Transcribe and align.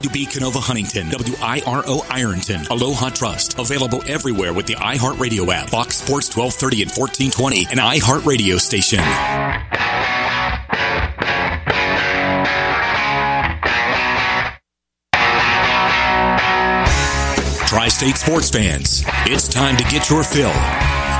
WB 0.00 0.30
Canova 0.30 0.60
Huntington, 0.60 1.08
WIRO 1.08 2.06
Ironton, 2.08 2.64
Aloha 2.70 3.08
Trust. 3.08 3.58
Available 3.58 4.00
everywhere 4.06 4.52
with 4.52 4.66
the 4.66 4.74
iHeartRadio 4.74 5.52
app, 5.52 5.70
Fox 5.70 5.96
Sports 5.96 6.36
1230 6.36 6.82
and 6.82 6.90
1420, 6.92 7.66
and 7.72 7.80
iHeartRadio 7.80 8.60
station. 8.60 9.00
Tri 17.66 17.88
State 17.88 18.16
sports 18.18 18.50
fans, 18.50 19.02
it's 19.26 19.48
time 19.48 19.76
to 19.76 19.82
get 19.82 20.08
your 20.08 20.22
fill. 20.22 20.54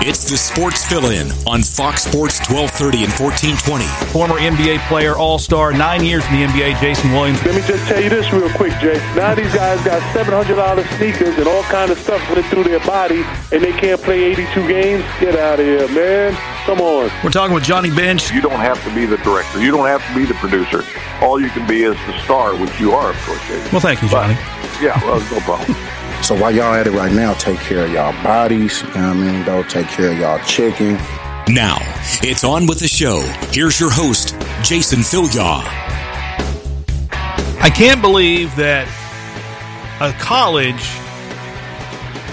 It's 0.00 0.30
the 0.30 0.36
Sports 0.36 0.84
Fill 0.86 1.10
In 1.10 1.32
on 1.44 1.60
Fox 1.60 2.04
Sports 2.04 2.38
1230 2.46 3.02
and 3.02 3.12
1420. 3.18 3.82
Former 4.14 4.38
NBA 4.38 4.78
player, 4.86 5.16
All 5.16 5.40
Star, 5.40 5.72
nine 5.72 6.04
years 6.04 6.24
in 6.30 6.38
the 6.38 6.46
NBA, 6.46 6.80
Jason 6.80 7.10
Williams. 7.10 7.44
Let 7.44 7.56
me 7.56 7.62
just 7.62 7.84
tell 7.88 8.00
you 8.00 8.08
this 8.08 8.32
real 8.32 8.48
quick, 8.50 8.72
Jay. 8.78 8.94
Now 9.16 9.34
these 9.34 9.52
guys 9.52 9.82
got 9.84 10.00
$700 10.14 10.86
sneakers 10.96 11.36
and 11.36 11.48
all 11.48 11.64
kind 11.64 11.90
of 11.90 11.98
stuff 11.98 12.22
went 12.30 12.46
through 12.46 12.64
their 12.64 12.78
body, 12.86 13.24
and 13.50 13.60
they 13.60 13.72
can't 13.72 14.00
play 14.00 14.22
82 14.32 14.68
games. 14.68 15.04
Get 15.18 15.34
out 15.34 15.58
of 15.58 15.66
here, 15.66 15.88
man. 15.88 16.32
Come 16.64 16.80
on. 16.80 17.10
We're 17.24 17.30
talking 17.30 17.54
with 17.54 17.64
Johnny 17.64 17.90
Bench. 17.90 18.30
You 18.30 18.40
don't 18.40 18.60
have 18.60 18.82
to 18.84 18.94
be 18.94 19.04
the 19.04 19.18
director. 19.18 19.60
You 19.60 19.72
don't 19.72 19.88
have 19.88 20.06
to 20.06 20.14
be 20.14 20.24
the 20.24 20.34
producer. 20.34 20.84
All 21.20 21.40
you 21.40 21.50
can 21.50 21.66
be 21.66 21.82
is 21.82 21.96
the 22.06 22.16
star, 22.22 22.54
which 22.54 22.78
you 22.78 22.92
are, 22.92 23.10
of 23.10 23.20
course, 23.26 23.44
Jay. 23.48 23.58
Well, 23.72 23.80
thank 23.80 24.00
you, 24.00 24.08
Johnny. 24.08 24.34
But, 24.34 24.80
yeah, 24.80 25.04
well, 25.04 25.18
no 25.18 25.40
problem. 25.40 25.76
So 26.22 26.34
while 26.38 26.54
y'all 26.54 26.74
at 26.74 26.86
it 26.86 26.92
right 26.92 27.12
now, 27.12 27.34
take 27.34 27.58
care 27.60 27.84
of 27.84 27.92
y'all 27.92 28.12
bodies. 28.22 28.82
You 28.82 28.88
know 28.88 28.94
what 28.94 29.02
I 29.02 29.14
mean? 29.14 29.44
Don't 29.44 29.70
take 29.70 29.86
care 29.86 30.12
of 30.12 30.18
y'all 30.18 30.38
chicken. 30.44 30.94
Now, 31.48 31.78
it's 32.22 32.44
on 32.44 32.66
with 32.66 32.80
the 32.80 32.88
show. 32.88 33.20
Here's 33.50 33.80
your 33.80 33.90
host, 33.90 34.34
Jason 34.62 34.98
Filyaw. 35.00 35.62
I 37.60 37.70
can't 37.74 38.02
believe 38.02 38.54
that 38.56 38.86
a 40.00 40.12
college 40.18 40.84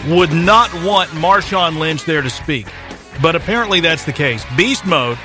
would 0.08 0.34
not 0.34 0.74
want 0.84 1.10
Marshawn 1.12 1.80
Lynch 1.80 2.04
there 2.06 2.22
to 2.22 2.30
speak. 2.30 2.68
But 3.22 3.36
apparently 3.36 3.80
that's 3.80 4.04
the 4.04 4.14
case. 4.14 4.46
Beast 4.58 4.86
mode. 4.86 5.18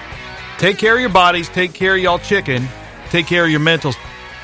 Take 0.58 0.78
care 0.78 0.94
of 0.94 1.00
your 1.00 1.10
bodies, 1.10 1.48
take 1.48 1.72
care 1.72 1.96
of 1.96 2.02
y'all 2.02 2.18
chicken, 2.18 2.68
take 3.08 3.26
care 3.26 3.44
of 3.44 3.50
your 3.50 3.60
mentals. 3.60 3.96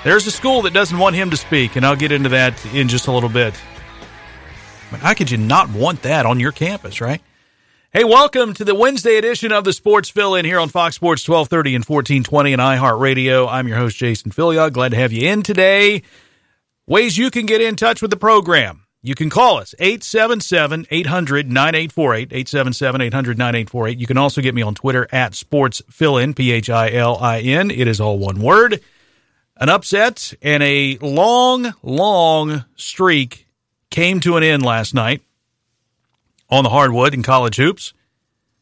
There's 0.03 0.27
a 0.27 0.31
school 0.31 0.63
that 0.63 0.73
doesn't 0.73 0.99
want 0.99 1.15
him 1.15 1.31
to 1.31 1.37
speak, 1.37 1.77
and 1.77 1.85
I'll 1.85 1.97
get 1.97 2.11
into 2.11 2.31
that 2.31 2.65
in 2.75 2.89
just 2.89 3.07
a 3.07 3.13
little 3.13 3.29
bit. 3.29 3.55
How 4.91 5.15
could 5.15 5.31
you 5.31 5.37
not 5.37 5.71
want 5.71 6.03
that 6.03 6.27
on 6.27 6.39
your 6.39 6.53
campus, 6.53 7.01
right? 7.01 7.21
Hey, 7.93 8.05
welcome 8.05 8.55
to 8.55 8.65
the 8.65 8.75
Wednesday 8.75 9.17
edition 9.17 9.51
of 9.51 9.65
the 9.65 9.73
Sports 9.73 10.09
Fill 10.09 10.37
In 10.37 10.45
here 10.45 10.61
on 10.61 10.69
Fox 10.69 10.95
Sports 10.95 11.29
1230 11.29 11.75
and 11.75 11.85
1420 11.85 12.53
and 12.53 12.63
iHeartRadio. 12.63 13.49
I'm 13.51 13.67
your 13.67 13.79
host, 13.79 13.97
Jason 13.97 14.31
Filyaw. 14.31 14.73
Glad 14.73 14.91
to 14.91 14.97
have 14.97 15.13
you 15.13 15.29
in 15.29 15.43
today. 15.43 16.03
Ways 16.87 17.19
you 17.19 17.31
can 17.31 17.47
get 17.47 17.61
in 17.61 17.75
touch 17.75 18.01
with 18.01 18.13
the 18.13 18.17
program. 18.17 18.85
You 19.03 19.15
can 19.15 19.29
call 19.29 19.59
us 19.59 19.75
877 19.79 20.87
800 20.91 21.51
9848. 21.51 22.33
877 22.33 23.01
800 23.01 23.39
9848. 23.39 23.99
You 23.99 24.07
can 24.07 24.19
also 24.19 24.41
get 24.41 24.55
me 24.55 24.63
on 24.63 24.75
Twitter 24.75 25.09
at 25.11 25.35
Sports 25.35 25.83
Fill 25.91 26.17
In, 26.17 26.33
P 26.33 26.53
H 26.53 26.71
I 26.71 26.91
L 26.93 27.17
I 27.17 27.41
N. 27.41 27.71
It 27.71 27.89
is 27.89 28.01
all 28.01 28.19
one 28.19 28.41
word. 28.41 28.81
An 29.57 29.69
upset 29.69 30.33
and 30.43 30.63
a 30.63 30.99
long, 30.99 31.75
long 31.83 32.65
streak 32.77 33.46
came 33.97 34.21
to 34.21 34.37
an 34.37 34.43
end 34.43 34.63
last 34.63 34.93
night 34.93 35.23
on 36.51 36.65
the 36.65 36.69
hardwood 36.69 37.15
in 37.15 37.23
college 37.23 37.57
hoops. 37.57 37.95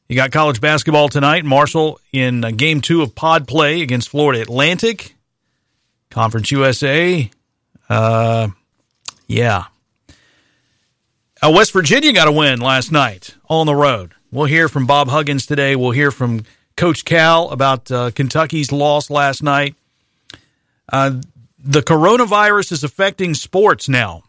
You 0.08 0.14
got 0.14 0.30
college 0.30 0.60
basketball 0.60 1.08
tonight. 1.08 1.44
Marshall 1.44 1.98
in 2.12 2.42
game 2.56 2.80
two 2.80 3.02
of 3.02 3.16
pod 3.16 3.48
play 3.48 3.82
against 3.82 4.10
Florida 4.10 4.40
Atlantic. 4.40 5.16
Conference 6.08 6.52
USA. 6.52 7.28
Uh, 7.88 8.46
yeah. 9.26 9.64
Uh, 11.42 11.50
West 11.52 11.72
Virginia 11.72 12.12
got 12.12 12.28
a 12.28 12.32
win 12.32 12.60
last 12.60 12.92
night 12.92 13.34
on 13.50 13.66
the 13.66 13.74
road. 13.74 14.12
We'll 14.30 14.46
hear 14.46 14.68
from 14.68 14.86
Bob 14.86 15.08
Huggins 15.08 15.46
today. 15.46 15.74
We'll 15.74 15.90
hear 15.90 16.12
from 16.12 16.44
Coach 16.76 17.04
Cal 17.04 17.50
about 17.50 17.90
uh, 17.90 18.12
Kentucky's 18.12 18.70
loss 18.70 19.10
last 19.10 19.42
night. 19.42 19.74
Uh, 20.92 21.20
the 21.58 21.80
coronavirus 21.80 22.70
is 22.70 22.84
affecting 22.84 23.34
sports 23.34 23.88
now 23.88 24.22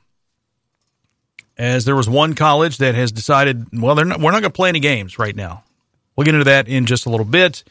as 1.58 1.86
there 1.86 1.96
was 1.96 2.10
one 2.10 2.36
college 2.36 2.78
that 2.78 2.96
has 2.96 3.12
decided, 3.12 3.68
well, 3.74 3.96
not, 3.96 4.20
we're 4.20 4.32
not 4.32 4.42
going 4.42 4.44
to 4.44 4.50
play 4.52 4.70
any 4.70 4.80
games 4.80 5.18
right 5.18 5.36
now. 5.36 5.64
We'll 6.16 6.26
get 6.26 6.36
into 6.36 6.46
that 6.46 6.68
in 6.68 6.86
just 6.86 7.06
a 7.06 7.10
little 7.10 7.26
bit. 7.26 7.64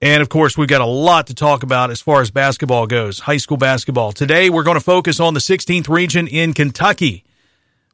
And 0.00 0.22
of 0.22 0.28
course, 0.28 0.56
we've 0.56 0.68
got 0.68 0.80
a 0.80 0.86
lot 0.86 1.26
to 1.26 1.34
talk 1.34 1.64
about 1.64 1.90
as 1.90 2.00
far 2.00 2.20
as 2.20 2.30
basketball 2.30 2.86
goes, 2.86 3.20
high 3.20 3.36
school 3.36 3.56
basketball. 3.56 4.12
Today, 4.12 4.48
we're 4.48 4.62
going 4.62 4.76
to 4.76 4.84
focus 4.84 5.18
on 5.18 5.34
the 5.34 5.40
16th 5.40 5.88
region 5.88 6.28
in 6.28 6.52
Kentucky. 6.52 7.24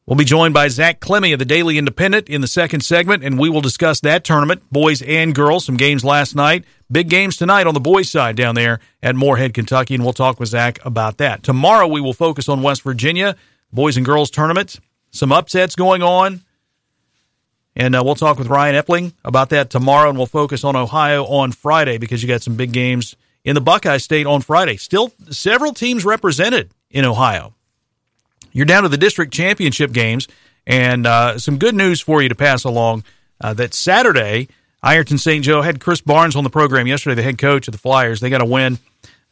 We'll 0.06 0.16
be 0.16 0.27
joined 0.27 0.53
by 0.53 0.69
Zach 0.69 1.00
Klemme 1.00 1.32
of 1.32 1.38
the 1.38 1.47
Daily 1.47 1.78
Independent 1.78 2.28
in 2.28 2.43
the 2.43 2.47
second 2.47 2.82
segment, 2.82 3.25
and 3.25 3.38
we 3.38 3.49
will 3.49 3.62
discuss 3.62 4.00
that 4.00 4.22
tournament, 4.22 4.62
boys 4.71 5.00
and 5.00 5.34
girls. 5.34 5.65
Some 5.65 5.78
games 5.78 6.05
last 6.05 6.34
night, 6.34 6.65
big 6.93 7.09
games 7.09 7.38
tonight 7.38 7.66
on 7.66 7.72
the 7.72 7.81
boys' 7.81 8.11
side 8.11 8.37
down 8.37 8.55
there 8.55 8.81
at 9.03 9.16
Morehead, 9.16 9.55
Kentucky, 9.55 9.94
and 9.94 10.05
we'll 10.05 10.12
talk 10.12 10.38
with 10.38 10.50
Zach 10.50 10.78
about 10.84 11.16
that. 11.19 11.43
Tomorrow, 11.43 11.87
we 11.87 12.03
will 12.03 12.12
focus 12.12 12.50
on 12.50 12.61
West 12.61 12.82
Virginia 12.82 13.34
boys 13.75 13.97
and 13.97 14.07
girls 14.07 14.31
tournament. 14.31 14.79
Some 15.11 15.33
upsets 15.33 15.75
going 15.77 16.03
on. 16.03 16.43
And 17.77 17.97
uh, 17.97 18.03
we'll 18.05 18.15
talk 18.15 18.39
with 18.39 18.47
Ryan 18.47 18.81
Epling 18.81 19.12
about 19.25 19.51
that 19.51 19.69
tomorrow, 19.69 20.09
and 20.09 20.17
we'll 20.17 20.27
focus 20.27 20.62
on 20.62 20.77
Ohio 20.77 21.25
on 21.25 21.51
Friday 21.51 21.99
because 21.99 22.23
you 22.23 22.29
got 22.29 22.41
some 22.41 22.55
big 22.55 22.73
games 22.73 23.17
in 23.45 23.57
the 23.57 23.61
Buckeye 23.61 23.97
State 23.97 24.27
on 24.27 24.43
Friday. 24.43 24.77
Still 24.77 25.12
several 25.31 25.73
teams 25.73 26.05
represented 26.05 26.71
in 26.91 27.05
Ohio. 27.05 27.53
You're 28.53 28.67
down 28.67 28.85
to 28.85 28.89
the 28.89 28.97
district 28.97 29.33
championship 29.33 29.91
games, 29.93 30.29
and 30.65 31.05
uh, 31.05 31.39
some 31.39 31.59
good 31.59 31.75
news 31.75 32.01
for 32.01 32.23
you 32.23 32.29
to 32.29 32.37
pass 32.37 32.62
along 32.62 33.03
uh, 33.41 33.55
that 33.55 33.75
Saturday, 33.75 34.47
Ironton 34.81 35.19
St. 35.19 35.45
Joe 35.45 35.61
had 35.61 35.81
Chris 35.81 36.01
Barnes 36.01 36.37
on 36.37 36.45
the 36.45 36.51
program 36.51 36.87
yesterday, 36.87 37.17
the 37.17 37.23
head 37.25 37.39
coach 37.39 37.67
of 37.67 37.73
the 37.73 37.79
Flyers. 37.79 38.21
They 38.21 38.31
got 38.31 38.41
a 38.41 38.47
win 38.47 38.79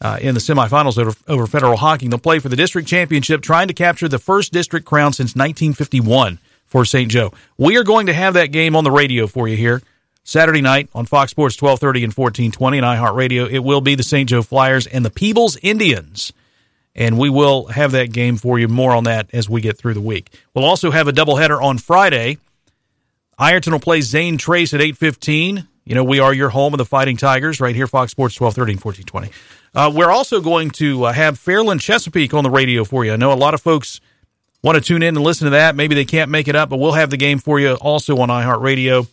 uh, 0.03 0.19
in 0.21 0.35
the 0.35 0.41
semifinals 0.41 0.99
over, 0.99 1.17
over 1.29 1.47
Federal 1.47 1.77
Hocking. 1.77 2.11
They'll 2.11 2.19
play 2.19 2.41
for 2.41 2.49
the 2.49 2.57
district 2.57 2.89
championship, 2.89 3.41
trying 3.41 3.69
to 3.69 3.75
capture 3.75 4.09
the 4.09 4.19
first 4.19 4.53
district 4.53 4.85
crown 4.85 5.13
since 5.13 5.31
1951 5.31 6.39
for 6.67 6.85
St. 6.85 7.11
Joe. 7.11 7.33
We 7.57 7.77
are 7.77 7.85
going 7.85 8.07
to 8.07 8.13
have 8.13 8.35
that 8.35 8.47
game 8.47 8.75
on 8.75 8.83
the 8.83 8.91
radio 8.91 9.27
for 9.27 9.47
you 9.47 9.57
here 9.57 9.81
Saturday 10.25 10.61
night 10.61 10.89
on 10.95 11.07
Fox 11.07 11.31
Sports 11.31 11.61
1230 11.61 12.05
and 12.05 12.13
1420 12.13 12.79
and 12.79 12.87
iHeartRadio. 12.87 13.51
It 13.51 13.61
will 13.61 13.81
be 13.81 13.95
the 13.95 14.03
St. 14.03 14.29
Joe 14.29 14.43
Flyers 14.43 14.87
and 14.87 15.05
the 15.05 15.11
Peebles 15.11 15.57
Indians. 15.63 16.33
And 16.95 17.19
we 17.19 17.31
will 17.31 17.67
have 17.67 17.93
that 17.93 18.13
game 18.13 18.37
for 18.37 18.59
you. 18.59 18.69
More 18.69 18.93
on 18.93 19.05
that 19.05 19.31
as 19.33 19.49
we 19.49 19.61
get 19.61 19.79
through 19.79 19.95
the 19.95 20.01
week. 20.01 20.31
We'll 20.53 20.65
also 20.65 20.91
have 20.91 21.09
a 21.09 21.13
doubleheader 21.13 21.63
on 21.63 21.79
Friday. 21.79 22.39
Ironton 23.39 23.73
will 23.73 23.81
play 23.81 24.03
Zane 24.03 24.37
Trace 24.37 24.75
at 24.75 24.81
815. 24.81 25.67
You 25.85 25.95
know, 25.95 26.05
we 26.05 26.21
are 26.21 26.35
your 26.35 26.51
home 26.51 26.75
of 26.75 26.79
the 26.79 26.85
Fighting 26.85 27.17
Tigers 27.17 27.61
right 27.61 27.75
here, 27.75 27.87
Fox 27.87 28.13
Sports 28.13 28.39
1230 28.39 28.73
and 28.73 28.85
1420. 28.85 29.62
Uh, 29.75 29.91
we're 29.95 30.11
also 30.11 30.41
going 30.41 30.71
to 30.71 31.05
uh, 31.05 31.13
have 31.13 31.39
Fairland 31.39 31.81
Chesapeake 31.81 32.35
on 32.35 32.45
the 32.45 32.51
radio 32.51 32.85
for 32.85 33.05
you. 33.05 33.13
I 33.13 33.17
know 33.17 33.33
a 33.33 33.35
lot 33.35 33.55
of 33.55 33.63
folks 33.63 34.01
want 34.63 34.77
to 34.77 34.81
tune 34.83 35.03
in 35.03 35.17
and 35.17 35.25
listen 35.25 35.47
to 35.47 35.51
that. 35.51 35.75
Maybe 35.75 35.95
they 35.95 36.05
can't 36.05 36.31
make 36.31 36.47
it 36.47 36.55
up, 36.55 36.69
but 36.69 36.79
we'll 36.79 36.93
have 36.93 37.11
the 37.11 37.17
game 37.17 37.39
for 37.39 37.59
you 37.59 37.75
also 37.75 38.19
on 38.19 38.29
iHeartRadio. 38.29 39.09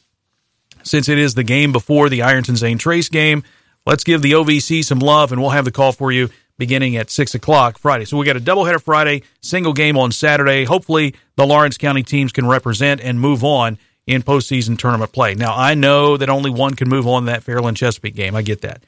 Since 0.84 1.10
it 1.10 1.18
is 1.18 1.34
the 1.34 1.44
game 1.44 1.72
before 1.72 2.10
the 2.10 2.22
Ironton 2.24 2.56
Zane 2.56 2.78
Trace 2.78 3.10
game, 3.10 3.44
let's 3.86 4.04
give 4.04 4.22
the 4.22 4.34
OVC 4.34 4.84
some 4.84 5.00
love, 5.00 5.32
and 5.32 5.42
we'll 5.42 5.52
have 5.52 5.66
the 5.66 5.72
call 5.72 5.92
for 5.92 6.12
you 6.12 6.30
beginning 6.58 6.98
at 6.98 7.10
6 7.10 7.36
o'clock 7.36 7.78
Friday. 7.78 8.06
So 8.06 8.18
we 8.18 8.26
got 8.26 8.36
a 8.36 8.42
doubleheader 8.42 8.82
Friday, 8.82 9.24
single 9.42 9.74
game 9.74 9.98
on 9.98 10.12
Saturday. 10.12 10.66
Hopefully, 10.66 11.16
the 11.36 11.48
Lawrence 11.48 11.78
County 11.78 12.04
teams 12.04 12.34
can 12.34 12.46
represent 12.46 13.00
and 13.02 13.20
move 13.20 13.44
on 13.46 13.78
in 14.06 14.24
postseason 14.24 14.78
tournament 14.78 15.14
play. 15.14 15.36
Now, 15.36 15.56
I 15.56 15.74
know 15.74 16.18
that 16.18 16.30
only 16.30 16.50
one 16.50 16.74
can 16.74 16.90
move 16.90 17.08
on 17.08 17.26
that 17.26 17.44
Fairland 17.44 17.78
Chesapeake 17.78 18.16
game. 18.16 18.36
I 18.36 18.42
get 18.42 18.62
that 18.62 18.84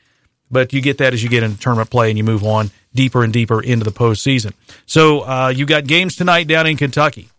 but 0.51 0.73
you 0.73 0.81
get 0.81 0.97
that 0.99 1.13
as 1.13 1.23
you 1.23 1.29
get 1.29 1.43
into 1.43 1.59
tournament 1.59 1.89
play 1.89 2.09
and 2.09 2.17
you 2.17 2.23
move 2.23 2.43
on 2.43 2.71
deeper 2.93 3.23
and 3.23 3.31
deeper 3.31 3.61
into 3.61 3.85
the 3.85 3.91
postseason. 3.91 4.53
So 4.85 5.21
uh, 5.21 5.53
you 5.55 5.65
got 5.65 5.87
games 5.87 6.15
tonight 6.15 6.47
down 6.47 6.67
in 6.67 6.77
Kentucky 6.77 7.29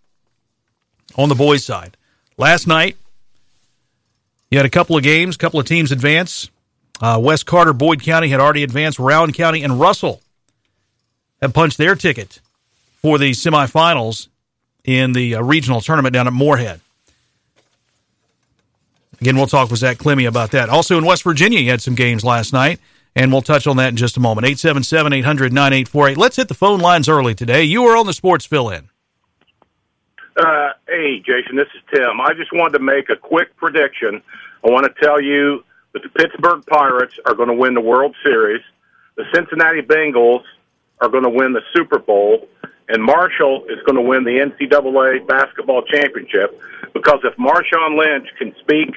on 1.16 1.28
the 1.28 1.34
boys' 1.34 1.64
side. 1.64 1.96
Last 2.38 2.66
night, 2.66 2.96
you 4.50 4.58
had 4.58 4.66
a 4.66 4.70
couple 4.70 4.96
of 4.96 5.02
games, 5.02 5.36
a 5.36 5.38
couple 5.38 5.60
of 5.60 5.66
teams 5.66 5.92
advance. 5.92 6.50
Uh, 7.00 7.20
West 7.22 7.46
Carter, 7.46 7.72
Boyd 7.72 8.02
County 8.02 8.28
had 8.28 8.40
already 8.40 8.62
advanced. 8.62 8.98
Rowan 8.98 9.32
County 9.32 9.62
and 9.62 9.78
Russell 9.78 10.20
have 11.40 11.52
punched 11.52 11.78
their 11.78 11.96
ticket 11.96 12.40
for 13.00 13.18
the 13.18 13.32
semifinals 13.32 14.28
in 14.84 15.12
the 15.12 15.36
uh, 15.36 15.42
regional 15.42 15.80
tournament 15.80 16.14
down 16.14 16.26
at 16.26 16.32
Morehead. 16.32 16.80
Again, 19.20 19.36
we'll 19.36 19.46
talk 19.46 19.70
with 19.70 19.80
Zach 19.80 19.98
Klemme 19.98 20.26
about 20.26 20.50
that. 20.50 20.68
Also 20.68 20.98
in 20.98 21.04
West 21.04 21.22
Virginia, 21.22 21.60
you 21.60 21.70
had 21.70 21.80
some 21.80 21.94
games 21.94 22.24
last 22.24 22.52
night, 22.52 22.80
and 23.14 23.32
we'll 23.32 23.42
touch 23.42 23.66
on 23.66 23.76
that 23.76 23.88
in 23.88 23.96
just 23.96 24.16
a 24.16 24.20
moment. 24.20 24.46
877 24.46 25.12
800 25.12 25.52
9848. 25.52 26.16
Let's 26.16 26.36
hit 26.36 26.48
the 26.48 26.54
phone 26.54 26.80
lines 26.80 27.08
early 27.08 27.34
today. 27.34 27.62
You 27.64 27.84
are 27.86 27.96
on 27.96 28.06
the 28.06 28.12
sports 28.12 28.44
fill 28.44 28.70
in. 28.70 28.88
Uh, 30.36 30.70
hey, 30.88 31.20
Jason, 31.20 31.56
this 31.56 31.68
is 31.74 31.82
Tim. 31.92 32.20
I 32.20 32.32
just 32.34 32.52
wanted 32.52 32.78
to 32.78 32.84
make 32.84 33.10
a 33.10 33.16
quick 33.16 33.54
prediction. 33.56 34.22
I 34.64 34.70
want 34.70 34.86
to 34.86 35.02
tell 35.02 35.20
you 35.20 35.62
that 35.92 36.02
the 36.02 36.08
Pittsburgh 36.08 36.64
Pirates 36.66 37.14
are 37.26 37.34
going 37.34 37.48
to 37.48 37.54
win 37.54 37.74
the 37.74 37.82
World 37.82 38.16
Series. 38.22 38.62
The 39.16 39.24
Cincinnati 39.34 39.82
Bengals 39.82 40.44
are 41.00 41.08
going 41.08 41.24
to 41.24 41.30
win 41.30 41.52
the 41.52 41.60
Super 41.74 41.98
Bowl, 41.98 42.48
and 42.88 43.02
Marshall 43.02 43.66
is 43.68 43.78
going 43.84 43.96
to 43.96 44.02
win 44.02 44.24
the 44.24 44.38
NCAA 44.38 45.26
basketball 45.26 45.82
championship. 45.82 46.58
Because 46.94 47.20
if 47.24 47.36
Marshawn 47.36 47.98
Lynch 47.98 48.28
can 48.38 48.54
speak 48.60 48.94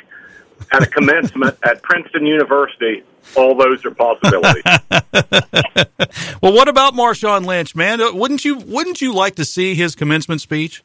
at 0.72 0.84
a 0.84 0.88
commencement 0.88 1.58
at 1.64 1.82
Princeton 1.82 2.26
University, 2.26 3.04
all 3.36 3.56
those 3.56 3.84
are 3.86 3.92
possibilities. 3.92 4.64
well, 6.42 6.54
what 6.54 6.68
about 6.68 6.94
Marshawn 6.94 7.46
Lynch, 7.46 7.76
man? 7.76 8.00
Wouldn't 8.18 8.46
you 8.46 8.58
wouldn't 8.58 9.02
you 9.02 9.14
like 9.14 9.36
to 9.36 9.46
see 9.46 9.76
his 9.76 9.96
commencement 9.96 10.42
speech? 10.42 10.84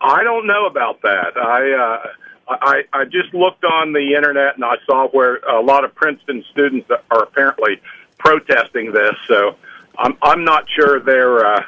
I 0.00 0.22
don't 0.24 0.46
know 0.46 0.66
about 0.66 1.02
that. 1.02 1.36
I 1.36 1.72
uh, 1.72 2.06
I 2.48 2.82
I 2.92 3.04
just 3.04 3.32
looked 3.34 3.64
on 3.64 3.92
the 3.92 4.14
internet 4.14 4.56
and 4.56 4.64
I 4.64 4.76
saw 4.86 5.08
where 5.08 5.36
a 5.36 5.60
lot 5.60 5.84
of 5.84 5.94
Princeton 5.94 6.44
students 6.50 6.90
are 7.10 7.22
apparently 7.22 7.80
protesting 8.18 8.92
this. 8.92 9.14
So 9.26 9.56
I'm 9.98 10.16
I'm 10.22 10.44
not 10.44 10.66
sure 10.70 11.00
they're 11.00 11.44
uh, 11.44 11.62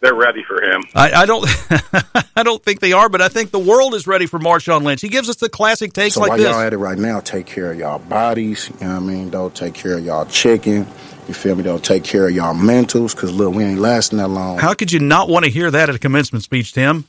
they're 0.00 0.14
ready 0.14 0.42
for 0.42 0.62
him. 0.62 0.82
I, 0.94 1.12
I 1.12 1.26
don't 1.26 1.46
I 2.36 2.42
don't 2.42 2.62
think 2.62 2.80
they 2.80 2.92
are, 2.92 3.08
but 3.08 3.20
I 3.20 3.28
think 3.28 3.50
the 3.50 3.58
world 3.58 3.94
is 3.94 4.06
ready 4.06 4.26
for 4.26 4.38
Marshawn 4.38 4.82
Lynch. 4.82 5.00
He 5.00 5.08
gives 5.08 5.28
us 5.28 5.36
the 5.36 5.48
classic 5.48 5.92
takes 5.92 6.14
so 6.14 6.20
like 6.20 6.30
while 6.30 6.38
this. 6.38 6.48
y'all 6.48 6.60
at 6.60 6.72
it 6.72 6.78
right 6.78 6.98
now, 6.98 7.20
take 7.20 7.46
care 7.46 7.72
of 7.72 7.78
y'all 7.78 7.98
bodies. 7.98 8.70
You 8.80 8.86
know 8.86 8.94
what 8.94 9.02
I 9.02 9.06
mean? 9.06 9.30
Don't 9.30 9.54
take 9.54 9.74
care 9.74 9.98
of 9.98 10.04
y'all 10.04 10.24
chicken. 10.26 10.86
You 11.28 11.34
feel 11.34 11.54
me? 11.54 11.62
Don't 11.62 11.84
take 11.84 12.02
care 12.02 12.26
of 12.26 12.34
y'all 12.34 12.54
mentals 12.54 13.14
because 13.14 13.32
look, 13.32 13.54
we 13.54 13.64
ain't 13.64 13.80
lasting 13.80 14.18
that 14.18 14.28
long. 14.28 14.58
How 14.58 14.74
could 14.74 14.90
you 14.90 15.00
not 15.00 15.28
want 15.28 15.44
to 15.44 15.50
hear 15.50 15.70
that 15.70 15.88
at 15.88 15.94
a 15.94 15.98
commencement 15.98 16.44
speech, 16.44 16.72
Tim? 16.72 17.04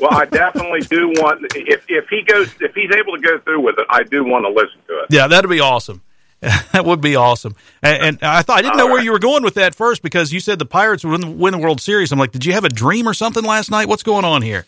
well, 0.00 0.12
I 0.12 0.24
definitely 0.24 0.80
do 0.80 1.08
want 1.10 1.46
if 1.54 1.84
if 1.88 2.08
he 2.08 2.22
goes 2.22 2.52
if 2.60 2.74
he's 2.74 2.90
able 2.90 3.14
to 3.16 3.20
go 3.20 3.38
through 3.38 3.60
with 3.60 3.78
it, 3.78 3.86
I 3.88 4.02
do 4.02 4.24
want 4.24 4.44
to 4.44 4.50
listen 4.50 4.78
to 4.88 4.94
it. 5.00 5.06
Yeah, 5.10 5.28
that'd 5.28 5.48
be 5.48 5.60
awesome. 5.60 6.02
that 6.72 6.84
would 6.84 7.00
be 7.00 7.16
awesome. 7.16 7.56
And, 7.82 8.02
and 8.02 8.18
I 8.22 8.42
thought 8.42 8.58
I 8.58 8.62
didn't 8.62 8.76
know 8.76 8.86
where 8.86 9.02
you 9.02 9.12
were 9.12 9.18
going 9.18 9.42
with 9.42 9.54
that 9.54 9.74
first 9.74 10.02
because 10.02 10.32
you 10.32 10.40
said 10.40 10.58
the 10.58 10.66
Pirates 10.66 11.04
would 11.04 11.24
win, 11.24 11.52
the 11.52 11.58
World 11.58 11.80
Series. 11.80 12.12
I'm 12.12 12.18
like, 12.18 12.32
did 12.32 12.44
you 12.44 12.52
have 12.52 12.64
a 12.64 12.68
dream 12.68 13.08
or 13.08 13.14
something 13.14 13.44
last 13.44 13.70
night? 13.70 13.88
What's 13.88 14.02
going 14.02 14.24
on 14.24 14.42
here? 14.42 14.66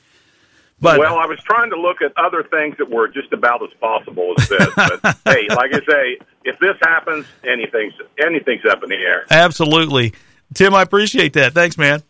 But 0.80 1.00
well, 1.00 1.16
I 1.16 1.26
was 1.26 1.40
trying 1.40 1.70
to 1.70 1.76
look 1.80 2.02
at 2.02 2.12
other 2.16 2.44
things 2.44 2.76
that 2.78 2.88
were 2.88 3.08
just 3.08 3.32
about 3.32 3.62
as 3.64 3.70
possible 3.80 4.34
as 4.38 4.48
this. 4.48 4.68
But 4.76 5.00
hey, 5.24 5.48
like 5.48 5.74
I 5.74 5.80
say, 5.88 6.18
if 6.44 6.58
this 6.60 6.76
happens, 6.80 7.26
anything's 7.44 7.94
anything's 8.24 8.64
up 8.64 8.84
in 8.84 8.90
the 8.90 8.96
air. 8.96 9.26
Absolutely, 9.28 10.14
Tim. 10.54 10.74
I 10.74 10.82
appreciate 10.82 11.32
that. 11.32 11.52
Thanks, 11.52 11.76
man. 11.76 12.02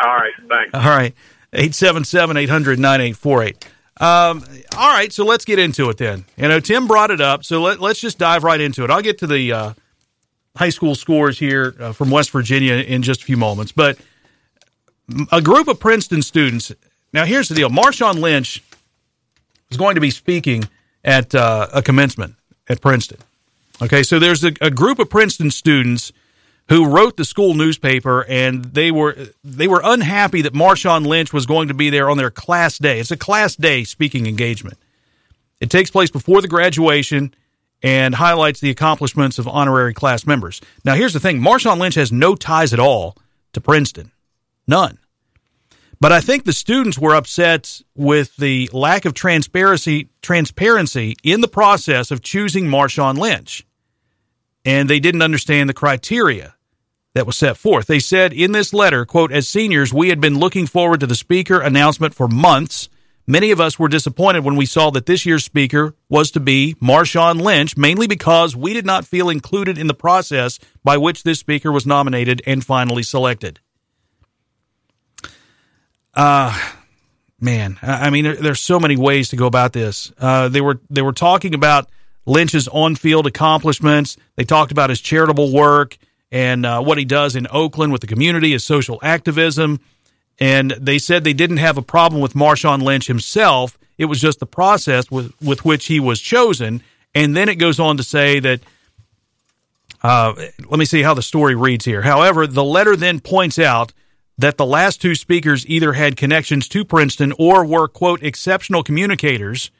All 0.00 0.16
right, 0.16 0.32
thanks. 0.48 0.74
All 0.74 0.80
right. 0.80 1.14
877 1.52 2.36
800 2.36 2.78
9848. 2.78 3.68
Um, 4.00 4.44
all 4.76 4.92
right, 4.92 5.12
so 5.12 5.24
let's 5.24 5.44
get 5.44 5.58
into 5.58 5.88
it 5.90 5.96
then. 5.96 6.24
You 6.36 6.48
know, 6.48 6.60
Tim 6.60 6.86
brought 6.86 7.10
it 7.10 7.20
up, 7.20 7.44
so 7.44 7.62
let, 7.62 7.80
us 7.80 7.98
just 7.98 8.18
dive 8.18 8.44
right 8.44 8.60
into 8.60 8.84
it. 8.84 8.90
I'll 8.90 9.02
get 9.02 9.18
to 9.18 9.26
the 9.26 9.52
uh, 9.52 9.72
high 10.56 10.68
school 10.70 10.94
scores 10.94 11.38
here 11.38 11.74
uh, 11.80 11.92
from 11.92 12.10
West 12.10 12.30
Virginia 12.30 12.74
in 12.74 13.02
just 13.02 13.22
a 13.22 13.24
few 13.24 13.36
moments. 13.36 13.72
But 13.72 13.98
a 15.32 15.42
group 15.42 15.68
of 15.68 15.80
Princeton 15.80 16.22
students. 16.22 16.72
Now, 17.12 17.24
here's 17.24 17.48
the 17.48 17.54
deal 17.54 17.70
Marshawn 17.70 18.20
Lynch 18.20 18.62
is 19.70 19.76
going 19.76 19.96
to 19.96 20.00
be 20.00 20.10
speaking 20.10 20.68
at 21.04 21.34
uh, 21.34 21.68
a 21.72 21.82
commencement 21.82 22.34
at 22.68 22.80
Princeton. 22.80 23.18
Okay, 23.82 24.02
so 24.02 24.18
there's 24.18 24.44
a, 24.44 24.52
a 24.60 24.70
group 24.70 24.98
of 24.98 25.08
Princeton 25.08 25.50
students 25.50 26.12
who 26.68 26.86
wrote 26.86 27.16
the 27.16 27.24
school 27.24 27.54
newspaper, 27.54 28.24
and 28.28 28.64
they 28.64 28.90
were 28.90 29.16
they 29.42 29.68
were 29.68 29.80
unhappy 29.82 30.42
that 30.42 30.52
Marshawn 30.52 31.06
Lynch 31.06 31.32
was 31.32 31.46
going 31.46 31.68
to 31.68 31.74
be 31.74 31.90
there 31.90 32.10
on 32.10 32.18
their 32.18 32.30
class 32.30 32.78
day. 32.78 33.00
It's 33.00 33.10
a 33.10 33.16
class 33.16 33.56
day 33.56 33.84
speaking 33.84 34.26
engagement. 34.26 34.78
It 35.60 35.70
takes 35.70 35.90
place 35.90 36.10
before 36.10 36.42
the 36.42 36.48
graduation 36.48 37.34
and 37.82 38.14
highlights 38.14 38.60
the 38.60 38.70
accomplishments 38.70 39.38
of 39.38 39.48
honorary 39.48 39.94
class 39.94 40.26
members. 40.26 40.60
Now, 40.84 40.94
here's 40.94 41.14
the 41.14 41.20
thing: 41.20 41.40
Marshawn 41.40 41.78
Lynch 41.78 41.94
has 41.94 42.12
no 42.12 42.34
ties 42.34 42.72
at 42.72 42.80
all 42.80 43.16
to 43.54 43.60
Princeton, 43.60 44.12
none. 44.66 44.98
But 46.00 46.12
I 46.12 46.20
think 46.20 46.44
the 46.44 46.52
students 46.52 46.96
were 46.96 47.14
upset 47.14 47.80
with 47.96 48.36
the 48.36 48.70
lack 48.72 49.04
of 49.04 49.14
transparency 49.14 50.10
transparency 50.22 51.16
in 51.24 51.40
the 51.40 51.48
process 51.48 52.10
of 52.10 52.22
choosing 52.22 52.66
Marshawn 52.66 53.16
Lynch. 53.16 53.64
And 54.64 54.90
they 54.90 55.00
didn't 55.00 55.22
understand 55.22 55.68
the 55.68 55.74
criteria 55.74 56.54
that 57.14 57.26
was 57.26 57.36
set 57.36 57.56
forth. 57.56 57.86
They 57.86 57.98
said 57.98 58.32
in 58.32 58.52
this 58.52 58.72
letter, 58.72 59.04
quote, 59.04 59.32
as 59.32 59.48
seniors, 59.48 59.92
we 59.92 60.08
had 60.08 60.20
been 60.20 60.38
looking 60.38 60.66
forward 60.66 61.00
to 61.00 61.06
the 61.06 61.14
speaker 61.14 61.60
announcement 61.60 62.14
for 62.14 62.28
months. 62.28 62.88
Many 63.26 63.50
of 63.50 63.60
us 63.60 63.78
were 63.78 63.88
disappointed 63.88 64.44
when 64.44 64.56
we 64.56 64.66
saw 64.66 64.90
that 64.90 65.06
this 65.06 65.26
year's 65.26 65.44
speaker 65.44 65.94
was 66.08 66.30
to 66.30 66.40
be 66.40 66.76
Marshawn 66.80 67.40
Lynch, 67.40 67.76
mainly 67.76 68.06
because 68.06 68.56
we 68.56 68.72
did 68.72 68.86
not 68.86 69.04
feel 69.04 69.28
included 69.28 69.76
in 69.76 69.86
the 69.86 69.94
process 69.94 70.58
by 70.82 70.96
which 70.96 71.24
this 71.24 71.38
speaker 71.38 71.70
was 71.70 71.86
nominated 71.86 72.42
and 72.46 72.64
finally 72.64 73.02
selected. 73.02 73.60
Uh 76.14 76.58
man, 77.40 77.78
I 77.82 78.10
mean, 78.10 78.24
there's 78.24 78.60
so 78.60 78.80
many 78.80 78.96
ways 78.96 79.28
to 79.30 79.36
go 79.36 79.46
about 79.46 79.72
this. 79.72 80.12
Uh, 80.18 80.48
they 80.48 80.60
were 80.60 80.80
they 80.90 81.02
were 81.02 81.12
talking 81.12 81.54
about 81.54 81.88
Lynch's 82.26 82.68
on-field 82.68 83.26
accomplishments. 83.26 84.16
They 84.36 84.44
talked 84.44 84.72
about 84.72 84.90
his 84.90 85.00
charitable 85.00 85.52
work 85.52 85.96
and 86.30 86.66
uh, 86.66 86.82
what 86.82 86.98
he 86.98 87.04
does 87.04 87.36
in 87.36 87.46
Oakland 87.50 87.92
with 87.92 88.00
the 88.00 88.06
community, 88.06 88.52
his 88.52 88.64
social 88.64 88.98
activism. 89.02 89.80
And 90.38 90.70
they 90.72 90.98
said 90.98 91.24
they 91.24 91.32
didn't 91.32 91.56
have 91.58 91.78
a 91.78 91.82
problem 91.82 92.20
with 92.20 92.34
Marshawn 92.34 92.82
Lynch 92.82 93.06
himself. 93.06 93.78
It 93.96 94.04
was 94.06 94.20
just 94.20 94.38
the 94.38 94.46
process 94.46 95.10
with, 95.10 95.32
with 95.42 95.64
which 95.64 95.86
he 95.86 95.98
was 95.98 96.20
chosen. 96.20 96.82
And 97.14 97.36
then 97.36 97.48
it 97.48 97.56
goes 97.56 97.80
on 97.80 97.96
to 97.96 98.02
say 98.02 98.38
that, 98.40 98.60
uh, 100.02 100.34
let 100.68 100.78
me 100.78 100.84
see 100.84 101.02
how 101.02 101.14
the 101.14 101.22
story 101.22 101.54
reads 101.54 101.84
here. 101.84 102.02
However, 102.02 102.46
the 102.46 102.64
letter 102.64 102.94
then 102.94 103.18
points 103.20 103.58
out 103.58 103.92
that 104.36 104.56
the 104.56 104.66
last 104.66 105.02
two 105.02 105.16
speakers 105.16 105.66
either 105.66 105.94
had 105.94 106.16
connections 106.16 106.68
to 106.68 106.84
Princeton 106.84 107.32
or 107.38 107.64
were, 107.64 107.88
quote, 107.88 108.22
exceptional 108.22 108.84
communicators. 108.84 109.72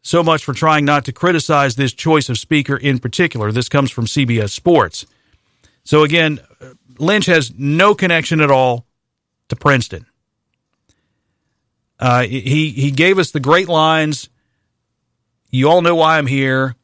So 0.00 0.22
much 0.22 0.44
for 0.44 0.54
trying 0.54 0.84
not 0.84 1.04
to 1.06 1.12
criticize 1.12 1.74
this 1.74 1.92
choice 1.92 2.28
of 2.28 2.38
speaker 2.38 2.76
in 2.76 3.00
particular. 3.00 3.50
This 3.50 3.68
comes 3.68 3.90
from 3.90 4.06
CBS 4.06 4.50
Sports. 4.50 5.04
So 5.88 6.02
again, 6.02 6.38
Lynch 6.98 7.24
has 7.24 7.50
no 7.56 7.94
connection 7.94 8.42
at 8.42 8.50
all 8.50 8.84
to 9.48 9.56
Princeton. 9.56 10.04
Uh, 11.98 12.24
he 12.24 12.68
he 12.72 12.90
gave 12.90 13.18
us 13.18 13.30
the 13.30 13.40
great 13.40 13.68
lines. 13.68 14.28
You 15.48 15.70
all 15.70 15.80
know 15.80 15.94
why 15.94 16.18
I'm 16.18 16.26
here. 16.26 16.76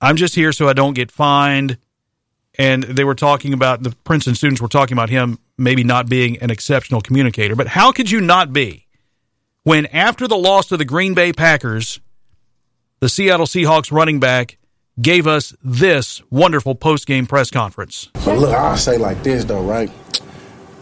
I'm 0.00 0.16
just 0.16 0.34
here 0.34 0.52
so 0.52 0.66
I 0.66 0.72
don't 0.72 0.94
get 0.94 1.10
fined. 1.10 1.76
And 2.58 2.84
they 2.84 3.04
were 3.04 3.14
talking 3.14 3.52
about 3.52 3.82
the 3.82 3.90
Princeton 4.04 4.34
students 4.34 4.62
were 4.62 4.68
talking 4.68 4.94
about 4.94 5.10
him 5.10 5.38
maybe 5.58 5.84
not 5.84 6.08
being 6.08 6.38
an 6.38 6.50
exceptional 6.50 7.02
communicator. 7.02 7.54
But 7.54 7.66
how 7.66 7.92
could 7.92 8.10
you 8.10 8.22
not 8.22 8.54
be 8.54 8.86
when 9.62 9.84
after 9.86 10.26
the 10.26 10.38
loss 10.38 10.68
to 10.68 10.78
the 10.78 10.86
Green 10.86 11.12
Bay 11.12 11.34
Packers, 11.34 12.00
the 13.00 13.10
Seattle 13.10 13.44
Seahawks 13.44 13.92
running 13.92 14.20
back 14.20 14.57
gave 15.00 15.26
us 15.26 15.54
this 15.62 16.22
wonderful 16.30 16.74
post-game 16.74 17.26
press 17.26 17.50
conference. 17.50 18.10
But 18.24 18.38
look, 18.38 18.54
I'll 18.54 18.76
say 18.76 18.98
like 18.98 19.22
this 19.22 19.44
though, 19.44 19.62
right? 19.62 19.90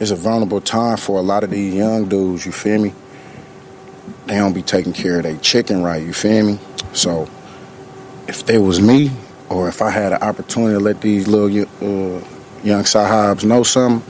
It's 0.01 0.11
a 0.11 0.17
vulnerable 0.17 0.61
time 0.61 0.97
for 0.97 1.19
a 1.19 1.23
lot 1.23 1.45
of 1.45 1.51
these 1.51 1.75
young 1.75 2.09
dudes. 2.09 2.45
You 2.45 2.53
feel 2.53 2.83
me? 2.83 2.93
They 4.27 4.37
don't 4.37 4.53
be 4.53 4.63
taking 4.63 4.93
care 4.93 5.19
of 5.19 5.23
their 5.23 5.37
chicken 5.39 5.83
right. 5.83 6.03
You 6.03 6.13
feel 6.13 6.45
me? 6.45 6.59
So 6.93 7.29
if 8.29 8.45
they 8.45 8.59
was 8.59 8.81
me, 8.81 9.11
or 9.49 9.69
if 9.69 9.81
I 9.81 9.91
had 9.91 10.13
an 10.13 10.23
opportunity 10.23 10.75
to 10.75 10.81
let 10.81 11.01
these 11.01 11.29
little 11.29 11.47
uh, 11.47 12.21
young 12.65 12.83
sahibs 12.83 13.45
know 13.45 13.63
something, 13.63 14.03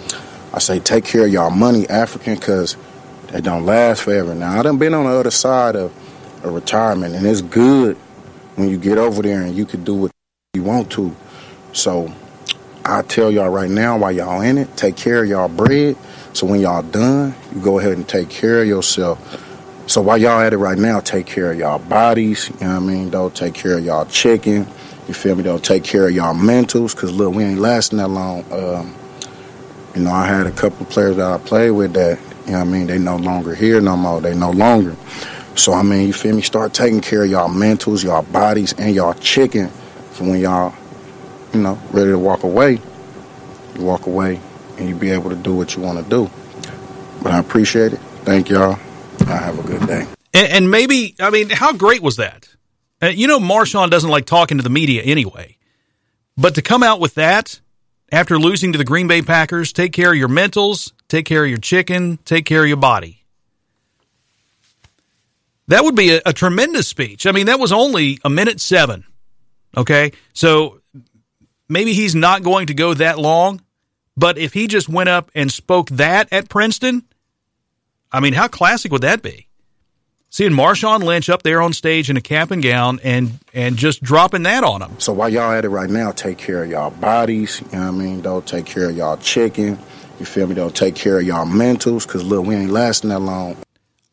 I 0.53 0.59
say 0.59 0.81
take 0.81 1.05
care 1.05 1.27
of 1.27 1.33
y'all 1.33 1.51
money, 1.51 1.89
African, 1.89 2.37
because 2.37 2.77
they 3.31 3.41
don't 3.41 3.67
last 3.67 4.03
forever. 4.03 4.35
Now 4.35 4.59
I 4.59 4.63
done 4.63 4.79
been 4.79 4.95
on 4.95 5.05
the 5.05 5.11
other 5.11 5.31
side 5.31 5.77
of 5.77 5.93
a 6.43 6.51
retirement, 6.51 7.15
and 7.15 7.27
it's 7.27 7.43
good 7.43 7.99
when 8.57 8.69
you 8.69 8.79
get 8.79 8.99
over 8.99 9.23
there 9.23 9.43
and 9.43 9.55
you 9.57 9.65
can 9.65 9.85
do 9.85 9.95
what 9.95 10.11
you 10.55 10.63
want 10.65 10.91
to. 10.93 11.15
So 11.73 12.13
I 12.85 13.03
tell 13.03 13.31
y'all 13.31 13.49
right 13.51 13.71
now, 13.71 13.97
while 13.99 14.13
y'all 14.13 14.41
in 14.41 14.59
it, 14.59 14.77
take 14.77 14.97
care 14.97 15.23
of 15.23 15.29
y'all 15.29 15.49
bread. 15.49 15.97
So 16.33 16.47
when 16.47 16.61
y'all 16.61 16.83
done, 16.83 17.35
you 17.55 17.61
go 17.61 17.79
ahead 17.79 17.93
and 17.93 18.09
take 18.09 18.29
care 18.29 18.63
of 18.63 18.69
yourself. 18.69 19.19
So 19.89 20.03
while 20.03 20.19
y'all 20.19 20.41
at 20.41 20.53
it 20.53 20.59
right 20.59 20.79
now, 20.79 21.01
take 21.01 21.27
care 21.27 21.53
of 21.53 21.59
y'all 21.59 21.79
bodies. 21.79 22.51
You 22.61 22.67
know 22.67 22.75
what 22.75 22.83
I 22.83 22.87
mean? 22.87 23.11
Don't 23.11 23.35
take 23.35 23.55
care 23.55 23.79
of 23.79 23.85
y'all 23.85 24.05
chicken. 24.07 24.67
You 25.07 25.15
feel 25.15 25.37
me? 25.37 25.45
Don't 25.45 25.65
take 25.65 25.85
care 25.85 26.09
of 26.09 26.15
y'all 26.15 26.35
mentals. 26.35 26.97
Cause 26.97 27.13
look, 27.13 27.35
we 27.35 27.45
ain't 27.45 27.61
lasting 27.61 27.99
that 27.99 28.09
long. 28.09 28.45
Um, 28.53 28.95
You 29.95 30.03
know, 30.03 30.11
I 30.13 30.27
had 30.27 30.47
a 30.47 30.51
couple 30.51 30.85
of 30.85 30.91
players 30.91 31.17
that 31.17 31.25
I 31.25 31.39
played 31.39 31.71
with 31.71 31.95
that, 31.95 32.19
you 32.45 32.53
know 32.53 32.59
what 32.59 32.69
I 32.69 32.71
mean, 32.71 32.87
they 32.87 32.99
no 32.99 33.17
longer 33.17 33.55
here 33.55 33.81
no 33.81 33.97
more. 33.97 34.21
They 34.21 34.35
no 34.35 34.51
longer. 34.51 34.95
So, 35.57 35.73
I 35.73 35.83
mean, 35.83 36.07
you 36.07 36.13
feel 36.13 36.37
me? 36.37 36.43
Start 36.43 36.75
taking 36.75 37.01
care 37.01 37.25
of 37.25 37.31
y'all 37.31 37.49
mentals, 37.49 38.05
y'all 38.05 38.23
bodies, 38.23 38.75
and 38.75 38.95
y'all 38.95 39.15
chicken 39.15 39.69
for 40.13 40.25
when 40.25 40.41
y'all, 40.41 40.75
you 41.53 41.61
know, 41.61 41.81
ready 41.91 42.11
to 42.11 42.19
walk 42.19 42.43
away. 42.43 42.79
You 43.75 43.83
walk 43.83 44.07
away 44.07 44.41
and 44.79 44.89
you 44.89 44.95
be 44.95 45.11
able 45.11 45.31
to 45.31 45.37
do 45.37 45.55
what 45.55 45.75
you 45.75 45.83
want 45.83 46.03
to 46.03 46.09
do. 46.09 46.31
But 47.23 47.33
I 47.33 47.39
appreciate 47.39 47.95
it. 47.95 47.99
Thank 48.25 48.51
y'all. 48.51 48.79
I 49.21 49.37
have 49.37 49.59
a 49.59 49.63
good 49.63 49.87
day. 49.87 50.07
And, 50.35 50.53
and 50.53 50.71
maybe, 50.71 51.17
I 51.19 51.31
mean, 51.31 51.49
how 51.49 51.73
great 51.73 52.03
was 52.03 52.17
that? 52.17 52.49
Uh, 53.03 53.07
you 53.07 53.27
know, 53.27 53.39
Marshawn 53.39 53.91
doesn't 53.91 54.11
like 54.11 54.27
talking 54.27 54.59
to 54.59 54.63
the 54.63 54.71
media 54.71 55.03
anyway. 55.03 55.57
But 56.37 56.55
to 56.57 56.63
come 56.63 56.83
out 56.83 57.01
with 57.01 57.15
that 57.15 57.61
after 58.13 58.39
losing 58.39 58.73
to 58.73 58.79
the 58.79 58.85
Green 58.85 59.09
Bay 59.09 59.23
Packers, 59.23 59.73
take 59.73 59.93
care 59.93 60.13
of 60.13 60.19
your 60.19 60.29
mentals, 60.29 60.93
take 61.09 61.25
care 61.25 61.45
of 61.45 61.49
your 61.49 61.59
chicken, 61.59 62.19
take 62.25 62.45
care 62.45 62.63
of 62.63 62.69
your 62.69 62.77
body. 62.77 63.26
That 65.69 65.85
would 65.85 65.97
be 65.97 66.17
a, 66.17 66.23
a 66.27 66.33
tremendous 66.33 66.89
speech. 66.89 67.27
I 67.27 67.33
mean, 67.33 67.47
that 67.47 67.59
was 67.59 67.73
only 67.73 68.19
a 68.25 68.31
minute 68.31 68.61
seven. 68.61 69.05
Okay. 69.77 70.13
So 70.33 70.81
maybe 71.69 71.93
he's 71.93 72.15
not 72.15 72.43
going 72.43 72.69
to 72.69 72.75
go 72.75 72.95
that 72.95 73.19
long, 73.19 73.61
but 74.17 74.39
if 74.39 74.53
he 74.53 74.67
just 74.67 74.89
went 74.89 75.09
up 75.09 75.31
and 75.35 75.51
spoke 75.51 75.91
that 75.91 76.33
at 76.33 76.49
Princeton, 76.49 77.05
I 78.13 78.21
mean, 78.21 78.33
how 78.33 78.49
classic 78.49 78.93
would 78.93 79.03
that 79.03 79.23
be? 79.23 79.49
Seeing 80.31 80.53
Marshawn 80.53 81.03
Lynch 81.03 81.31
up 81.31 81.43
there 81.43 81.63
on 81.63 81.73
stage 81.73 82.11
in 82.11 82.17
a 82.17 82.21
cap 82.21 82.51
and 82.51 82.63
gown 82.63 83.01
and 83.03 83.39
and 83.55 83.77
just 83.77 84.03
dropping 84.03 84.43
that 84.43 84.65
on 84.65 84.83
him. 84.83 84.99
So 84.99 85.13
while 85.13 85.29
y'all 85.29 85.53
at 85.53 85.65
it 85.65 85.69
right 85.69 85.89
now, 85.89 86.11
take 86.13 86.37
care 86.37 86.65
of 86.65 86.71
y'all 86.71 86.91
bodies. 86.91 87.61
You 87.73 87.79
know 87.79 87.85
what 87.85 87.89
I 87.89 87.91
mean? 87.93 88.21
Don't 88.21 88.47
take 88.47 88.67
care 88.67 88.91
of 88.91 88.97
y'all 88.97 89.17
chicken. 89.17 89.79
You 90.19 90.27
feel 90.27 90.47
me? 90.47 90.55
Don't 90.55 90.75
take 90.75 90.95
care 90.95 91.19
of 91.19 91.25
y'all 91.27 91.47
mentals 91.47 92.07
because 92.07 92.25
look, 92.25 92.45
we 92.45 92.55
ain't 92.55 92.71
lasting 92.71 93.11
that 93.11 93.21
long. 93.21 93.57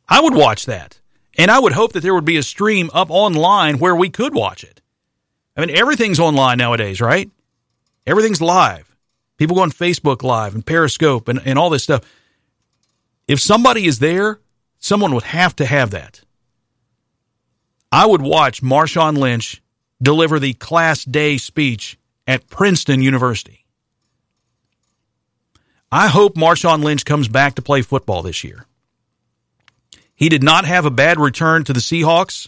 I 0.07 0.21
would 0.21 0.35
watch 0.35 0.65
that, 0.67 0.99
and 1.37 1.49
I 1.49 1.59
would 1.59 1.73
hope 1.73 1.93
that 1.93 2.01
there 2.01 2.13
would 2.13 2.25
be 2.25 2.37
a 2.37 2.43
stream 2.43 2.89
up 2.93 3.09
online 3.09 3.79
where 3.79 3.95
we 3.95 4.09
could 4.09 4.33
watch 4.33 4.63
it. 4.63 4.81
I 5.55 5.61
mean, 5.65 5.75
everything's 5.75 6.19
online 6.19 6.57
nowadays, 6.57 7.01
right? 7.01 7.29
Everything's 8.05 8.41
live. 8.41 8.95
People 9.37 9.55
go 9.55 9.63
on 9.63 9.71
Facebook 9.71 10.23
Live 10.23 10.55
and 10.55 10.65
Periscope 10.65 11.27
and, 11.27 11.41
and 11.45 11.57
all 11.57 11.69
this 11.69 11.83
stuff. 11.83 12.03
If 13.27 13.39
somebody 13.39 13.85
is 13.85 13.99
there, 13.99 14.39
someone 14.79 15.13
would 15.13 15.23
have 15.23 15.55
to 15.57 15.65
have 15.65 15.91
that. 15.91 16.21
I 17.91 18.05
would 18.05 18.21
watch 18.21 18.61
Marshawn 18.61 19.17
Lynch 19.17 19.61
deliver 20.01 20.39
the 20.39 20.53
Class 20.53 21.05
Day 21.05 21.37
speech 21.37 21.97
at 22.27 22.47
Princeton 22.47 23.01
University. 23.01 23.65
I 25.91 26.07
hope 26.07 26.35
Marshawn 26.35 26.83
Lynch 26.83 27.05
comes 27.05 27.27
back 27.27 27.55
to 27.55 27.61
play 27.61 27.83
football 27.83 28.23
this 28.23 28.43
year. 28.43 28.65
He 30.23 30.29
did 30.29 30.41
not 30.41 30.63
have 30.63 30.85
a 30.85 30.89
bad 30.89 31.19
return 31.19 31.65
to 31.65 31.73
the 31.73 31.81
Seahawks. 31.81 32.47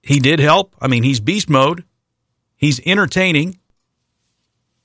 He 0.00 0.18
did 0.18 0.40
help. 0.40 0.74
I 0.80 0.88
mean, 0.88 1.02
he's 1.02 1.20
beast 1.20 1.50
mode. 1.50 1.84
He's 2.56 2.80
entertaining 2.86 3.58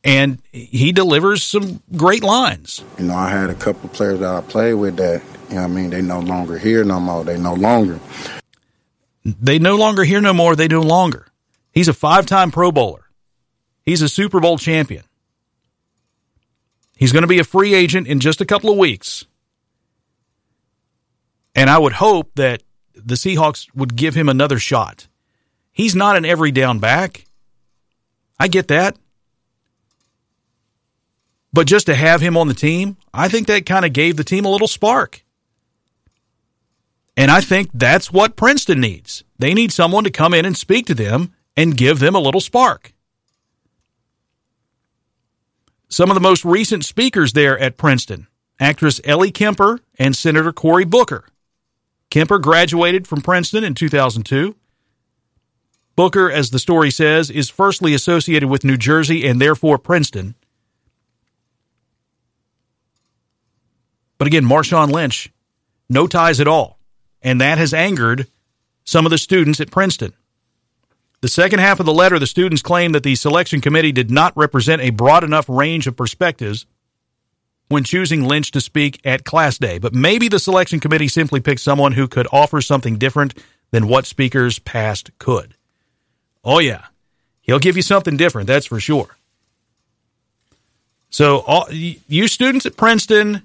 and 0.03 0.41
he 0.51 0.91
delivers 0.91 1.41
some 1.41 1.81
great 1.95 2.21
lines. 2.21 2.83
You 2.99 3.05
know, 3.05 3.15
I 3.15 3.29
had 3.29 3.49
a 3.49 3.53
couple 3.53 3.89
of 3.89 3.93
players 3.93 4.19
that 4.19 4.35
I 4.35 4.41
played 4.41 4.73
with 4.73 4.97
that, 4.97 5.23
you 5.47 5.55
know 5.55 5.61
I 5.61 5.67
mean, 5.67 5.89
they 5.89 6.01
no 6.01 6.19
longer 6.19 6.57
here 6.57 6.83
no 6.83 6.99
more. 6.99 7.23
They 7.23 7.37
no 7.37 7.53
longer. 7.53 8.01
They 9.23 9.57
no 9.57 9.77
longer 9.77 10.03
here 10.03 10.19
no 10.19 10.33
more. 10.33 10.57
They 10.57 10.67
no 10.67 10.81
longer. 10.81 11.27
He's 11.71 11.87
a 11.87 11.93
five 11.93 12.25
time 12.25 12.51
Pro 12.51 12.73
Bowler. 12.73 13.07
He's 13.83 14.01
a 14.01 14.09
Super 14.09 14.41
Bowl 14.41 14.57
champion. 14.57 15.05
He's 16.97 17.13
going 17.13 17.23
to 17.23 17.27
be 17.29 17.39
a 17.39 17.45
free 17.45 17.73
agent 17.73 18.05
in 18.05 18.19
just 18.19 18.41
a 18.41 18.45
couple 18.45 18.69
of 18.69 18.77
weeks. 18.77 19.25
And 21.55 21.69
I 21.69 21.77
would 21.77 21.93
hope 21.93 22.31
that 22.35 22.63
the 22.93 23.15
Seahawks 23.15 23.67
would 23.75 23.95
give 23.95 24.15
him 24.15 24.29
another 24.29 24.59
shot. 24.59 25.07
He's 25.71 25.95
not 25.95 26.17
an 26.17 26.25
every 26.25 26.51
down 26.51 26.79
back. 26.79 27.25
I 28.39 28.47
get 28.47 28.67
that. 28.69 28.97
But 31.53 31.67
just 31.67 31.87
to 31.87 31.95
have 31.95 32.21
him 32.21 32.37
on 32.37 32.47
the 32.47 32.53
team, 32.53 32.97
I 33.13 33.27
think 33.27 33.47
that 33.47 33.65
kind 33.65 33.85
of 33.85 33.93
gave 33.93 34.15
the 34.15 34.23
team 34.23 34.45
a 34.45 34.49
little 34.49 34.67
spark. 34.67 35.23
And 37.17 37.29
I 37.29 37.41
think 37.41 37.69
that's 37.73 38.11
what 38.11 38.37
Princeton 38.37 38.79
needs. 38.79 39.23
They 39.37 39.53
need 39.53 39.71
someone 39.71 40.05
to 40.05 40.11
come 40.11 40.33
in 40.33 40.45
and 40.45 40.55
speak 40.55 40.85
to 40.87 40.95
them 40.95 41.33
and 41.57 41.77
give 41.77 41.99
them 41.99 42.15
a 42.15 42.19
little 42.19 42.39
spark. 42.39 42.93
Some 45.89 46.09
of 46.09 46.15
the 46.15 46.21
most 46.21 46.45
recent 46.45 46.85
speakers 46.85 47.33
there 47.33 47.59
at 47.59 47.77
Princeton 47.77 48.27
actress 48.61 49.01
Ellie 49.03 49.31
Kemper 49.31 49.79
and 49.97 50.15
Senator 50.15 50.53
Cory 50.53 50.85
Booker. 50.85 51.25
Kemper 52.11 52.39
graduated 52.39 53.07
from 53.07 53.21
Princeton 53.21 53.63
in 53.63 53.73
2002. 53.73 54.55
Booker, 55.95 56.29
as 56.29 56.51
the 56.51 56.59
story 56.59 56.91
says, 56.91 57.29
is 57.29 57.49
firstly 57.49 57.93
associated 57.93 58.49
with 58.49 58.65
New 58.65 58.77
Jersey 58.77 59.25
and 59.25 59.41
therefore 59.41 59.77
Princeton. 59.77 60.35
But 64.17 64.27
again, 64.27 64.45
Marshawn 64.45 64.91
Lynch, 64.91 65.31
no 65.89 66.05
ties 66.05 66.39
at 66.39 66.47
all. 66.47 66.77
And 67.21 67.39
that 67.39 67.57
has 67.57 67.73
angered 67.73 68.27
some 68.83 69.05
of 69.05 69.09
the 69.09 69.17
students 69.17 69.61
at 69.61 69.71
Princeton. 69.71 70.13
The 71.21 71.27
second 71.27 71.59
half 71.59 71.79
of 71.79 71.85
the 71.85 71.93
letter, 71.93 72.19
the 72.19 72.27
students 72.27 72.61
claim 72.61 72.91
that 72.91 73.03
the 73.03 73.15
selection 73.15 73.61
committee 73.61 73.91
did 73.91 74.11
not 74.11 74.35
represent 74.35 74.81
a 74.81 74.89
broad 74.89 75.23
enough 75.23 75.47
range 75.47 75.87
of 75.87 75.95
perspectives 75.95 76.65
when 77.71 77.83
choosing 77.83 78.27
Lynch 78.27 78.51
to 78.51 78.61
speak 78.61 78.99
at 79.05 79.23
Class 79.25 79.57
Day. 79.57 79.79
But 79.79 79.93
maybe 79.93 80.27
the 80.27 80.39
selection 80.39 80.79
committee 80.79 81.07
simply 81.07 81.39
picked 81.39 81.61
someone 81.61 81.93
who 81.93 82.07
could 82.07 82.27
offer 82.31 82.61
something 82.61 82.97
different 82.97 83.33
than 83.71 83.87
what 83.87 84.05
speakers 84.05 84.59
past 84.59 85.09
could. 85.17 85.55
Oh, 86.43 86.59
yeah. 86.59 86.85
He'll 87.41 87.59
give 87.59 87.75
you 87.75 87.81
something 87.81 88.17
different, 88.17 88.47
that's 88.47 88.65
for 88.65 88.79
sure. 88.79 89.17
So, 91.09 91.39
all, 91.39 91.67
you 91.71 92.27
students 92.27 92.65
at 92.65 92.77
Princeton, 92.77 93.41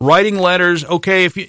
writing 0.00 0.38
letters. 0.38 0.84
Okay, 0.84 1.24
if 1.24 1.36
you 1.36 1.48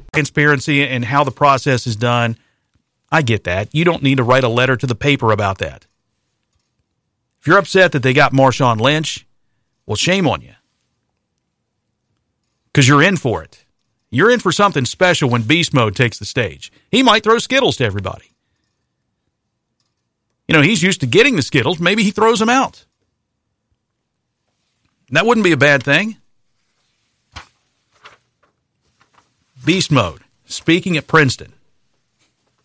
Transparency 0.13 0.87
and 0.87 1.05
how 1.05 1.23
the 1.23 1.31
process 1.31 1.87
is 1.87 1.95
done. 1.95 2.37
I 3.11 3.21
get 3.21 3.43
that. 3.45 3.73
You 3.73 3.83
don't 3.83 4.03
need 4.03 4.17
to 4.17 4.23
write 4.23 4.43
a 4.43 4.49
letter 4.49 4.75
to 4.77 4.87
the 4.87 4.95
paper 4.95 5.31
about 5.31 5.57
that. 5.59 5.85
If 7.39 7.47
you're 7.47 7.57
upset 7.57 7.91
that 7.91 8.03
they 8.03 8.13
got 8.13 8.33
Marshawn 8.33 8.79
Lynch, 8.79 9.25
well, 9.85 9.95
shame 9.95 10.27
on 10.27 10.41
you. 10.41 10.53
Because 12.67 12.87
you're 12.87 13.03
in 13.03 13.17
for 13.17 13.43
it. 13.43 13.65
You're 14.09 14.31
in 14.31 14.39
for 14.39 14.51
something 14.51 14.85
special 14.85 15.29
when 15.29 15.43
Beast 15.43 15.73
Mode 15.73 15.95
takes 15.95 16.19
the 16.19 16.25
stage. 16.25 16.71
He 16.89 17.01
might 17.01 17.23
throw 17.23 17.39
Skittles 17.39 17.77
to 17.77 17.85
everybody. 17.85 18.31
You 20.47 20.53
know, 20.53 20.61
he's 20.61 20.83
used 20.83 20.99
to 21.01 21.07
getting 21.07 21.35
the 21.35 21.41
Skittles. 21.41 21.79
Maybe 21.79 22.03
he 22.03 22.11
throws 22.11 22.39
them 22.39 22.49
out. 22.49 22.85
That 25.11 25.25
wouldn't 25.25 25.43
be 25.43 25.51
a 25.51 25.57
bad 25.57 25.83
thing. 25.83 26.17
Beast 29.63 29.91
Mode, 29.91 30.21
speaking 30.45 30.97
at 30.97 31.07
Princeton. 31.07 31.53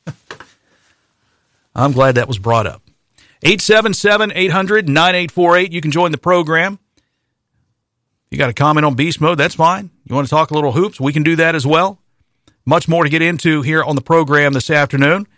I'm 1.75 1.93
glad 1.93 2.15
that 2.15 2.29
was 2.29 2.39
brought 2.39 2.67
up. 2.67 2.83
877 3.43 4.33
800 4.35 4.89
9848. 4.89 5.73
You 5.73 5.81
can 5.81 5.91
join 5.91 6.11
the 6.11 6.19
program. 6.19 6.79
You 8.31 8.39
got 8.39 8.51
a 8.51 8.55
comment 8.55 8.85
on 8.85 8.95
beast 8.95 9.21
mode? 9.21 9.39
That's 9.39 9.55
fine. 9.55 9.91
You 10.05 10.15
want 10.15 10.27
to 10.27 10.31
talk 10.31 10.51
a 10.51 10.55
little 10.55 10.73
hoops? 10.73 11.01
We 11.01 11.13
can 11.13 11.23
do 11.23 11.37
that 11.37 11.55
as 11.55 11.67
well. 11.67 11.99
Much 12.65 12.89
more 12.89 13.05
to 13.05 13.11
get 13.11 13.23
into 13.23 13.63
here 13.63 13.85
on 13.85 13.95
the 13.95 14.03
program 14.03 14.53
this 14.53 14.71
afternoon. 14.71 15.29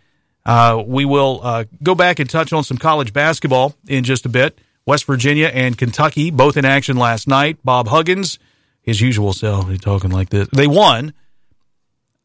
Uh, 0.47 0.83
we 0.87 1.05
will 1.05 1.41
uh, 1.43 1.65
go 1.83 1.95
back 1.95 2.19
and 2.19 2.31
touch 2.31 2.53
on 2.53 2.65
some 2.65 2.79
college 2.79 3.13
basketball 3.13 3.75
in 3.87 4.05
just 4.05 4.25
a 4.25 4.31
bit. 4.31 4.59
West 4.87 5.05
Virginia 5.05 5.49
and 5.49 5.77
Kentucky 5.77 6.31
both 6.31 6.57
in 6.57 6.65
action 6.65 6.97
last 6.97 7.29
night. 7.29 7.59
Bob 7.63 7.89
Huggins, 7.89 8.39
his 8.81 9.03
usual 9.03 9.35
self, 9.35 9.69
talking 9.81 10.11
like 10.11 10.31
this. 10.31 10.49
They 10.49 10.67
won. 10.67 11.13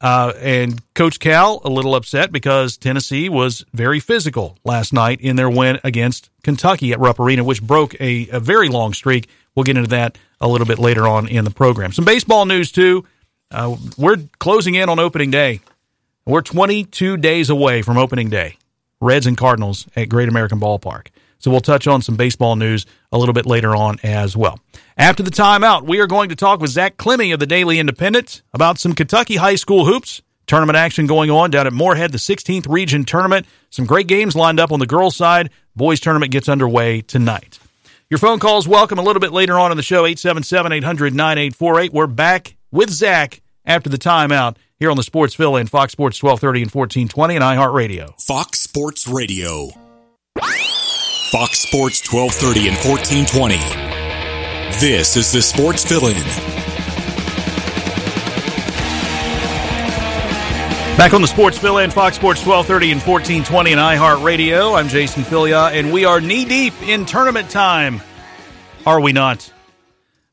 Uh, 0.03 0.33
and 0.41 0.81
Coach 0.95 1.17
Cal 1.17 1.61
a 1.63 1.69
little 1.69 1.95
upset 1.95 2.33
because 2.33 2.75
Tennessee 2.75 3.29
was 3.29 3.63
very 3.73 4.01
physical 4.01 4.57
last 4.65 4.91
night 4.91 5.21
in 5.21 5.37
their 5.37 5.49
win 5.49 5.79
against 5.85 6.29
Kentucky 6.43 6.91
at 6.91 6.99
Rupp 6.99 7.21
Arena, 7.21 7.45
which 7.45 7.63
broke 7.63 7.95
a, 8.01 8.27
a 8.29 8.41
very 8.41 8.67
long 8.67 8.93
streak. 8.93 9.29
We'll 9.55 9.63
get 9.63 9.77
into 9.77 9.89
that 9.91 10.17
a 10.41 10.47
little 10.49 10.67
bit 10.67 10.77
later 10.77 11.07
on 11.07 11.29
in 11.29 11.45
the 11.45 11.51
program. 11.51 11.93
Some 11.93 12.03
baseball 12.03 12.45
news 12.45 12.69
too. 12.69 13.05
Uh, 13.49 13.77
we're 13.97 14.17
closing 14.39 14.75
in 14.75 14.89
on 14.89 14.99
opening 14.99 15.31
day. 15.31 15.61
We're 16.25 16.41
22 16.41 17.15
days 17.15 17.49
away 17.49 17.81
from 17.81 17.97
opening 17.97 18.29
day. 18.29 18.57
Reds 18.99 19.25
and 19.25 19.37
Cardinals 19.37 19.87
at 19.95 20.09
Great 20.09 20.27
American 20.27 20.59
Ballpark. 20.59 21.07
So 21.39 21.49
we'll 21.49 21.61
touch 21.61 21.87
on 21.87 22.01
some 22.01 22.17
baseball 22.17 22.57
news 22.57 22.85
a 23.13 23.17
little 23.17 23.33
bit 23.33 23.45
later 23.45 23.73
on 23.73 23.99
as 24.03 24.35
well. 24.35 24.59
After 24.97 25.23
the 25.23 25.31
timeout, 25.31 25.87
we 25.87 25.99
are 25.99 26.07
going 26.07 26.29
to 26.29 26.35
talk 26.35 26.59
with 26.59 26.69
Zach 26.69 26.97
Klemme 26.97 27.33
of 27.33 27.39
the 27.39 27.47
Daily 27.47 27.79
Independent 27.79 28.43
about 28.53 28.77
some 28.77 28.93
Kentucky 28.93 29.37
high 29.37 29.55
school 29.55 29.85
hoops. 29.85 30.21
Tournament 30.45 30.77
action 30.77 31.07
going 31.07 31.31
on 31.31 31.49
down 31.49 31.65
at 31.65 31.73
Morehead, 31.73 32.11
the 32.11 32.17
16th 32.19 32.69
region 32.69 33.03
tournament. 33.03 33.47
Some 33.71 33.85
great 33.85 34.07
games 34.07 34.35
lined 34.35 34.59
up 34.59 34.71
on 34.71 34.79
the 34.79 34.85
girls' 34.85 35.15
side. 35.15 35.49
Boys 35.75 35.99
tournament 35.99 36.31
gets 36.31 36.47
underway 36.47 37.01
tonight. 37.01 37.59
Your 38.09 38.19
phone 38.19 38.37
calls 38.37 38.67
welcome 38.67 38.99
a 38.99 39.01
little 39.01 39.21
bit 39.21 39.31
later 39.31 39.57
on 39.57 39.71
in 39.71 39.77
the 39.77 39.83
show, 39.83 40.05
877 40.05 40.71
800 40.73 41.15
9848. 41.15 41.91
We're 41.91 42.05
back 42.05 42.55
with 42.71 42.91
Zach 42.91 43.41
after 43.65 43.89
the 43.89 43.97
timeout 43.97 44.57
here 44.77 44.91
on 44.91 44.97
the 44.97 45.03
Sports 45.03 45.33
Fill 45.33 45.55
in 45.55 45.65
Fox 45.65 45.93
Sports 45.93 46.21
1230 46.21 46.61
and 46.63 46.71
1420 46.71 47.35
and 47.35 47.43
iHeartRadio. 47.43 48.21
Fox 48.21 48.59
Sports 48.59 49.07
Radio. 49.07 49.69
Fox 51.31 51.59
Sports 51.59 52.13
1230 52.13 52.67
and 52.67 52.77
1420. 52.77 53.92
This 54.79 55.15
is 55.15 55.31
the 55.31 55.41
Sports 55.41 55.85
Fill 55.85 56.07
In. 56.07 56.15
Back 60.97 61.13
on 61.13 61.21
the 61.21 61.27
Sports 61.27 61.57
Fill 61.57 61.77
In, 61.77 61.89
Fox 61.91 62.15
Sports 62.15 62.45
1230 62.45 62.91
and 62.91 63.01
1420 63.01 63.71
and 63.71 63.79
iHeartRadio. 63.79 64.77
I'm 64.77 64.89
Jason 64.89 65.23
Filyaw, 65.23 65.71
and 65.71 65.93
we 65.93 66.05
are 66.05 66.19
knee 66.19 66.43
deep 66.43 66.73
in 66.81 67.05
tournament 67.05 67.49
time. 67.49 68.01
Are 68.85 68.99
we 68.99 69.13
not? 69.13 69.53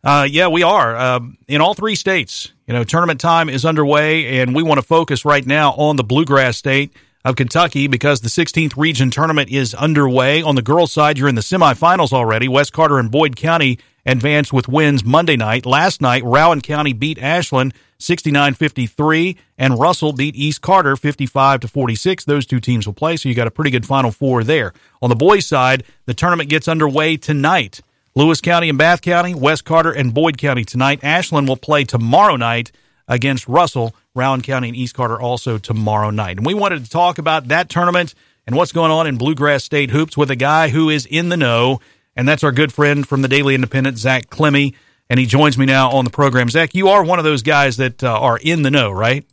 Uh, 0.03 0.27
yeah, 0.29 0.49
we 0.49 0.63
are. 0.63 0.97
Uh, 0.97 1.21
in 1.47 1.61
all 1.61 1.75
three 1.75 1.95
states, 1.95 2.51
you 2.67 2.73
know, 2.73 2.83
tournament 2.83 3.21
time 3.21 3.49
is 3.49 3.65
underway, 3.65 4.41
and 4.41 4.55
we 4.55 4.63
want 4.63 4.79
to 4.79 4.87
focus 4.87 5.25
right 5.25 5.45
now 5.47 5.73
on 5.73 5.97
the 5.97 6.05
Bluegrass 6.05 6.57
State 6.57 6.93
of 7.25 7.37
Kentucky 7.37 7.87
because 7.87 8.23
the 8.23 8.31
16th 8.31 8.77
region 8.77 9.11
tournament 9.11 9.51
is 9.51 9.75
underway. 9.75 10.43
On 10.43 10.55
the 10.55 10.63
girls' 10.63 10.93
side, 10.93 11.19
you're 11.19 11.29
in 11.29 11.35
the 11.35 11.43
semifinals 11.43 12.13
already. 12.13 12.49
West 12.49 12.73
Carter 12.73 12.99
and 12.99 13.11
Boyd 13.11 13.37
County 13.37 13.79
advanced 14.11 14.53
with 14.53 14.69
wins 14.69 15.05
Monday 15.05 15.37
night. 15.37 15.65
Last 15.65 16.01
night, 16.01 16.25
Rowan 16.25 16.61
County 16.61 16.93
beat 16.93 17.19
Ashland 17.19 17.75
69-53 18.01 19.37
and 19.59 19.79
Russell 19.79 20.13
beat 20.13 20.35
East 20.35 20.63
Carter 20.63 20.97
55 20.97 21.61
to 21.61 21.69
46. 21.69 22.25
Those 22.25 22.47
two 22.47 22.61
teams 22.61 22.87
will 22.87 22.95
play, 22.95 23.17
so 23.17 23.29
you 23.29 23.35
got 23.35 23.47
a 23.47 23.51
pretty 23.51 23.71
good 23.71 23.87
final 23.87 24.11
four 24.11 24.43
there. 24.43 24.73
On 25.01 25.11
the 25.11 25.17
boys' 25.17 25.47
side, 25.47 25.85
the 26.07 26.15
tournament 26.15 26.51
gets 26.51 26.67
underway 26.67 27.17
tonight. 27.17 27.81
Lewis 28.17 28.41
County 28.41 28.69
and 28.69 28.79
Bath 28.79 29.03
County, 29.03 29.35
West 29.35 29.65
Carter 29.65 29.93
and 29.93 30.13
Boyd 30.13 30.39
County 30.39 30.65
tonight. 30.65 31.01
Ashland 31.05 31.47
will 31.47 31.57
play 31.57 31.85
tomorrow 31.85 32.37
night 32.37 32.73
against 33.07 33.47
Russell. 33.47 33.95
Rowan 34.15 34.43
County 34.43 34.69
and 34.69 34.77
East 34.77 34.95
Carter 34.95 35.21
also 35.21 35.59
tomorrow 35.59 36.11
night. 36.11 36.37
And 36.37 36.45
we 36.45 36.55
wanted 36.55 36.85
to 36.85 36.91
talk 36.91 37.19
about 37.19 37.49
that 37.49 37.69
tournament 37.69 38.15
and 38.47 38.57
what's 38.57 38.73
going 38.73 38.91
on 38.91 39.07
in 39.07 39.19
Bluegrass 39.19 39.63
State 39.63 39.91
hoops 39.91 40.17
with 40.17 40.31
a 40.31 40.37
guy 40.37 40.71
who 40.71 40.91
is 40.91 41.07
in 41.07 41.29
the 41.29 41.37
know, 41.37 41.81
and 42.17 42.29
that's 42.29 42.45
our 42.45 42.53
good 42.53 42.73
friend 42.73 43.07
from 43.07 43.23
the 43.23 43.29
Daily 43.29 43.55
Independent, 43.55 43.99
Zach 43.99 44.29
Klemme. 44.31 44.75
And 45.09 45.19
he 45.19 45.27
joins 45.27 45.59
me 45.59 45.67
now 45.67 45.91
on 45.91 46.05
the 46.05 46.11
program. 46.11 46.49
Zach, 46.49 46.73
you 46.73 46.89
are 46.89 47.03
one 47.03 47.19
of 47.19 47.25
those 47.25 47.43
guys 47.43 47.79
that 47.79 48.05
uh, 48.05 48.17
are 48.17 48.39
in 48.39 48.63
the 48.63 48.71
know, 48.71 48.93
right? 48.93 49.27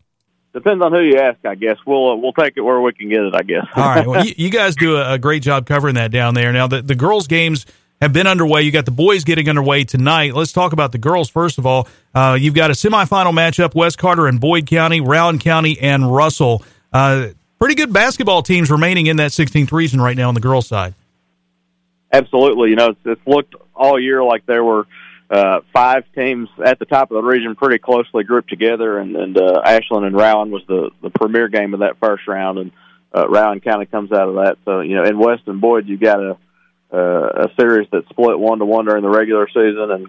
Depends 0.54 0.84
on 0.84 0.92
who 0.92 1.02
you 1.02 1.18
ask, 1.18 1.38
I 1.46 1.54
guess. 1.54 1.78
We'll 1.86 2.13
uh, 2.13 2.16
we'll 2.16 2.34
take 2.34 2.54
it 2.58 2.62
where 2.62 2.82
we 2.82 2.92
can 2.92 3.10
get 3.10 3.20
it, 3.20 3.36
I 3.36 3.44
guess. 3.44 3.68
All 3.76 3.84
right. 3.84 4.08
Well, 4.08 4.26
you, 4.26 4.34
you 4.38 4.50
guys 4.50 4.76
do 4.76 5.00
a, 5.00 5.20
great 5.20 5.44
job 5.44 5.68
covering 5.68 5.96
that 5.96 6.10
down 6.10 6.34
there. 6.34 6.52
Now, 6.52 6.66
the, 6.66 6.82
the 6.82 6.96
girls' 6.96 7.28
games 7.28 7.68
have 8.02 8.12
been 8.12 8.26
underway. 8.26 8.63
You 8.63 8.72
got 8.72 8.86
the 8.86 8.92
boys 8.92 9.24
getting 9.24 9.50
underway 9.50 9.84
tonight. 9.84 10.34
Let's 10.34 10.52
talk 10.52 10.74
about 10.74 10.92
the 10.92 10.98
girls 10.98 11.30
first 11.30 11.60
of 11.60 11.68
all. 11.68 11.88
Uh, 12.16 12.38
you've 12.40 12.56
got 12.56 12.72
a 12.72 12.74
semifinal 12.74 13.34
matchup: 13.34 13.76
West 13.76 14.00
Carter 14.00 14.26
and 14.26 14.42
Boyd 14.42 14.66
County, 14.66 15.00
Rowan 15.00 15.38
County 15.38 15.78
and 15.80 16.12
Russell. 16.12 16.63
Uh, 16.92 17.28
pretty 17.60 17.76
good 17.76 17.94
basketball 17.94 18.42
teams 18.42 18.72
remaining 18.72 19.06
in 19.06 19.18
that 19.18 19.32
16th 19.32 19.72
region 19.72 20.02
right 20.02 20.18
now 20.18 20.28
on 20.28 20.34
the 20.34 20.42
girls' 20.42 20.66
side. 20.66 20.96
Absolutely, 22.12 22.70
you 22.70 22.76
know 22.76 22.89
it's, 22.89 23.00
it's 23.06 23.28
looked 23.28 23.56
all 23.76 24.00
year 24.00 24.24
like 24.24 24.46
there 24.46 24.63
were 24.63 24.88
uh, 25.30 25.60
five 25.74 26.06
teams 26.15 26.50
at 26.63 26.80
the 26.80 26.86
top 26.86 27.12
of 27.12 27.15
the 27.15 27.28
region, 27.28 27.56
pretty 27.56 27.80
closely 27.80 28.24
grouped 28.24 28.50
together, 28.50 28.98
and, 28.98 29.15
and 29.15 29.38
uh, 29.38 29.62
Ashland 29.65 30.06
and 30.06 30.15
Rowan 30.15 30.52
was 30.52 30.63
the 30.67 30.91
the 31.02 31.10
premier 31.10 31.50
game 31.50 31.74
of 31.74 31.82
that 31.82 31.98
first 32.00 32.28
round, 32.28 32.60
and 32.60 32.72
uh, 33.13 33.28
Rowan 33.28 33.60
County 33.60 33.86
comes 33.86 34.12
out 34.12 34.30
of 34.30 34.36
that. 34.36 34.58
So 34.63 34.80
you 34.82 34.96
know, 34.96 35.04
in 35.04 35.17
West 35.17 35.43
and 35.48 35.60
Boyd, 35.60 35.88
you 35.88 35.98
got 35.98 36.20
a 36.20 36.38
uh, 36.91 37.48
a 37.48 37.48
series 37.60 37.89
that 37.91 38.08
split 38.10 38.39
one 38.39 38.60
to 38.60 38.65
one 38.65 38.86
during 38.86 39.04
the 39.04 39.10
regular 39.10 39.48
season, 39.50 39.91
and 39.91 40.08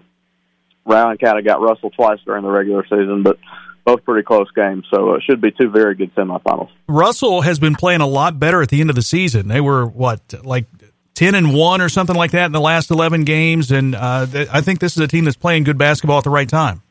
Rowan 0.85 1.17
County 1.17 1.41
got 1.41 1.61
Russell 1.61 1.89
twice 1.89 2.19
during 2.25 2.43
the 2.43 2.49
regular 2.49 2.83
season, 2.83 3.23
but 3.23 3.37
both 3.85 4.05
pretty 4.05 4.23
close 4.23 4.49
games. 4.51 4.85
So 4.89 5.15
it 5.15 5.23
should 5.23 5.41
be 5.41 5.51
two 5.51 5.69
very 5.69 5.95
good 5.95 6.13
semifinals. 6.15 6.69
Russell 6.87 7.41
has 7.41 7.59
been 7.59 7.75
playing 7.75 8.01
a 8.01 8.07
lot 8.07 8.39
better 8.39 8.61
at 8.61 8.69
the 8.69 8.79
end 8.81 8.89
of 8.89 8.95
the 8.95 9.01
season. 9.01 9.47
They 9.49 9.61
were 9.61 9.85
what 9.85 10.21
like 10.43 10.65
ten 11.13 11.35
and 11.35 11.53
one 11.53 11.81
or 11.81 11.89
something 11.89 12.15
like 12.15 12.31
that 12.31 12.45
in 12.45 12.51
the 12.51 12.61
last 12.61 12.91
eleven 12.91 13.23
games, 13.23 13.71
and 13.71 13.95
uh, 13.95 14.25
I 14.51 14.61
think 14.61 14.79
this 14.79 14.95
is 14.95 14.99
a 15.01 15.07
team 15.07 15.25
that's 15.25 15.37
playing 15.37 15.63
good 15.63 15.77
basketball 15.77 16.17
at 16.17 16.23
the 16.23 16.29
right 16.29 16.49
time. 16.49 16.81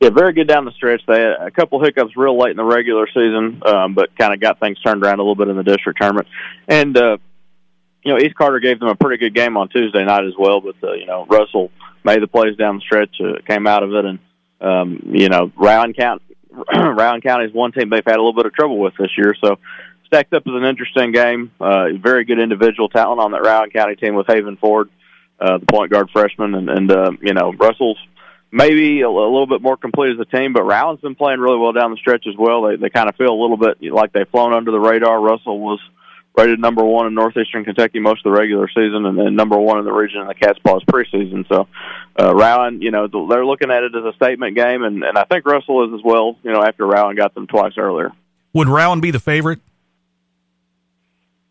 Yeah, 0.00 0.10
very 0.10 0.32
good 0.32 0.46
down 0.46 0.64
the 0.64 0.72
stretch. 0.72 1.02
They 1.08 1.20
had 1.20 1.32
a 1.40 1.50
couple 1.50 1.82
hiccups 1.82 2.16
real 2.16 2.38
late 2.38 2.52
in 2.52 2.56
the 2.56 2.64
regular 2.64 3.08
season, 3.08 3.60
um, 3.66 3.94
but 3.94 4.16
kind 4.16 4.32
of 4.32 4.40
got 4.40 4.60
things 4.60 4.80
turned 4.80 5.02
around 5.02 5.18
a 5.18 5.22
little 5.22 5.34
bit 5.34 5.48
in 5.48 5.56
the 5.56 5.64
district 5.64 6.00
tournament. 6.00 6.28
And 6.68 6.96
uh, 6.96 7.18
you 8.04 8.12
know, 8.12 8.18
East 8.20 8.36
Carter 8.36 8.60
gave 8.60 8.78
them 8.78 8.88
a 8.88 8.94
pretty 8.94 9.16
good 9.18 9.34
game 9.34 9.56
on 9.56 9.68
Tuesday 9.68 10.04
night 10.04 10.24
as 10.24 10.34
well. 10.38 10.60
But 10.60 10.76
uh, 10.82 10.92
you 10.92 11.06
know, 11.06 11.26
Russell 11.26 11.72
made 12.04 12.22
the 12.22 12.28
plays 12.28 12.56
down 12.56 12.76
the 12.76 12.80
stretch, 12.82 13.16
uh, 13.20 13.40
came 13.46 13.66
out 13.66 13.82
of 13.82 13.92
it, 13.92 14.04
and 14.04 14.18
um, 14.60 15.02
you 15.12 15.28
know, 15.28 15.50
Round 15.56 15.96
County, 15.96 16.22
Rowan 16.74 17.20
County 17.20 17.46
is 17.46 17.52
one 17.52 17.72
team 17.72 17.90
they've 17.90 18.02
had 18.04 18.16
a 18.16 18.22
little 18.22 18.34
bit 18.34 18.46
of 18.46 18.54
trouble 18.54 18.78
with 18.78 18.94
this 18.98 19.10
year. 19.16 19.34
So 19.42 19.58
stacked 20.08 20.32
up 20.32 20.42
as 20.46 20.54
an 20.54 20.64
interesting 20.64 21.12
game. 21.12 21.52
Uh, 21.60 21.90
very 22.02 22.24
good 22.24 22.40
individual 22.40 22.88
talent 22.88 23.20
on 23.20 23.30
that 23.32 23.42
Rowan 23.42 23.70
County 23.70 23.94
team 23.94 24.14
with 24.14 24.26
Haven 24.26 24.56
Ford, 24.56 24.90
uh, 25.38 25.58
the 25.58 25.66
point 25.66 25.92
guard 25.92 26.10
freshman, 26.10 26.54
and, 26.54 26.68
and 26.68 26.90
uh, 26.90 27.12
you 27.22 27.34
know, 27.34 27.52
Russell's 27.52 27.98
maybe 28.50 29.02
a, 29.02 29.08
a 29.08 29.10
little 29.10 29.46
bit 29.46 29.62
more 29.62 29.76
complete 29.76 30.12
as 30.12 30.20
a 30.20 30.36
team, 30.36 30.52
but 30.52 30.64
Rowan's 30.64 31.00
been 31.00 31.14
playing 31.14 31.40
really 31.40 31.58
well 31.58 31.72
down 31.72 31.90
the 31.92 31.98
stretch 31.98 32.26
as 32.26 32.34
well. 32.36 32.62
They 32.62 32.76
they 32.76 32.90
kind 32.90 33.08
of 33.08 33.16
feel 33.16 33.30
a 33.30 33.40
little 33.40 33.58
bit 33.58 33.80
like 33.92 34.12
they've 34.12 34.28
flown 34.28 34.52
under 34.52 34.72
the 34.72 34.80
radar. 34.80 35.20
Russell 35.20 35.60
was 35.60 35.80
rated 36.36 36.60
number 36.60 36.84
one 36.84 37.06
in 37.06 37.14
northeastern 37.14 37.64
Kentucky 37.64 37.98
most 37.98 38.24
of 38.24 38.32
the 38.32 38.38
regular 38.38 38.68
season, 38.68 39.04
and 39.06 39.18
then 39.18 39.36
number 39.36 39.58
one 39.58 39.78
in 39.78 39.84
the 39.84 39.92
region 39.92 40.20
in 40.20 40.28
the 40.28 40.34
Cats' 40.34 40.58
Pause 40.60 40.84
preseason. 40.84 41.46
So, 41.48 41.66
uh, 42.18 42.34
Rowan, 42.34 42.80
you 42.80 42.90
know, 42.90 43.08
they're 43.28 43.44
looking 43.44 43.70
at 43.70 43.82
it 43.82 43.94
as 43.94 44.04
a 44.04 44.14
statement 44.14 44.56
game, 44.56 44.82
and, 44.82 45.02
and 45.02 45.18
I 45.18 45.24
think 45.24 45.44
Russell 45.44 45.88
is 45.88 45.98
as 45.98 46.04
well. 46.04 46.36
You 46.42 46.52
know, 46.52 46.62
after 46.62 46.86
Rowan 46.86 47.16
got 47.16 47.34
them 47.34 47.46
twice 47.46 47.72
earlier. 47.76 48.12
Would 48.54 48.68
Rowan 48.68 49.00
be 49.00 49.10
the 49.10 49.20
favorite? 49.20 49.60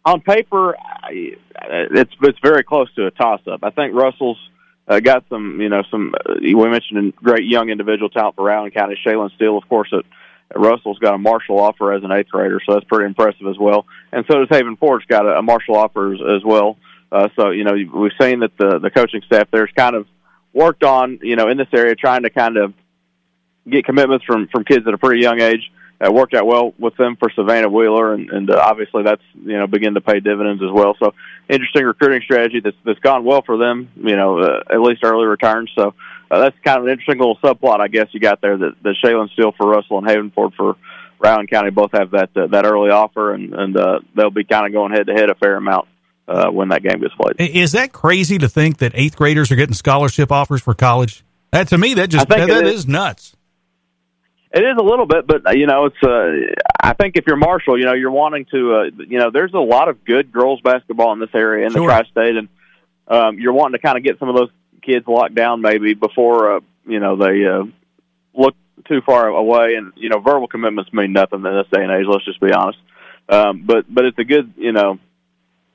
On 0.08 0.22
paper, 0.22 0.78
it's 1.10 2.14
it's 2.22 2.40
very 2.42 2.64
close 2.64 2.88
to 2.94 3.08
a 3.08 3.12
toss 3.12 3.42
up. 3.46 3.60
I 3.62 3.72
think 3.72 3.94
Russell's 3.94 4.40
uh, 4.88 5.02
got 5.02 5.26
some, 5.28 5.60
you 5.60 5.68
know, 5.68 5.84
some. 5.92 6.16
Uh, 6.16 6.36
we 6.42 6.70
mentioned 6.70 7.10
a 7.10 7.12
great 7.22 7.44
young 7.44 7.70
individual 7.70 8.10
talent 8.10 8.38
for 8.38 8.46
Rowan 8.46 8.72
County. 8.72 8.98
Shaylin 9.06 9.36
Steele, 9.36 9.58
of 9.58 9.68
course, 9.68 9.92
at 9.92 10.06
Russell's 10.58 10.98
got 11.00 11.16
a 11.16 11.18
Marshall 11.18 11.60
offer 11.60 11.92
as 11.92 12.06
an 12.06 12.12
eighth 12.14 12.30
grader, 12.30 12.62
so 12.66 12.76
that's 12.76 12.86
pretty 12.86 13.06
impressive 13.06 13.48
as 13.48 13.58
well. 13.58 13.86
And 14.14 14.24
so 14.32 14.40
does 14.40 14.48
Haven 14.50 14.78
Ford's 14.78 15.06
got 15.08 15.26
a, 15.26 15.40
a 15.40 15.42
Marshall 15.42 15.76
offer 15.76 16.14
as, 16.14 16.22
as 16.22 16.44
well. 16.46 16.78
Uh, 17.12 17.28
so 17.36 17.50
you 17.50 17.66
know 17.66 17.74
we've 17.74 18.14
seen 18.18 18.40
that 18.40 18.58
the 18.58 18.80
the 18.80 18.90
coaching 18.90 19.22
staff 19.26 19.50
there's 19.52 19.72
kind 19.76 19.96
of 19.96 20.08
worked 20.54 20.86
on 20.86 21.20
you 21.22 21.36
know 21.36 21.50
in 21.50 21.58
this 21.58 21.68
area 21.74 21.96
trying 21.96 22.24
to 22.24 22.30
kind 22.30 22.56
of 22.56 22.74
get 23.70 23.84
commitments 23.84 24.24
from 24.24 24.48
from 24.48 24.64
kids 24.64 24.88
at 24.88 24.94
a 24.94 24.98
pretty 24.98 25.22
young 25.22 25.42
age. 25.42 25.70
Uh, 26.00 26.12
worked 26.12 26.36
out 26.36 26.46
well 26.46 26.74
with 26.78 26.96
them 26.98 27.16
for 27.16 27.30
Savannah 27.32 27.70
Wheeler, 27.70 28.14
and, 28.14 28.30
and 28.30 28.52
uh, 28.52 28.62
obviously 28.64 29.04
that's 29.04 29.22
you 29.34 29.58
know 29.58 29.66
begin 29.66 29.96
to 29.96 30.02
pay 30.02 30.20
dividends 30.20 30.62
as 30.62 30.72
well. 30.72 30.96
So 31.00 31.14
interesting 31.50 31.86
recruiting 31.86 32.22
strategy 32.22 32.60
that's 32.64 32.78
that's 32.86 33.00
gone 33.00 33.24
well 33.24 33.42
for 33.42 33.58
them. 33.58 33.90
You 33.96 34.16
know 34.16 34.40
uh, 34.40 34.62
at 34.70 34.80
least 34.80 35.04
early 35.04 35.26
returns. 35.26 35.72
So 35.76 35.96
uh, 36.30 36.40
that's 36.40 36.56
kind 36.64 36.80
of 36.80 36.86
an 36.86 36.92
interesting 36.92 37.18
little 37.18 37.38
subplot, 37.38 37.80
I 37.80 37.88
guess 37.88 38.08
you 38.12 38.20
got 38.20 38.42
there. 38.42 38.58
That 38.58 38.76
that 38.84 38.96
Shaylin 39.04 39.32
Steele 39.32 39.54
for 39.58 39.68
Russell 39.68 39.98
and 39.98 40.08
Haven 40.08 40.30
Ford 40.32 40.54
for 40.56 40.76
Rowan 41.20 41.48
County 41.48 41.72
both 41.72 41.92
have 41.94 42.12
that 42.12 42.30
uh, 42.36 42.48
that 42.48 42.66
early 42.66 42.92
offer, 42.92 43.34
and 43.34 43.54
and 43.54 43.76
uh, 43.76 44.00
they'll 44.16 44.30
be 44.30 44.44
kind 44.44 44.68
of 44.68 44.74
going 44.74 44.92
head 44.92 45.08
to 45.08 45.14
head 45.14 45.30
a 45.30 45.36
fair 45.36 45.56
amount. 45.56 45.88
uh, 46.28 46.50
when 46.50 46.70
that 46.70 46.84
game 46.84 47.00
gets 47.00 47.14
played. 47.16 47.36
Is 47.40 47.72
that 47.72 47.94
crazy 47.94 48.38
to 48.38 48.50
think 48.50 48.78
that 48.80 48.92
eighth 48.96 49.16
graders 49.16 49.52
are 49.52 49.56
getting 49.56 49.74
scholarship 49.74 50.32
offers 50.32 50.62
for 50.62 50.74
college? 50.74 51.24
That 51.52 51.70
to 51.70 51.78
me, 51.78 51.94
that 51.96 52.10
just 52.10 52.28
that, 52.28 52.48
that 52.48 52.66
is. 52.66 52.80
is 52.80 52.88
nuts. 52.88 53.36
It 54.54 54.64
is 54.64 54.76
a 54.80 54.84
little 54.84 55.06
bit, 55.06 55.28
but 55.28 55.58
you 55.58 55.68
know, 55.68 55.86
it's. 55.86 56.02
Uh, 56.02 56.54
I 56.82 56.94
think 56.94 57.18
if 57.18 57.26
you're 57.28 57.36
Marshall, 57.36 57.78
you 57.78 57.86
know, 57.86 57.94
you're 57.94 58.12
wanting 58.12 58.46
to. 58.52 58.76
Uh, 58.76 58.84
you 59.08 59.20
know, 59.20 59.30
there's 59.30 59.54
a 59.54 59.60
lot 59.60 59.90
of 59.90 60.06
good 60.06 60.32
girls 60.32 60.62
basketball 60.62 61.12
in 61.14 61.20
this 61.20 61.30
area 61.34 61.66
in 61.66 61.74
sure. 61.74 61.82
the 61.82 61.88
tri-state, 61.88 62.38
and 62.38 62.50
um, 63.08 63.40
you're 63.40 63.54
wanting 63.54 63.78
to 63.78 63.86
kind 63.86 63.98
of 63.98 64.04
get 64.04 64.20
some 64.20 64.30
of 64.30 64.36
those 64.36 64.50
kids 64.82 65.06
locked 65.06 65.36
down 65.36 65.62
maybe 65.62 65.94
before 65.94 66.56
uh, 66.56 66.60
you 66.86 67.00
know 67.00 67.18
they 67.18 67.46
uh, 67.46 67.64
look 68.34 68.56
too 68.88 69.02
far 69.06 69.28
away. 69.28 69.76
And 69.76 69.92
you 69.98 70.10
know, 70.10 70.20
verbal 70.20 70.48
commitments 70.48 70.94
mean 70.94 71.12
nothing 71.12 71.40
in 71.40 71.44
this 71.44 71.68
day 71.72 71.84
and 71.84 71.92
age. 71.92 72.06
Let's 72.08 72.26
just 72.26 72.40
be 72.40 72.54
honest. 72.54 72.80
Um, 73.28 73.64
but 73.66 73.94
but 73.94 74.06
it's 74.06 74.18
a 74.18 74.24
good 74.24 74.54
you 74.56 74.72
know 74.72 74.98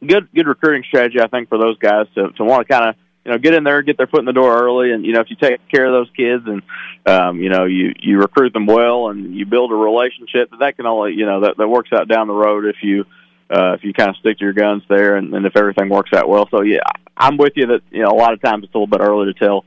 good 0.07 0.29
good 0.35 0.47
recruiting 0.47 0.85
strategy 0.89 1.21
I 1.21 1.29
think 1.29 1.51
for 1.51 1.59
those 1.59 1.79
guys 1.79 2.07
to 2.15 2.31
to 2.33 2.45
want 2.45 2.67
to 2.67 2.73
kind 2.73 2.89
of 2.89 2.97
you 3.25 3.31
know 3.31 3.39
get 3.39 3.55
in 3.55 3.65
there 3.65 3.83
get 3.83 3.97
their 3.97 4.07
foot 4.07 4.21
in 4.21 4.27
the 4.27 4.33
door 4.33 4.57
early 4.63 4.93
and 4.93 5.05
you 5.05 5.13
know 5.13 5.21
if 5.21 5.31
you 5.31 5.37
take 5.37 5.67
care 5.69 5.87
of 5.87 5.93
those 5.93 6.11
kids 6.17 6.45
and 6.47 6.63
um 7.07 7.41
you 7.41 7.49
know 7.49 7.65
you 7.65 7.93
you 7.99 8.19
recruit 8.19 8.53
them 8.53 8.67
well 8.67 9.09
and 9.09 9.35
you 9.35 9.47
build 9.47 9.73
a 9.73 9.75
relationship 9.75 10.51
that 10.59 10.77
can 10.77 10.87
only 10.87 11.13
you 11.13 11.27
know 11.27 11.41
that 11.41 11.57
that 11.57 11.69
works 11.69 11.91
out 11.93 12.09
down 12.09 12.27
the 12.27 12.35
road 12.35 12.65
if 12.67 12.77
you 12.83 13.05
uh 13.51 13.75
if 13.75 13.85
you 13.85 13.93
kind 13.93 14.11
of 14.11 14.17
stick 14.17 14.39
to 14.39 14.45
your 14.45 14.53
guns 14.53 14.83
there 14.89 15.17
and, 15.17 15.35
and 15.35 15.47
if 15.47 15.57
everything 15.57 15.89
works 15.89 16.13
out 16.13 16.29
well 16.29 16.49
so 16.51 16.63
yeah 16.63 16.81
I'm 17.17 17.37
with 17.37 17.53
you 17.57 17.67
that 17.67 17.81
you 17.91 18.03
know 18.03 18.11
a 18.11 18.19
lot 18.19 18.33
of 18.33 18.43
times 18.43 18.65
it's 18.65 18.75
a 18.75 18.79
little 18.79 18.87
bit 18.87 19.01
early 19.01 19.33
to 19.33 19.39
tell 19.39 19.65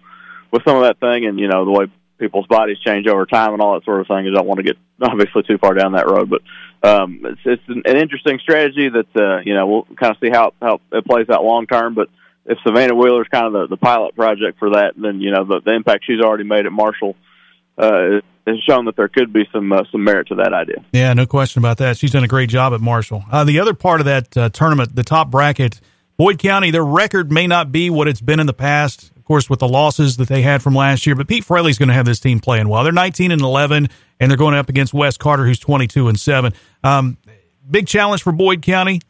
with 0.51 0.63
some 0.65 0.75
of 0.77 0.83
that 0.83 0.99
thing 0.99 1.25
and 1.25 1.39
you 1.39 1.47
know 1.47 1.65
the 1.65 1.71
way 1.71 1.87
people's 2.17 2.47
bodies 2.47 2.77
change 2.79 3.07
over 3.07 3.25
time 3.25 3.53
and 3.53 3.61
all 3.61 3.73
that 3.73 3.83
sort 3.83 3.99
of 3.99 4.07
thing. 4.07 4.27
I 4.27 4.31
don't 4.33 4.47
want 4.47 4.57
to 4.57 4.63
get 4.63 4.77
obviously 5.01 5.43
too 5.43 5.57
far 5.57 5.73
down 5.73 5.93
that 5.93 6.07
road, 6.07 6.29
but 6.29 6.41
um, 6.87 7.21
it's, 7.23 7.41
it's 7.45 7.63
an, 7.67 7.83
an 7.85 7.97
interesting 7.97 8.39
strategy 8.39 8.89
that 8.89 9.07
uh, 9.15 9.41
you 9.43 9.53
know 9.53 9.67
we'll 9.67 9.83
kind 9.95 10.11
of 10.11 10.17
see 10.21 10.29
how 10.29 10.53
how 10.61 10.79
it 10.91 11.05
plays 11.05 11.29
out 11.29 11.43
long 11.43 11.67
term. 11.67 11.93
But 11.93 12.09
if 12.45 12.57
Savannah 12.65 12.95
Wheeler's 12.95 13.27
kind 13.31 13.47
of 13.47 13.53
the, 13.53 13.67
the 13.75 13.77
pilot 13.77 14.15
project 14.15 14.59
for 14.59 14.71
that, 14.71 14.93
then 14.95 15.19
you 15.19 15.31
know 15.31 15.45
the, 15.45 15.61
the 15.63 15.73
impact 15.73 16.05
she's 16.05 16.21
already 16.21 16.43
made 16.43 16.65
at 16.65 16.71
Marshall 16.71 17.15
uh, 17.77 18.21
has 18.45 18.57
shown 18.67 18.85
that 18.85 18.95
there 18.95 19.07
could 19.07 19.33
be 19.33 19.47
some 19.51 19.71
uh, 19.71 19.83
some 19.91 20.03
merit 20.03 20.27
to 20.27 20.35
that 20.35 20.53
idea. 20.53 20.83
Yeah, 20.91 21.13
no 21.13 21.25
question 21.25 21.59
about 21.59 21.77
that. 21.77 21.97
She's 21.97 22.11
done 22.11 22.23
a 22.23 22.27
great 22.27 22.49
job 22.49 22.73
at 22.73 22.81
Marshall. 22.81 23.23
Uh, 23.31 23.43
the 23.43 23.59
other 23.59 23.73
part 23.73 23.99
of 23.99 24.05
that 24.05 24.37
uh, 24.37 24.49
tournament, 24.49 24.95
the 24.95 25.03
top 25.03 25.31
bracket, 25.31 25.81
Boyd 26.17 26.39
County, 26.39 26.71
their 26.71 26.85
record 26.85 27.31
may 27.31 27.47
not 27.47 27.71
be 27.71 27.89
what 27.89 28.07
it's 28.07 28.21
been 28.21 28.39
in 28.39 28.47
the 28.47 28.53
past 28.53 29.11
of 29.25 29.27
course, 29.27 29.49
with 29.49 29.57
the 29.57 29.67
losses 29.67 30.17
that 30.17 30.27
they 30.27 30.43
had 30.43 30.61
from 30.61 30.75
last 30.75 31.07
year. 31.07 31.15
But 31.15 31.27
Pete 31.27 31.43
Fraley's 31.43 31.79
going 31.79 31.87
to 31.87 31.95
have 31.95 32.05
this 32.05 32.19
team 32.19 32.39
playing 32.39 32.69
well. 32.69 32.83
They're 32.83 32.93
19 32.93 33.31
and 33.31 33.41
11, 33.41 33.89
and 34.19 34.29
they're 34.29 34.37
going 34.37 34.53
up 34.53 34.69
against 34.69 34.93
West 34.93 35.17
Carter, 35.17 35.47
who's 35.47 35.57
22 35.57 36.09
and 36.09 36.19
7. 36.19 36.53
Um, 36.83 37.17
big 37.67 37.87
challenge 37.87 38.21
for 38.21 38.31
Boyd 38.31 38.61
County. 38.61 39.01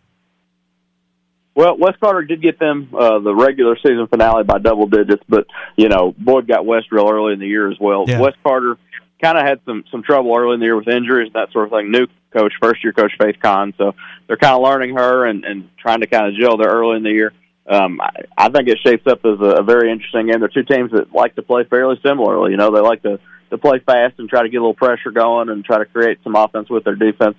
Well, 1.56 1.78
West 1.78 2.00
Carter 2.00 2.24
did 2.24 2.42
get 2.42 2.60
them 2.60 2.90
uh, 2.94 3.20
the 3.20 3.34
regular 3.34 3.78
season 3.78 4.08
finale 4.08 4.44
by 4.44 4.60
double 4.60 4.88
digits, 4.88 5.24
but 5.28 5.48
you 5.76 5.90
know 5.90 6.14
Boyd 6.18 6.48
got 6.48 6.66
West 6.66 6.92
real 6.92 7.10
early 7.10 7.34
in 7.34 7.40
the 7.40 7.48
year 7.48 7.72
as 7.72 7.78
well. 7.80 8.06
Yeah. 8.08 8.20
West 8.20 8.38
Carter 8.44 8.78
kind 9.22 9.38
of 9.38 9.46
had 9.46 9.62
some 9.66 9.86
some 9.90 10.04
trouble 10.04 10.36
early 10.38 10.56
in 10.56 10.60
the 10.60 10.66
year 10.66 10.76
with 10.76 10.88
injuries 10.88 11.32
and 11.34 11.36
that 11.36 11.52
sort 11.54 11.66
of 11.66 11.72
thing. 11.72 11.92
New 11.92 12.08
coach, 12.32 12.54
first 12.62 12.84
year 12.84 12.92
coach 12.92 13.14
Faith 13.20 13.38
Kahn, 13.42 13.74
so 13.78 13.96
they're 14.28 14.38
kind 14.38 14.56
of 14.56 14.62
learning 14.62 14.96
her 14.96 15.26
and 15.26 15.46
and 15.46 15.70
trying 15.78 16.02
to 16.02 16.08
kind 16.08 16.28
of 16.28 16.36
gel 16.36 16.58
there 16.58 16.70
early 16.70 16.98
in 16.98 17.04
the 17.04 17.12
year 17.12 17.32
um, 17.68 18.00
I, 18.00 18.10
I 18.38 18.50
think 18.50 18.68
it 18.68 18.80
shapes 18.84 19.08
up 19.08 19.26
as 19.26 19.40
a, 19.40 19.60
a 19.60 19.64
very 19.64 19.92
interesting 19.92 20.28
game. 20.28 20.40
They're 20.40 20.50
two 20.50 20.64
teams 20.64 20.92
that 20.92 21.14
like 21.14 21.36
to 21.36 21.42
play 21.42 21.64
fairly 21.64 22.00
similarly. 22.06 22.52
You 22.52 22.58
know, 22.58 22.72
they 22.72 22.82
like 22.82 23.02
to 23.04 23.20
to 23.52 23.58
play 23.58 23.80
fast 23.80 24.16
and 24.18 24.28
try 24.28 24.42
to 24.42 24.50
get 24.50 24.58
a 24.58 24.62
little 24.62 24.74
pressure 24.74 25.12
going 25.12 25.50
and 25.50 25.64
try 25.64 25.78
to 25.78 25.86
create 25.86 26.20
some 26.24 26.36
offense 26.36 26.70
with 26.70 26.84
their 26.84 26.96
defense. 26.96 27.36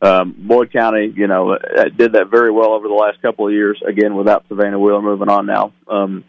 Um, 0.00 0.34
Boyd 0.38 0.72
County, 0.72 1.12
you 1.14 1.26
know, 1.26 1.52
uh, 1.54 1.84
did 1.96 2.12
that 2.12 2.30
very 2.30 2.52
well 2.52 2.72
over 2.72 2.86
the 2.86 2.94
last 2.94 3.20
couple 3.20 3.48
of 3.48 3.52
years. 3.52 3.80
Again, 3.86 4.14
without 4.14 4.44
Savannah 4.48 4.78
Wheeler 4.78 5.02
moving 5.02 5.28
on 5.28 5.46
now, 5.46 5.72
um, 5.88 6.24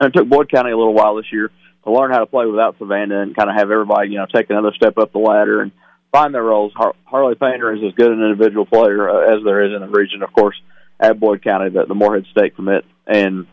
and 0.00 0.08
it 0.08 0.18
took 0.18 0.28
Boyd 0.28 0.50
County 0.50 0.72
a 0.72 0.76
little 0.76 0.94
while 0.94 1.14
this 1.14 1.32
year 1.32 1.50
to 1.84 1.92
learn 1.92 2.10
how 2.10 2.18
to 2.18 2.26
play 2.26 2.46
without 2.46 2.76
Savannah 2.78 3.22
and 3.22 3.36
kind 3.36 3.48
of 3.48 3.56
have 3.56 3.70
everybody, 3.70 4.10
you 4.10 4.18
know, 4.18 4.26
take 4.26 4.50
another 4.50 4.72
step 4.74 4.98
up 4.98 5.12
the 5.12 5.18
ladder 5.18 5.62
and 5.62 5.70
find 6.10 6.34
their 6.34 6.42
roles. 6.42 6.72
Har- 6.74 6.96
Harley 7.04 7.36
Painter 7.36 7.72
is 7.74 7.80
as 7.86 7.94
good 7.94 8.10
an 8.10 8.22
individual 8.22 8.66
player 8.66 9.08
uh, 9.08 9.36
as 9.36 9.44
there 9.44 9.64
is 9.64 9.72
in 9.72 9.80
the 9.80 9.96
region, 9.96 10.22
of 10.22 10.32
course 10.32 10.56
at 10.98 11.20
Boyd 11.20 11.42
County, 11.42 11.70
the, 11.70 11.84
the 11.86 11.94
Morehead 11.94 12.26
State 12.30 12.56
commit, 12.56 12.84
and 13.06 13.46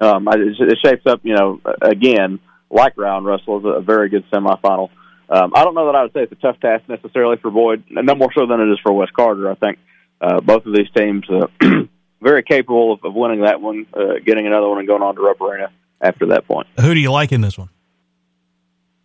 um, 0.00 0.28
it, 0.28 0.56
it 0.58 0.78
shapes 0.84 1.06
up. 1.06 1.20
You 1.24 1.34
know, 1.34 1.60
again, 1.80 2.38
like 2.70 2.96
Rowan 2.96 3.24
Russell 3.24 3.58
is 3.58 3.64
a 3.64 3.80
very 3.80 4.08
good 4.08 4.24
semifinal. 4.30 4.90
Um, 5.30 5.52
I 5.54 5.62
don't 5.64 5.74
know 5.74 5.86
that 5.86 5.94
I 5.94 6.02
would 6.02 6.12
say 6.12 6.22
it's 6.22 6.32
a 6.32 6.36
tough 6.36 6.58
task 6.58 6.88
necessarily 6.88 7.36
for 7.36 7.50
Boyd, 7.52 7.84
no 7.88 8.14
more 8.16 8.32
so 8.36 8.46
than 8.46 8.60
it 8.60 8.72
is 8.72 8.80
for 8.82 8.92
West 8.92 9.12
Carter. 9.12 9.48
I 9.48 9.54
think 9.54 9.78
uh, 10.20 10.40
both 10.40 10.66
of 10.66 10.74
these 10.74 10.90
teams 10.94 11.24
uh, 11.30 11.46
very 12.20 12.42
capable 12.42 12.92
of, 12.94 13.04
of 13.04 13.14
winning 13.14 13.42
that 13.42 13.60
one, 13.60 13.86
uh, 13.94 14.14
getting 14.24 14.48
another 14.48 14.68
one, 14.68 14.78
and 14.78 14.88
going 14.88 15.02
on 15.02 15.14
to 15.14 15.20
Rupp 15.20 15.40
Arena 15.40 15.70
after 16.00 16.26
that 16.26 16.48
point. 16.48 16.66
Who 16.80 16.94
do 16.94 17.00
you 17.00 17.12
like 17.12 17.30
in 17.30 17.42
this 17.42 17.56
one? 17.56 17.68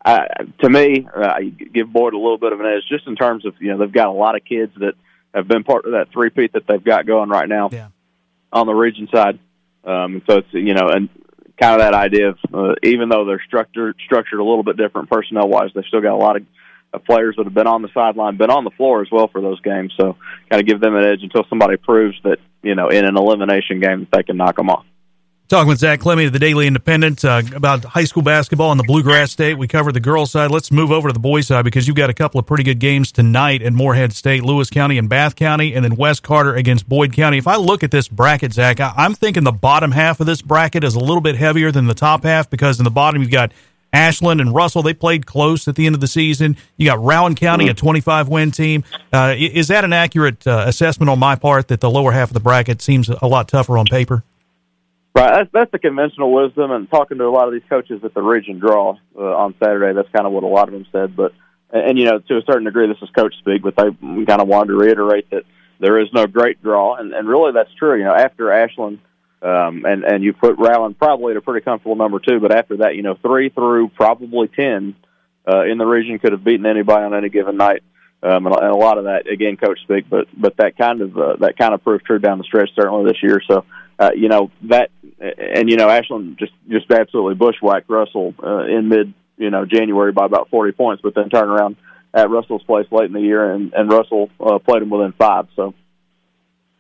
Uh, 0.04 0.26
to 0.62 0.70
me, 0.70 1.08
uh, 1.16 1.26
I 1.26 1.44
give 1.44 1.92
Boyd 1.92 2.14
a 2.14 2.18
little 2.18 2.38
bit 2.38 2.54
of 2.54 2.60
an 2.60 2.66
edge, 2.66 2.84
just 2.90 3.08
in 3.08 3.16
terms 3.16 3.46
of 3.46 3.54
you 3.60 3.72
know 3.72 3.78
they've 3.78 3.92
got 3.92 4.08
a 4.08 4.12
lot 4.12 4.36
of 4.36 4.44
kids 4.46 4.72
that 4.78 4.94
have 5.34 5.48
been 5.48 5.64
part 5.64 5.86
of 5.86 5.92
that 5.92 6.12
three 6.12 6.30
peat 6.30 6.54
that 6.54 6.66
they've 6.68 6.84
got 6.84 7.06
going 7.06 7.30
right 7.30 7.50
now 7.50 7.70
yeah. 7.72 7.88
on 8.52 8.68
the 8.68 8.74
region 8.74 9.08
side. 9.14 9.40
Um, 9.84 10.24
so 10.28 10.38
it's 10.38 10.48
you 10.54 10.74
know, 10.74 10.90
and 10.90 11.10
kind 11.60 11.80
of 11.80 11.80
that 11.80 11.94
idea 11.94 12.30
of 12.30 12.38
uh, 12.54 12.76
even 12.84 13.10
though 13.10 13.26
they're 13.26 13.44
structured 13.46 13.96
structured 14.06 14.40
a 14.40 14.44
little 14.44 14.64
bit 14.64 14.78
different 14.78 15.10
personnel 15.10 15.48
wise, 15.48 15.70
they've 15.74 15.86
still 15.86 16.02
got 16.02 16.14
a 16.14 16.18
lot 16.18 16.38
of, 16.38 16.44
of 16.94 17.04
players 17.06 17.36
that 17.38 17.46
have 17.46 17.54
been 17.54 17.68
on 17.68 17.82
the 17.82 17.90
sideline, 17.94 18.38
been 18.38 18.50
on 18.50 18.64
the 18.64 18.72
floor 18.72 19.02
as 19.02 19.08
well 19.12 19.28
for 19.28 19.42
those 19.42 19.60
games. 19.62 19.94
So 19.98 20.18
kind 20.50 20.62
of 20.62 20.68
give 20.68 20.80
them 20.80 20.96
an 20.96 21.06
edge 21.06 21.24
until 21.24 21.46
somebody 21.50 21.78
proves 21.78 22.18
that 22.24 22.40
you 22.62 22.76
know 22.76 22.90
in 22.90 23.06
an 23.06 23.18
elimination 23.18 23.80
game 23.80 24.02
that 24.02 24.12
they 24.12 24.24
can 24.24 24.38
knock 24.38 24.56
them 24.58 24.70
off. 24.70 24.86
Talking 25.48 25.68
with 25.68 25.78
Zach 25.78 26.00
Klemme 26.00 26.26
of 26.26 26.34
the 26.34 26.40
Daily 26.40 26.66
Independent 26.66 27.24
uh, 27.24 27.44
about 27.54 27.84
high 27.84 28.06
school 28.06 28.24
basketball 28.24 28.72
in 28.72 28.80
the 28.80 28.84
Bluegrass 28.84 29.32
State. 29.32 29.60
We 29.60 29.68
covered 29.68 29.92
the 29.92 30.00
girls' 30.00 30.32
side. 30.32 30.50
Let's 30.50 30.72
move 30.72 30.92
over 30.92 31.10
to 31.10 31.14
the 31.14 31.20
boys' 31.20 31.46
side 31.46 31.64
because 31.64 31.86
you've 31.86 31.96
got 31.96 32.10
a 32.10 32.16
couple 32.16 32.40
of 32.40 32.48
pretty 32.48 32.64
good 32.64 32.80
games 32.80 33.12
tonight 33.12 33.62
in 33.62 33.76
Morehead 33.76 34.14
State, 34.14 34.44
Lewis 34.44 34.72
County 34.72 34.98
and 34.98 35.08
Bath 35.08 35.36
County, 35.36 35.76
and 35.76 35.86
then 35.86 35.98
West 35.98 36.24
Carter 36.24 36.56
against 36.56 36.90
Boyd 36.90 37.14
County. 37.14 37.38
If 37.38 37.48
I 37.48 37.58
look 37.58 37.84
at 37.84 37.92
this 37.92 38.08
bracket, 38.08 38.54
Zach, 38.54 38.80
I'm 38.80 39.14
thinking 39.14 39.44
the 39.44 39.52
bottom 39.52 39.92
half 39.92 40.20
of 40.20 40.26
this 40.26 40.42
bracket 40.42 40.84
is 40.84 40.96
a 40.96 41.00
little 41.00 41.22
bit 41.22 41.36
heavier 41.36 41.72
than 41.72 41.86
the 41.86 41.94
top 41.94 42.24
half 42.24 42.50
because 42.50 42.80
in 42.80 42.84
the 42.84 42.90
bottom 42.90 43.22
you've 43.22 43.30
got 43.30 43.52
Ashland 43.94 44.42
and 44.42 44.52
Russell. 44.52 44.82
They 44.82 44.96
played 44.96 45.28
close 45.28 45.68
at 45.68 45.76
the 45.76 45.86
end 45.86 45.94
of 45.94 46.02
the 46.02 46.08
season. 46.08 46.58
You 46.76 46.88
got 46.88 47.00
Rowan 47.00 47.36
County, 47.36 47.68
a 47.68 47.76
25 47.76 48.30
win 48.30 48.50
team. 48.50 48.84
Uh, 49.14 49.36
is 49.38 49.68
that 49.68 49.86
an 49.86 49.94
accurate 49.94 50.46
uh, 50.48 50.64
assessment 50.66 51.12
on 51.12 51.20
my 51.20 51.36
part 51.36 51.68
that 51.68 51.82
the 51.82 51.90
lower 51.90 52.12
half 52.12 52.32
of 52.32 52.34
the 52.34 52.40
bracket 52.40 52.82
seems 52.82 53.10
a 53.10 53.28
lot 53.28 53.48
tougher 53.48 53.78
on 53.78 53.86
paper? 53.86 54.24
Right, 55.16 55.32
that's 55.32 55.50
that's 55.54 55.72
the 55.72 55.80
conventional 55.80 56.34
wisdom, 56.34 56.72
and 56.72 56.92
talking 56.92 57.20
to 57.20 57.24
a 57.24 57.32
lot 57.32 57.48
of 57.48 57.54
these 57.54 57.64
coaches 57.70 58.02
at 58.04 58.14
the 58.14 58.22
region 58.22 58.60
draw 58.60 58.98
uh, 59.18 59.22
on 59.22 59.56
Saturday, 59.64 59.94
that's 59.96 60.10
kind 60.14 60.28
of 60.28 60.34
what 60.34 60.44
a 60.44 60.48
lot 60.48 60.68
of 60.68 60.74
them 60.74 60.86
said. 60.92 61.16
But 61.16 61.32
and, 61.72 61.92
and 61.92 61.98
you 61.98 62.04
know, 62.04 62.20
to 62.20 62.38
a 62.38 62.42
certain 62.46 62.66
degree, 62.66 62.88
this 62.88 62.98
is 63.02 63.10
coach 63.12 63.34
speak, 63.40 63.62
but 63.62 63.78
they 63.78 63.84
kind 64.26 64.42
of 64.42 64.50
wanted 64.50 64.74
to 64.74 64.76
reiterate 64.76 65.30
that 65.30 65.44
there 65.80 66.00
is 66.00 66.10
no 66.12 66.28
great 66.28 66.62
draw, 66.62 66.96
and 66.96 67.14
and 67.14 67.30
really 67.30 67.54
that's 67.54 67.74
true. 67.76 67.98
You 67.98 68.04
know, 68.04 68.14
after 68.14 68.52
Ashland, 68.52 69.00
um, 69.42 69.86
and 69.86 70.04
and 70.04 70.22
you 70.22 70.34
put 70.34 70.58
Rowan 70.58 70.96
probably 70.96 71.32
at 71.32 71.38
a 71.38 71.42
pretty 71.42 71.64
comfortable 71.64 71.96
number 71.96 72.20
two, 72.20 72.42
but 72.42 72.54
after 72.54 72.78
that, 72.78 72.98
you 72.98 73.02
know, 73.02 73.16
three 73.16 73.48
through 73.48 73.88
probably 73.96 74.50
ten 74.50 74.96
uh, 75.48 75.64
in 75.64 75.78
the 75.78 75.86
region 75.86 76.20
could 76.20 76.34
have 76.34 76.44
beaten 76.44 76.66
anybody 76.66 77.06
on 77.06 77.14
any 77.14 77.30
given 77.30 77.56
night. 77.56 77.84
Um, 78.24 78.48
and, 78.48 78.56
and 78.56 78.72
a 78.72 78.78
lot 78.78 78.98
of 78.98 79.04
that, 79.04 79.28
again, 79.28 79.58
coach 79.58 79.80
speak, 79.84 80.10
but 80.10 80.28
but 80.36 80.58
that 80.58 80.78
kind 80.78 81.02
of 81.02 81.18
uh, 81.18 81.36
that 81.42 81.58
kind 81.58 81.74
of 81.74 81.84
proved 81.84 82.06
true 82.06 82.20
down 82.20 82.38
the 82.38 82.44
stretch 82.44 82.70
certainly 82.76 83.06
this 83.06 83.22
year. 83.22 83.40
So 83.48 83.66
uh, 84.00 84.12
you 84.16 84.30
know 84.30 84.52
that, 84.64 84.90
and 85.20 85.70
you 85.70 85.78
know 85.78 85.90
Ashland 85.90 86.38
just 86.40 86.54
just 86.70 86.90
absolutely 86.92 87.36
bushwhacked 87.36 87.90
Russell 87.90 88.34
uh, 88.42 88.66
in 88.66 88.90
mid 88.90 89.14
you 89.38 89.50
know 89.50 89.66
January 89.66 90.12
by 90.12 90.26
about 90.26 90.50
forty 90.50 90.72
points, 90.72 91.02
but 91.02 91.14
then 91.14 91.30
turned 91.30 91.50
around 91.50 91.76
at 92.14 92.30
Russell's 92.30 92.64
place 92.64 92.88
late 92.92 93.06
in 93.06 93.14
the 93.14 93.22
year, 93.22 93.52
and 93.52 93.74
and 93.74 93.92
Russell 93.92 94.30
uh, 94.40 94.60
played 94.60 94.82
him 94.82 94.90
within 94.90 95.14
five. 95.14 95.48
So 95.56 95.74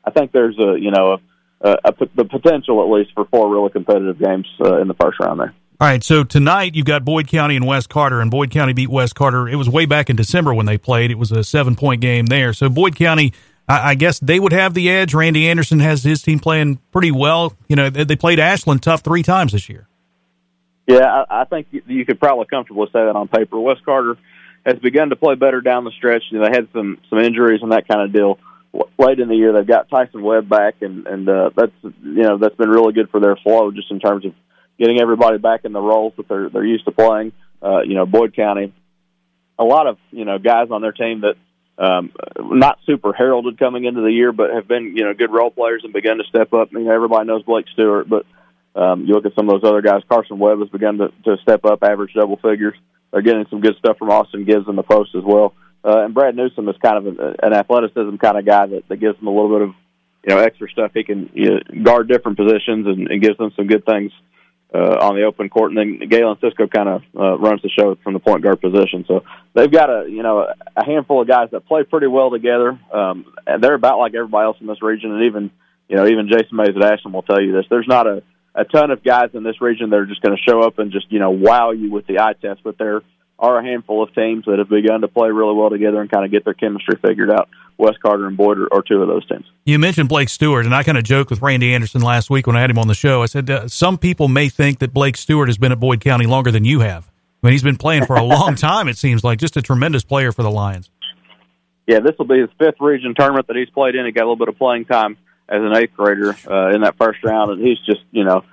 I 0.03 0.11
think 0.11 0.31
there's 0.31 0.57
a 0.57 0.79
you 0.79 0.91
know 0.91 1.19
a, 1.61 1.69
a, 1.69 1.75
a 1.85 2.07
the 2.15 2.25
potential 2.25 2.81
at 2.81 2.97
least 2.97 3.11
for 3.13 3.25
four 3.25 3.51
really 3.51 3.69
competitive 3.69 4.19
games 4.19 4.47
uh, 4.61 4.81
in 4.81 4.87
the 4.87 4.95
first 4.95 5.19
round 5.19 5.39
there. 5.39 5.53
All 5.77 5.87
right, 5.87 6.03
so 6.03 6.23
tonight 6.23 6.73
you've 6.73 6.85
got 6.85 7.03
Boyd 7.03 7.27
County 7.27 7.57
and 7.57 7.67
West 7.67 7.89
Carter, 7.89 8.21
and 8.21 8.31
Boyd 8.31 8.49
County 8.49 8.71
beat 8.71 8.89
West 8.89 9.13
Carter. 9.13 9.49
It 9.49 9.55
was 9.55 9.69
way 9.69 9.85
back 9.85 10.09
in 10.09 10.15
December 10.15 10.53
when 10.53 10.65
they 10.65 10.77
played. 10.77 11.11
It 11.11 11.17
was 11.17 11.31
a 11.33 11.43
seven 11.43 11.75
point 11.75 11.99
game 11.99 12.27
there. 12.27 12.53
So 12.53 12.69
Boyd 12.69 12.95
County 12.95 13.33
I, 13.67 13.91
I 13.91 13.95
guess 13.95 14.19
they 14.19 14.39
would 14.39 14.53
have 14.53 14.73
the 14.73 14.89
edge. 14.89 15.13
Randy 15.13 15.47
Anderson 15.47 15.79
has 15.79 16.03
his 16.03 16.21
team 16.21 16.39
playing 16.39 16.79
pretty 16.91 17.11
well. 17.11 17.55
You 17.67 17.75
know, 17.75 17.89
they 17.89 18.15
played 18.15 18.39
Ashland 18.39 18.83
tough 18.83 19.01
three 19.01 19.23
times 19.23 19.51
this 19.51 19.69
year. 19.69 19.87
Yeah, 20.87 21.05
I, 21.05 21.41
I 21.41 21.45
think 21.45 21.67
you 21.71 22.05
could 22.05 22.19
probably 22.19 22.45
comfortably 22.45 22.87
say 22.87 23.03
that 23.05 23.15
on 23.15 23.27
paper. 23.27 23.59
West 23.59 23.83
Carter 23.83 24.17
has 24.65 24.75
begun 24.75 25.09
to 25.09 25.15
play 25.15 25.35
better 25.35 25.61
down 25.61 25.83
the 25.83 25.91
stretch. 25.91 26.23
You 26.29 26.39
know, 26.39 26.45
they 26.45 26.55
had 26.55 26.67
some 26.73 26.99
some 27.09 27.19
injuries 27.19 27.61
and 27.63 27.71
that 27.71 27.87
kind 27.87 28.01
of 28.01 28.13
deal 28.13 28.39
late 28.99 29.19
in 29.19 29.29
the 29.29 29.35
year. 29.35 29.51
They've 29.51 29.65
got 29.65 29.89
Tyson 29.89 30.21
Webb 30.21 30.47
back, 30.47 30.75
and 30.81 31.07
and 31.07 31.27
uh, 31.27 31.49
that's 31.55 31.71
you 31.83 32.21
know 32.21 32.37
that's 32.37 32.55
been 32.55 32.69
really 32.69 32.93
good 32.93 33.09
for 33.09 33.19
their 33.19 33.35
flow, 33.35 33.71
just 33.71 33.89
in 33.89 33.99
terms 33.99 34.25
of 34.25 34.33
getting 34.79 34.99
everybody 34.99 35.37
back 35.37 35.65
in 35.65 35.73
the 35.73 35.81
roles 35.81 36.13
that 36.17 36.27
they're 36.27 36.49
they're 36.49 36.65
used 36.65 36.85
to 36.85 36.91
playing. 36.91 37.31
Uh, 37.61 37.81
you 37.81 37.95
know, 37.95 38.05
Boyd 38.05 38.35
County, 38.35 38.73
a 39.57 39.63
lot 39.63 39.87
of 39.87 39.97
you 40.11 40.25
know 40.25 40.37
guys 40.37 40.67
on 40.71 40.81
their 40.81 40.91
team 40.91 41.21
that 41.21 41.35
um, 41.77 42.11
not 42.39 42.79
super 42.85 43.13
heralded 43.13 43.59
coming 43.59 43.85
into 43.85 44.01
the 44.01 44.11
year, 44.11 44.31
but 44.31 44.51
have 44.53 44.67
been 44.67 44.95
you 44.95 45.03
know 45.03 45.13
good 45.13 45.31
role 45.31 45.51
players 45.51 45.81
and 45.83 45.93
begun 45.93 46.17
to 46.17 46.23
step 46.25 46.53
up. 46.53 46.69
I 46.71 46.77
mean, 46.77 46.87
everybody 46.87 47.27
knows 47.27 47.43
Blake 47.43 47.65
Stewart, 47.73 48.07
but 48.07 48.25
um, 48.75 49.05
you 49.05 49.13
look 49.13 49.25
at 49.25 49.35
some 49.35 49.49
of 49.49 49.61
those 49.61 49.69
other 49.69 49.81
guys. 49.81 50.01
Carson 50.09 50.39
Webb 50.39 50.59
has 50.59 50.69
begun 50.69 50.97
to, 50.97 51.07
to 51.23 51.37
step 51.41 51.65
up, 51.65 51.83
average 51.83 52.13
double 52.13 52.37
figures. 52.37 52.75
They're 53.11 53.21
getting 53.21 53.45
some 53.49 53.61
good 53.61 53.75
stuff 53.79 53.97
from 53.97 54.09
Austin 54.09 54.45
Gibbs 54.45 54.67
in 54.67 54.75
the 54.75 54.83
post 54.83 55.15
as 55.15 55.23
well. 55.23 55.53
Uh, 55.83 56.03
and 56.03 56.13
Brad 56.13 56.35
Newsom 56.35 56.67
is 56.67 56.75
kind 56.83 56.97
of 56.97 57.05
an, 57.05 57.35
an 57.41 57.53
athleticism 57.53 58.15
kind 58.17 58.37
of 58.37 58.45
guy 58.45 58.65
that, 58.67 58.87
that 58.89 58.97
gives 58.97 59.17
them 59.17 59.27
a 59.27 59.31
little 59.31 59.49
bit 59.49 59.61
of 59.61 59.75
you 60.27 60.35
know 60.35 60.41
extra 60.41 60.69
stuff. 60.69 60.91
He 60.93 61.03
can 61.03 61.29
you 61.33 61.51
know, 61.51 61.83
guard 61.83 62.07
different 62.07 62.37
positions 62.37 62.87
and, 62.87 63.07
and 63.07 63.21
gives 63.21 63.37
them 63.37 63.51
some 63.55 63.67
good 63.67 63.85
things 63.85 64.11
uh, 64.73 64.97
on 65.01 65.15
the 65.15 65.23
open 65.23 65.49
court. 65.49 65.71
And 65.71 65.77
then 65.77 66.09
Galen 66.09 66.37
Cisco 66.41 66.67
kind 66.67 66.89
of 66.89 67.01
uh, 67.17 67.37
runs 67.37 67.61
the 67.61 67.69
show 67.69 67.95
from 68.03 68.13
the 68.13 68.19
point 68.19 68.43
guard 68.43 68.61
position. 68.61 69.05
So 69.07 69.23
they've 69.53 69.71
got 69.71 69.89
a 69.89 70.09
you 70.09 70.23
know 70.23 70.47
a 70.75 70.85
handful 70.85 71.21
of 71.21 71.27
guys 71.27 71.49
that 71.51 71.65
play 71.67 71.83
pretty 71.83 72.07
well 72.07 72.29
together. 72.29 72.79
Um, 72.91 73.25
and 73.47 73.63
they're 73.63 73.75
about 73.75 73.99
like 73.99 74.13
everybody 74.15 74.45
else 74.45 74.57
in 74.59 74.67
this 74.67 74.81
region, 74.81 75.11
and 75.11 75.23
even 75.23 75.51
you 75.87 75.95
know 75.95 76.07
even 76.07 76.27
Jason 76.29 76.57
Mays 76.57 76.75
at 76.75 76.83
Ashland 76.83 77.13
will 77.13 77.23
tell 77.23 77.41
you 77.41 77.53
this. 77.53 77.65
There's 77.69 77.87
not 77.87 78.07
a 78.07 78.23
a 78.53 78.63
ton 78.63 78.89
of 78.89 79.03
guys 79.03 79.31
in 79.33 79.43
this 79.43 79.61
region 79.61 79.89
that 79.89 79.97
are 79.97 80.05
just 80.05 80.21
going 80.21 80.35
to 80.35 80.41
show 80.41 80.61
up 80.61 80.79
and 80.79 80.91
just 80.91 81.11
you 81.11 81.19
know 81.19 81.31
wow 81.31 81.71
you 81.71 81.91
with 81.91 82.07
the 82.07 82.19
eye 82.19 82.33
test, 82.33 82.61
but 82.63 82.77
there 82.77 83.01
are 83.37 83.59
a 83.59 83.63
handful 83.63 84.01
of 84.01 84.13
teams 84.15 84.45
that 84.45 84.59
have 84.59 84.69
begun 84.69 85.01
to 85.01 85.07
play 85.07 85.29
really 85.29 85.53
well 85.53 85.69
together 85.69 85.99
and 85.99 86.09
kind 86.09 86.23
of 86.23 86.31
get 86.31 86.45
their 86.45 86.53
chemistry 86.53 86.97
figured 87.01 87.29
out. 87.29 87.49
West 87.77 87.99
Carter 88.01 88.27
and 88.27 88.37
Boyd 88.37 88.57
are, 88.59 88.73
are 88.73 88.81
two 88.81 89.01
of 89.01 89.07
those 89.07 89.27
teams. 89.27 89.45
You 89.65 89.79
mentioned 89.79 90.09
Blake 90.09 90.29
Stewart, 90.29 90.65
and 90.65 90.73
I 90.73 90.83
kind 90.83 90.97
of 90.97 91.03
joked 91.03 91.29
with 91.29 91.41
Randy 91.41 91.73
Anderson 91.73 92.01
last 92.01 92.29
week 92.29 92.47
when 92.47 92.55
I 92.55 92.61
had 92.61 92.69
him 92.69 92.77
on 92.77 92.87
the 92.87 92.93
show. 92.93 93.23
I 93.23 93.25
said 93.25 93.49
uh, 93.49 93.67
some 93.67 93.97
people 93.97 94.27
may 94.27 94.49
think 94.49 94.79
that 94.79 94.93
Blake 94.93 95.17
Stewart 95.17 95.49
has 95.49 95.57
been 95.57 95.71
at 95.71 95.79
Boyd 95.79 96.01
County 96.01 96.25
longer 96.25 96.51
than 96.51 96.65
you 96.65 96.79
have. 96.81 97.09
I 97.43 97.47
mean, 97.47 97.51
he's 97.51 97.63
been 97.63 97.77
playing 97.77 98.05
for 98.05 98.15
a 98.15 98.23
long 98.23 98.55
time. 98.55 98.87
It 98.87 98.97
seems 98.97 99.23
like 99.23 99.39
just 99.39 99.57
a 99.57 99.61
tremendous 99.61 100.03
player 100.03 100.31
for 100.31 100.43
the 100.43 100.51
Lions. 100.51 100.89
Yeah, 101.87 101.99
this 101.99 102.17
will 102.17 102.25
be 102.25 102.39
his 102.39 102.49
fifth 102.57 102.79
region 102.79 103.13
tournament 103.15 103.47
that 103.47 103.55
he's 103.55 103.69
played 103.69 103.95
in. 103.95 104.05
He 104.05 104.11
got 104.11 104.21
a 104.21 104.27
little 104.27 104.37
bit 104.37 104.47
of 104.47 104.57
playing 104.57 104.85
time 104.85 105.17
as 105.47 105.61
an 105.61 105.75
eighth 105.75 105.93
grader 105.95 106.35
uh, 106.49 106.73
in 106.73 106.81
that 106.81 106.97
first 106.97 107.23
round, 107.23 107.51
and 107.51 107.61
he's 107.61 107.77
just 107.85 108.01
you 108.11 108.23
know 108.23 108.43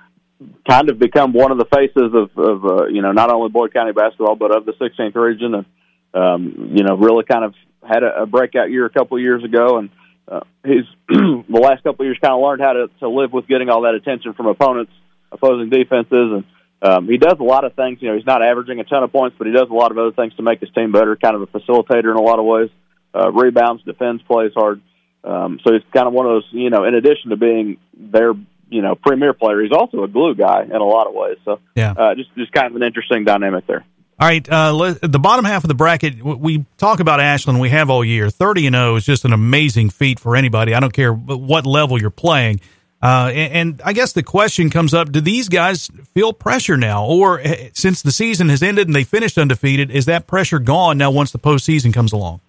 kind 0.67 0.89
of 0.89 0.99
become 0.99 1.33
one 1.33 1.51
of 1.51 1.57
the 1.57 1.65
faces 1.65 2.13
of, 2.13 2.37
of 2.37 2.65
uh, 2.65 2.85
you 2.87 3.01
know 3.01 3.11
not 3.11 3.31
only 3.31 3.49
Boyd 3.49 3.73
County 3.73 3.91
basketball 3.91 4.35
but 4.35 4.55
of 4.55 4.65
the 4.65 4.73
16th 4.73 5.15
region, 5.15 5.55
and 5.55 5.65
um, 6.13 6.71
you 6.75 6.83
know 6.83 6.95
really 6.95 7.23
kind 7.23 7.43
of 7.43 7.55
had 7.87 8.03
a, 8.03 8.23
a 8.23 8.25
breakout 8.25 8.71
year 8.71 8.85
a 8.85 8.89
couple 8.89 9.17
of 9.17 9.23
years 9.23 9.43
ago, 9.43 9.77
and 9.77 9.89
uh, 10.27 10.41
he's 10.65 10.85
the 11.07 11.43
last 11.49 11.83
couple 11.83 12.03
of 12.03 12.07
years 12.07 12.17
kind 12.21 12.33
of 12.33 12.41
learned 12.41 12.61
how 12.61 12.73
to, 12.73 12.87
to 12.99 13.09
live 13.09 13.33
with 13.33 13.47
getting 13.47 13.69
all 13.69 13.81
that 13.81 13.95
attention 13.95 14.33
from 14.33 14.47
opponents, 14.47 14.91
opposing 15.31 15.69
defenses, 15.69 16.09
and 16.11 16.43
um, 16.83 17.07
he 17.07 17.17
does 17.17 17.37
a 17.39 17.43
lot 17.43 17.63
of 17.63 17.75
things. 17.75 17.99
You 18.01 18.09
know, 18.09 18.15
he's 18.17 18.25
not 18.25 18.43
averaging 18.43 18.79
a 18.79 18.83
ton 18.83 19.03
of 19.03 19.11
points, 19.11 19.35
but 19.37 19.47
he 19.47 19.53
does 19.53 19.69
a 19.69 19.73
lot 19.73 19.91
of 19.91 19.97
other 19.97 20.11
things 20.11 20.35
to 20.35 20.43
make 20.43 20.59
his 20.59 20.69
team 20.71 20.91
better. 20.91 21.15
Kind 21.15 21.35
of 21.35 21.41
a 21.41 21.47
facilitator 21.47 22.11
in 22.11 22.17
a 22.17 22.21
lot 22.21 22.39
of 22.39 22.45
ways. 22.45 22.69
Uh, 23.15 23.31
rebounds, 23.31 23.83
defends, 23.83 24.21
plays 24.23 24.51
hard. 24.53 24.81
Um, 25.23 25.59
so 25.63 25.71
he's 25.71 25.83
kind 25.93 26.07
of 26.07 26.13
one 26.13 26.25
of 26.25 26.33
those. 26.33 26.47
You 26.51 26.69
know, 26.69 26.83
in 26.83 26.93
addition 26.93 27.29
to 27.29 27.37
being 27.37 27.77
their 27.93 28.33
you 28.69 28.81
know 28.81 28.95
premier 28.95 29.33
player, 29.33 29.61
he's 29.61 29.71
also 29.71 30.03
a 30.03 30.09
glue 30.09 30.35
guy 30.35 30.63
in 30.63 30.75
a 30.75 30.83
lot 30.83 31.07
of 31.07 31.13
ways. 31.13 31.37
So 31.45 31.61
yeah, 31.73 31.91
uh, 31.91 32.15
just 32.15 32.35
just 32.35 32.51
kind 32.51 32.67
of 32.67 32.75
an 32.75 32.83
interesting 32.83 33.23
dynamic 33.23 33.65
there. 33.65 33.85
All 34.23 34.29
right, 34.29 34.49
uh, 34.49 34.95
the 35.01 35.19
bottom 35.19 35.43
half 35.43 35.65
of 35.65 35.67
the 35.67 35.73
bracket, 35.73 36.23
we 36.23 36.63
talk 36.77 37.01
about 37.01 37.19
Ashland. 37.19 37.59
We 37.59 37.67
have 37.71 37.89
all 37.89 38.05
year. 38.05 38.29
Thirty 38.29 38.65
and 38.67 38.73
zero 38.73 38.95
is 38.95 39.05
just 39.05 39.25
an 39.25 39.33
amazing 39.33 39.89
feat 39.89 40.17
for 40.17 40.37
anybody. 40.37 40.73
I 40.73 40.79
don't 40.79 40.93
care 40.93 41.11
what 41.11 41.65
level 41.65 41.99
you're 41.99 42.09
playing. 42.09 42.61
Uh, 43.01 43.31
and, 43.33 43.53
and, 43.53 43.81
I 43.83 43.91
guess 43.91 44.13
the 44.13 44.23
question 44.23 44.69
comes 44.69 44.93
up: 44.93 45.11
Do 45.11 45.19
these 45.19 45.49
guys 45.49 45.89
feel 46.13 46.31
pressure 46.31 46.77
now, 46.77 47.05
or 47.05 47.41
eh, 47.41 47.71
since 47.73 48.01
the 48.01 48.13
season 48.13 48.47
has 48.47 48.63
ended 48.63 48.87
and 48.87 48.95
they 48.95 49.03
finished 49.03 49.37
undefeated, 49.37 49.91
is 49.91 50.05
that 50.05 50.25
pressure 50.25 50.59
gone 50.59 50.97
now 50.97 51.11
once 51.11 51.31
the 51.33 51.39
postseason 51.39 51.93
comes 51.93 52.13
along? 52.13 52.39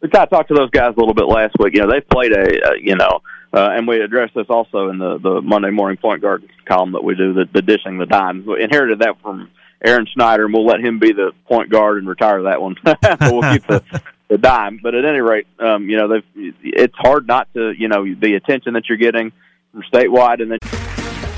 We 0.00 0.08
kind 0.08 0.22
of 0.22 0.30
talked 0.30 0.50
to 0.50 0.54
those 0.54 0.70
guys 0.70 0.94
a 0.96 1.00
little 1.00 1.14
bit 1.14 1.26
last 1.26 1.56
week. 1.58 1.74
You 1.74 1.80
know, 1.80 1.90
they 1.90 2.00
played 2.00 2.30
a, 2.30 2.80
you 2.80 2.94
know, 2.94 3.22
uh, 3.52 3.70
and 3.72 3.88
we 3.88 4.00
addressed 4.00 4.34
this 4.36 4.46
also 4.48 4.88
in 4.88 4.98
the 4.98 5.18
the 5.18 5.40
Monday 5.42 5.70
morning 5.70 5.96
point 5.96 6.22
guard 6.22 6.48
column 6.64 6.92
that 6.92 7.02
we 7.02 7.16
do, 7.16 7.32
the, 7.32 7.46
the 7.52 7.60
dishing 7.60 7.98
the 7.98 8.06
dime. 8.06 8.46
We 8.46 8.62
inherited 8.62 9.00
that 9.00 9.20
from 9.20 9.50
Aaron 9.84 10.06
Snyder, 10.12 10.44
and 10.44 10.52
we'll 10.52 10.66
let 10.66 10.80
him 10.80 10.98
be 10.98 11.12
the 11.12 11.32
point 11.46 11.70
guard 11.70 11.98
and 11.98 12.08
retire 12.08 12.42
that 12.44 12.60
one. 12.60 12.76
but 12.84 13.18
we'll 13.20 13.52
keep 13.52 13.66
the, 13.66 13.82
the 14.28 14.38
dime. 14.38 14.78
But 14.82 14.94
at 14.94 15.04
any 15.04 15.20
rate, 15.20 15.46
um, 15.58 15.88
you 15.88 15.96
know, 15.96 16.08
they've, 16.08 16.54
it's 16.62 16.94
hard 16.96 17.26
not 17.26 17.52
to, 17.54 17.72
you 17.76 17.88
know, 17.88 18.04
the 18.04 18.34
attention 18.34 18.74
that 18.74 18.88
you're 18.88 18.98
getting 18.98 19.32
from 19.72 19.82
statewide, 19.82 20.42
and 20.42 20.50
then. 20.52 20.58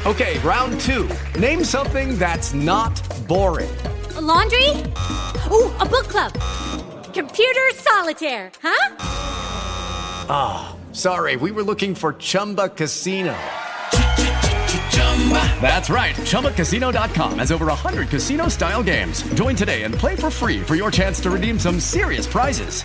Okay, 0.05 0.39
round 0.41 0.81
two. 0.81 1.09
Name 1.39 1.63
something 1.63 2.19
that's 2.19 2.53
not 2.55 3.01
boring. 3.29 3.71
A 4.17 4.21
laundry. 4.21 4.69
Ooh, 5.51 5.71
a 5.79 5.87
book 5.87 6.09
club. 6.09 6.33
Computer 7.15 7.71
solitaire. 7.75 8.51
Huh? 8.61 8.97
Ah, 10.29 10.75
oh, 10.75 10.93
sorry. 10.93 11.37
We 11.37 11.53
were 11.53 11.63
looking 11.63 11.95
for 11.95 12.15
Chumba 12.15 12.71
Casino. 12.71 13.37
That's 15.63 15.89
right. 15.89 16.15
ChumbaCasino.com 16.17 17.39
has 17.39 17.53
over 17.53 17.67
100 17.67 18.09
casino 18.09 18.49
style 18.49 18.83
games. 18.83 19.23
Join 19.35 19.55
today 19.55 19.85
and 19.85 19.95
play 19.95 20.17
for 20.17 20.31
free 20.31 20.61
for 20.61 20.75
your 20.75 20.91
chance 20.91 21.21
to 21.21 21.31
redeem 21.31 21.59
some 21.59 21.79
serious 21.79 22.27
prizes. 22.27 22.83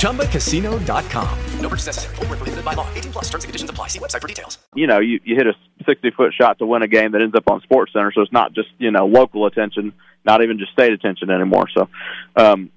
ChumbaCasino.com. 0.00 1.38
No 1.60 1.68
purchase 1.68 1.86
necessary. 1.86 2.16
Full 2.16 2.26
prohibited 2.26 2.64
by 2.64 2.74
law. 2.74 2.88
18 2.94 3.12
plus 3.12 3.24
terms 3.30 3.44
and 3.44 3.48
conditions 3.48 3.70
apply. 3.70 3.86
See 3.86 4.00
website 4.00 4.20
for 4.20 4.28
details. 4.28 4.58
You 4.74 4.88
know, 4.88 4.98
you, 4.98 5.20
you 5.24 5.36
hit 5.36 5.46
a 5.46 5.54
60 5.86 6.10
foot 6.10 6.34
shot 6.34 6.58
to 6.58 6.66
win 6.66 6.82
a 6.82 6.88
game 6.88 7.12
that 7.12 7.22
ends 7.22 7.36
up 7.36 7.48
on 7.48 7.60
Sports 7.62 7.92
Center, 7.92 8.12
so 8.12 8.22
it's 8.22 8.32
not 8.32 8.52
just, 8.52 8.68
you 8.78 8.90
know, 8.90 9.06
local 9.06 9.46
attention, 9.46 9.92
not 10.24 10.42
even 10.42 10.58
just 10.58 10.72
state 10.72 10.92
attention 10.92 11.30
anymore. 11.30 11.68
So, 11.72 11.88
um, 12.36 12.70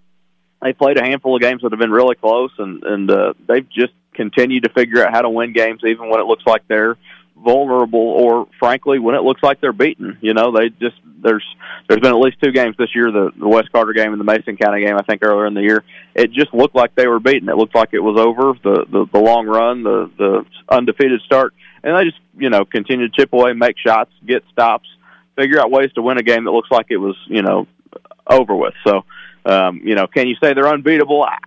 they 0.62 0.72
played 0.72 0.98
a 0.98 1.04
handful 1.04 1.36
of 1.36 1.42
games 1.42 1.62
that 1.62 1.72
have 1.72 1.80
been 1.80 1.92
really 1.92 2.16
close, 2.16 2.52
and, 2.58 2.84
and 2.84 3.12
uh, 3.12 3.34
they've 3.48 3.68
just 3.70 3.94
continued 4.14 4.64
to 4.64 4.70
figure 4.70 5.06
out 5.06 5.12
how 5.12 5.22
to 5.22 5.30
win 5.30 5.52
games, 5.52 5.82
even 5.86 6.10
when 6.10 6.22
it 6.22 6.26
looks 6.26 6.44
like 6.46 6.62
they're 6.70 6.98
vulnerable 7.44 8.00
or 8.00 8.48
frankly 8.60 9.00
when 9.00 9.16
it 9.16 9.24
looks 9.24 9.44
like 9.44 9.60
they're 9.62 9.74
beaten. 9.74 10.18
You 10.22 10.34
know 10.34 10.52
they 10.52 10.70
just 10.70 10.96
there's 11.22 11.46
there's 11.88 12.02
been 12.02 12.12
at 12.12 12.20
least 12.20 12.38
two 12.42 12.52
games 12.52 12.76
this 12.78 12.94
year 12.94 13.12
the 13.12 13.32
the 13.38 13.48
west 13.48 13.72
carter 13.72 13.94
game 13.94 14.12
and 14.12 14.20
the 14.20 14.26
mason 14.26 14.58
county 14.58 14.86
game 14.86 14.96
i 14.98 15.02
think 15.02 15.24
earlier 15.24 15.46
in 15.46 15.54
the 15.54 15.62
year. 15.62 15.84
It 16.16 16.32
just 16.32 16.54
looked 16.54 16.76
like 16.76 16.96
they 16.96 17.08
were 17.08 17.20
beaten. 17.20 17.50
It 17.50 17.58
looked 17.58 17.76
like 17.76 17.90
it 17.94 18.00
was 18.00 18.20
over 18.20 18.54
the 18.64 18.86
the, 18.90 19.06
the 19.12 19.20
long 19.20 19.48
run 19.48 19.84
the 19.84 20.12
the 20.18 20.46
undefeated 20.70 21.22
start. 21.22 21.54
And 21.84 21.96
they 21.96 22.06
just 22.06 22.20
you 22.38 22.50
know 22.50 22.66
continue 22.66 23.08
to 23.08 23.14
chip 23.16 23.34
away 23.34 23.54
make 23.54 23.78
shots 23.78 24.12
get 24.26 24.44
stops 24.52 24.88
figure 25.36 25.60
out 25.60 25.72
ways 25.72 25.92
to 25.94 26.02
win 26.02 26.18
a 26.20 26.24
game 26.24 26.44
that 26.44 26.52
looks 26.52 26.70
like 26.70 26.88
it 26.90 26.98
was 26.98 27.18
you 27.28 27.42
know 27.42 27.68
over 28.28 28.56
with. 28.56 28.74
So 28.86 29.04
um 29.46 29.82
you 29.84 29.96
know 29.96 30.08
can 30.08 30.28
you 30.28 30.36
say 30.42 30.54
they're 30.54 30.68
unbeatable? 30.68 31.24
I 31.24 31.38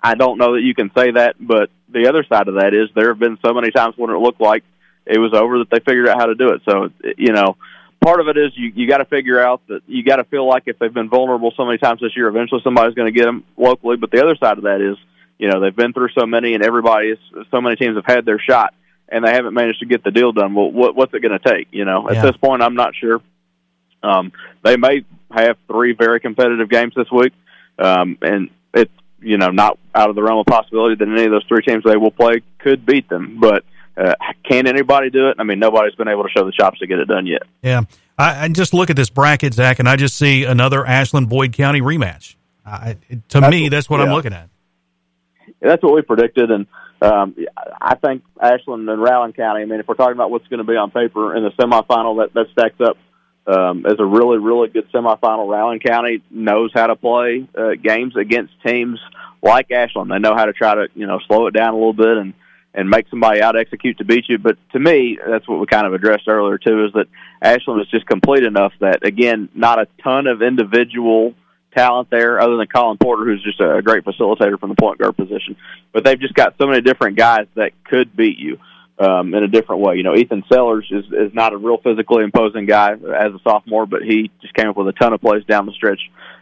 i 0.00 0.14
don't 0.14 0.38
know 0.38 0.54
that 0.54 0.62
you 0.62 0.74
can 0.74 0.90
say 0.96 1.10
that 1.12 1.34
but 1.40 1.70
the 1.88 2.08
other 2.08 2.24
side 2.24 2.48
of 2.48 2.54
that 2.56 2.74
is 2.74 2.88
there 2.94 3.08
have 3.08 3.18
been 3.18 3.38
so 3.44 3.54
many 3.54 3.70
times 3.70 3.94
when 3.96 4.10
it 4.10 4.18
looked 4.18 4.40
like 4.40 4.62
it 5.06 5.18
was 5.18 5.32
over 5.32 5.58
that 5.58 5.70
they 5.70 5.78
figured 5.78 6.08
out 6.08 6.18
how 6.18 6.26
to 6.26 6.34
do 6.34 6.48
it. 6.50 6.62
So, 6.68 6.90
you 7.16 7.32
know, 7.32 7.56
part 8.06 8.20
of 8.20 8.28
it 8.28 8.36
is 8.36 8.52
you 8.54 8.72
you 8.74 8.88
got 8.88 8.98
to 8.98 9.04
figure 9.04 9.40
out 9.40 9.60
that 9.68 9.82
you 9.86 10.02
got 10.02 10.16
to 10.16 10.24
feel 10.24 10.46
like 10.46 10.64
if 10.66 10.78
they've 10.78 10.92
been 10.92 11.08
vulnerable 11.08 11.52
so 11.56 11.64
many 11.64 11.78
times 11.78 12.00
this 12.00 12.16
year, 12.16 12.28
eventually 12.28 12.60
somebody's 12.62 12.94
going 12.94 13.12
to 13.12 13.18
get 13.18 13.24
them 13.24 13.44
locally. 13.56 13.96
But 13.96 14.10
the 14.10 14.22
other 14.22 14.36
side 14.36 14.58
of 14.58 14.64
that 14.64 14.80
is, 14.80 14.96
you 15.38 15.48
know, 15.48 15.60
they've 15.60 15.74
been 15.74 15.92
through 15.92 16.10
so 16.18 16.26
many, 16.26 16.54
and 16.54 16.62
everybody 16.64 17.08
is 17.08 17.18
so 17.50 17.60
many 17.60 17.76
teams 17.76 17.96
have 17.96 18.06
had 18.06 18.24
their 18.24 18.38
shot, 18.38 18.74
and 19.08 19.24
they 19.24 19.32
haven't 19.32 19.54
managed 19.54 19.80
to 19.80 19.86
get 19.86 20.04
the 20.04 20.10
deal 20.10 20.32
done. 20.32 20.54
Well, 20.54 20.70
what 20.70 20.94
what's 20.94 21.14
it 21.14 21.20
going 21.20 21.38
to 21.38 21.48
take? 21.48 21.68
You 21.70 21.84
know, 21.84 22.08
at 22.08 22.22
this 22.22 22.36
point, 22.36 22.62
I'm 22.62 22.74
not 22.74 22.94
sure. 22.94 23.20
Um, 24.02 24.32
they 24.62 24.76
may 24.76 25.04
have 25.30 25.56
three 25.66 25.92
very 25.92 26.20
competitive 26.20 26.68
games 26.68 26.94
this 26.94 27.10
week, 27.10 27.32
um, 27.78 28.18
and 28.22 28.50
it's 28.72 28.92
you 29.20 29.38
know 29.38 29.48
not 29.48 29.78
out 29.94 30.10
of 30.10 30.16
the 30.16 30.22
realm 30.22 30.38
of 30.38 30.46
possibility 30.46 30.94
that 30.94 31.08
any 31.08 31.24
of 31.24 31.30
those 31.30 31.44
three 31.48 31.62
teams 31.62 31.82
they 31.84 31.96
will 31.96 32.10
play 32.12 32.42
could 32.58 32.84
beat 32.84 33.08
them, 33.08 33.38
but. 33.40 33.64
Uh, 33.96 34.14
can 34.48 34.66
anybody 34.66 35.10
do 35.10 35.28
it? 35.30 35.36
I 35.38 35.44
mean, 35.44 35.58
nobody's 35.58 35.94
been 35.94 36.08
able 36.08 36.24
to 36.24 36.28
show 36.36 36.44
the 36.44 36.52
chops 36.52 36.78
to 36.80 36.86
get 36.86 36.98
it 36.98 37.06
done 37.08 37.26
yet. 37.26 37.42
Yeah, 37.62 37.82
I, 38.18 38.44
I 38.44 38.48
just 38.48 38.74
look 38.74 38.90
at 38.90 38.96
this 38.96 39.08
bracket, 39.10 39.54
Zach, 39.54 39.78
and 39.78 39.88
I 39.88 39.96
just 39.96 40.16
see 40.16 40.44
another 40.44 40.84
Ashland 40.84 41.28
Boyd 41.28 41.52
County 41.52 41.80
rematch. 41.80 42.34
I, 42.64 42.96
to 43.28 43.40
That's 43.40 43.50
me, 43.50 43.62
what- 43.62 43.70
that's 43.70 43.88
what 43.88 44.00
I'm 44.00 44.10
looking 44.10 44.32
at. 44.32 44.48
that's 45.60 45.82
what 45.82 45.94
we 45.94 46.02
predicted, 46.02 46.50
and 46.50 46.66
um, 47.00 47.36
I 47.80 47.94
think 47.94 48.22
Ashland 48.40 48.88
and 48.88 49.00
Rowan 49.00 49.32
County. 49.32 49.62
I 49.62 49.64
mean, 49.66 49.80
if 49.80 49.86
we're 49.88 49.94
talking 49.94 50.14
about 50.14 50.30
what's 50.30 50.46
going 50.48 50.58
to 50.58 50.64
be 50.64 50.76
on 50.76 50.90
paper 50.90 51.34
in 51.36 51.44
the 51.44 51.50
semifinal, 51.50 52.18
that 52.18 52.34
that 52.34 52.46
stacks 52.52 52.80
up 52.80 52.96
um, 53.46 53.86
as 53.86 53.94
a 53.98 54.04
really, 54.04 54.38
really 54.38 54.68
good 54.68 54.90
semifinal. 54.92 55.48
Rowan 55.48 55.78
County 55.78 56.22
knows 56.30 56.70
how 56.74 56.88
to 56.88 56.96
play 56.96 57.46
uh, 57.56 57.70
games 57.82 58.16
against 58.16 58.52
teams 58.66 58.98
like 59.42 59.70
Ashland. 59.70 60.10
They 60.10 60.18
know 60.18 60.34
how 60.34 60.46
to 60.46 60.52
try 60.52 60.74
to 60.74 60.88
you 60.94 61.06
know 61.06 61.18
slow 61.28 61.46
it 61.46 61.52
down 61.52 61.74
a 61.74 61.76
little 61.76 61.92
bit 61.92 62.16
and 62.16 62.34
and 62.76 62.88
make 62.90 63.08
somebody 63.08 63.40
out 63.40 63.56
execute 63.56 63.98
to 63.98 64.04
beat 64.04 64.28
you. 64.28 64.38
But 64.38 64.58
to 64.72 64.78
me, 64.78 65.18
that's 65.26 65.48
what 65.48 65.58
we 65.58 65.66
kind 65.66 65.86
of 65.86 65.94
addressed 65.94 66.28
earlier 66.28 66.58
too, 66.58 66.84
is 66.84 66.92
that 66.92 67.06
Ashland 67.40 67.80
is 67.80 67.88
just 67.88 68.06
complete 68.06 68.44
enough 68.44 68.72
that 68.80 69.04
again, 69.04 69.48
not 69.54 69.80
a 69.80 69.88
ton 70.04 70.26
of 70.26 70.42
individual 70.42 71.34
talent 71.74 72.10
there 72.10 72.40
other 72.40 72.56
than 72.56 72.66
Colin 72.66 72.98
Porter, 72.98 73.24
who's 73.24 73.42
just 73.42 73.60
a 73.60 73.82
great 73.82 74.04
facilitator 74.04 74.58
from 74.60 74.68
the 74.70 74.76
point 74.76 74.98
guard 74.98 75.16
position. 75.16 75.56
But 75.92 76.04
they've 76.04 76.20
just 76.20 76.34
got 76.34 76.54
so 76.58 76.66
many 76.66 76.82
different 76.82 77.16
guys 77.16 77.46
that 77.54 77.72
could 77.84 78.14
beat 78.14 78.38
you 78.38 78.58
um, 78.98 79.34
in 79.34 79.42
a 79.42 79.48
different 79.48 79.82
way. 79.82 79.96
You 79.96 80.02
know, 80.02 80.14
Ethan 80.14 80.44
Sellers 80.50 80.86
is, 80.90 81.04
is 81.06 81.34
not 81.34 81.52
a 81.52 81.56
real 81.56 81.78
physically 81.78 82.24
imposing 82.24 82.66
guy 82.66 82.92
as 82.92 83.32
a 83.32 83.40
sophomore, 83.42 83.86
but 83.86 84.02
he 84.02 84.30
just 84.40 84.54
came 84.54 84.68
up 84.68 84.76
with 84.76 84.88
a 84.88 84.92
ton 84.92 85.12
of 85.12 85.20
plays 85.20 85.44
down 85.44 85.66
the 85.66 85.72
stretch 85.72 86.00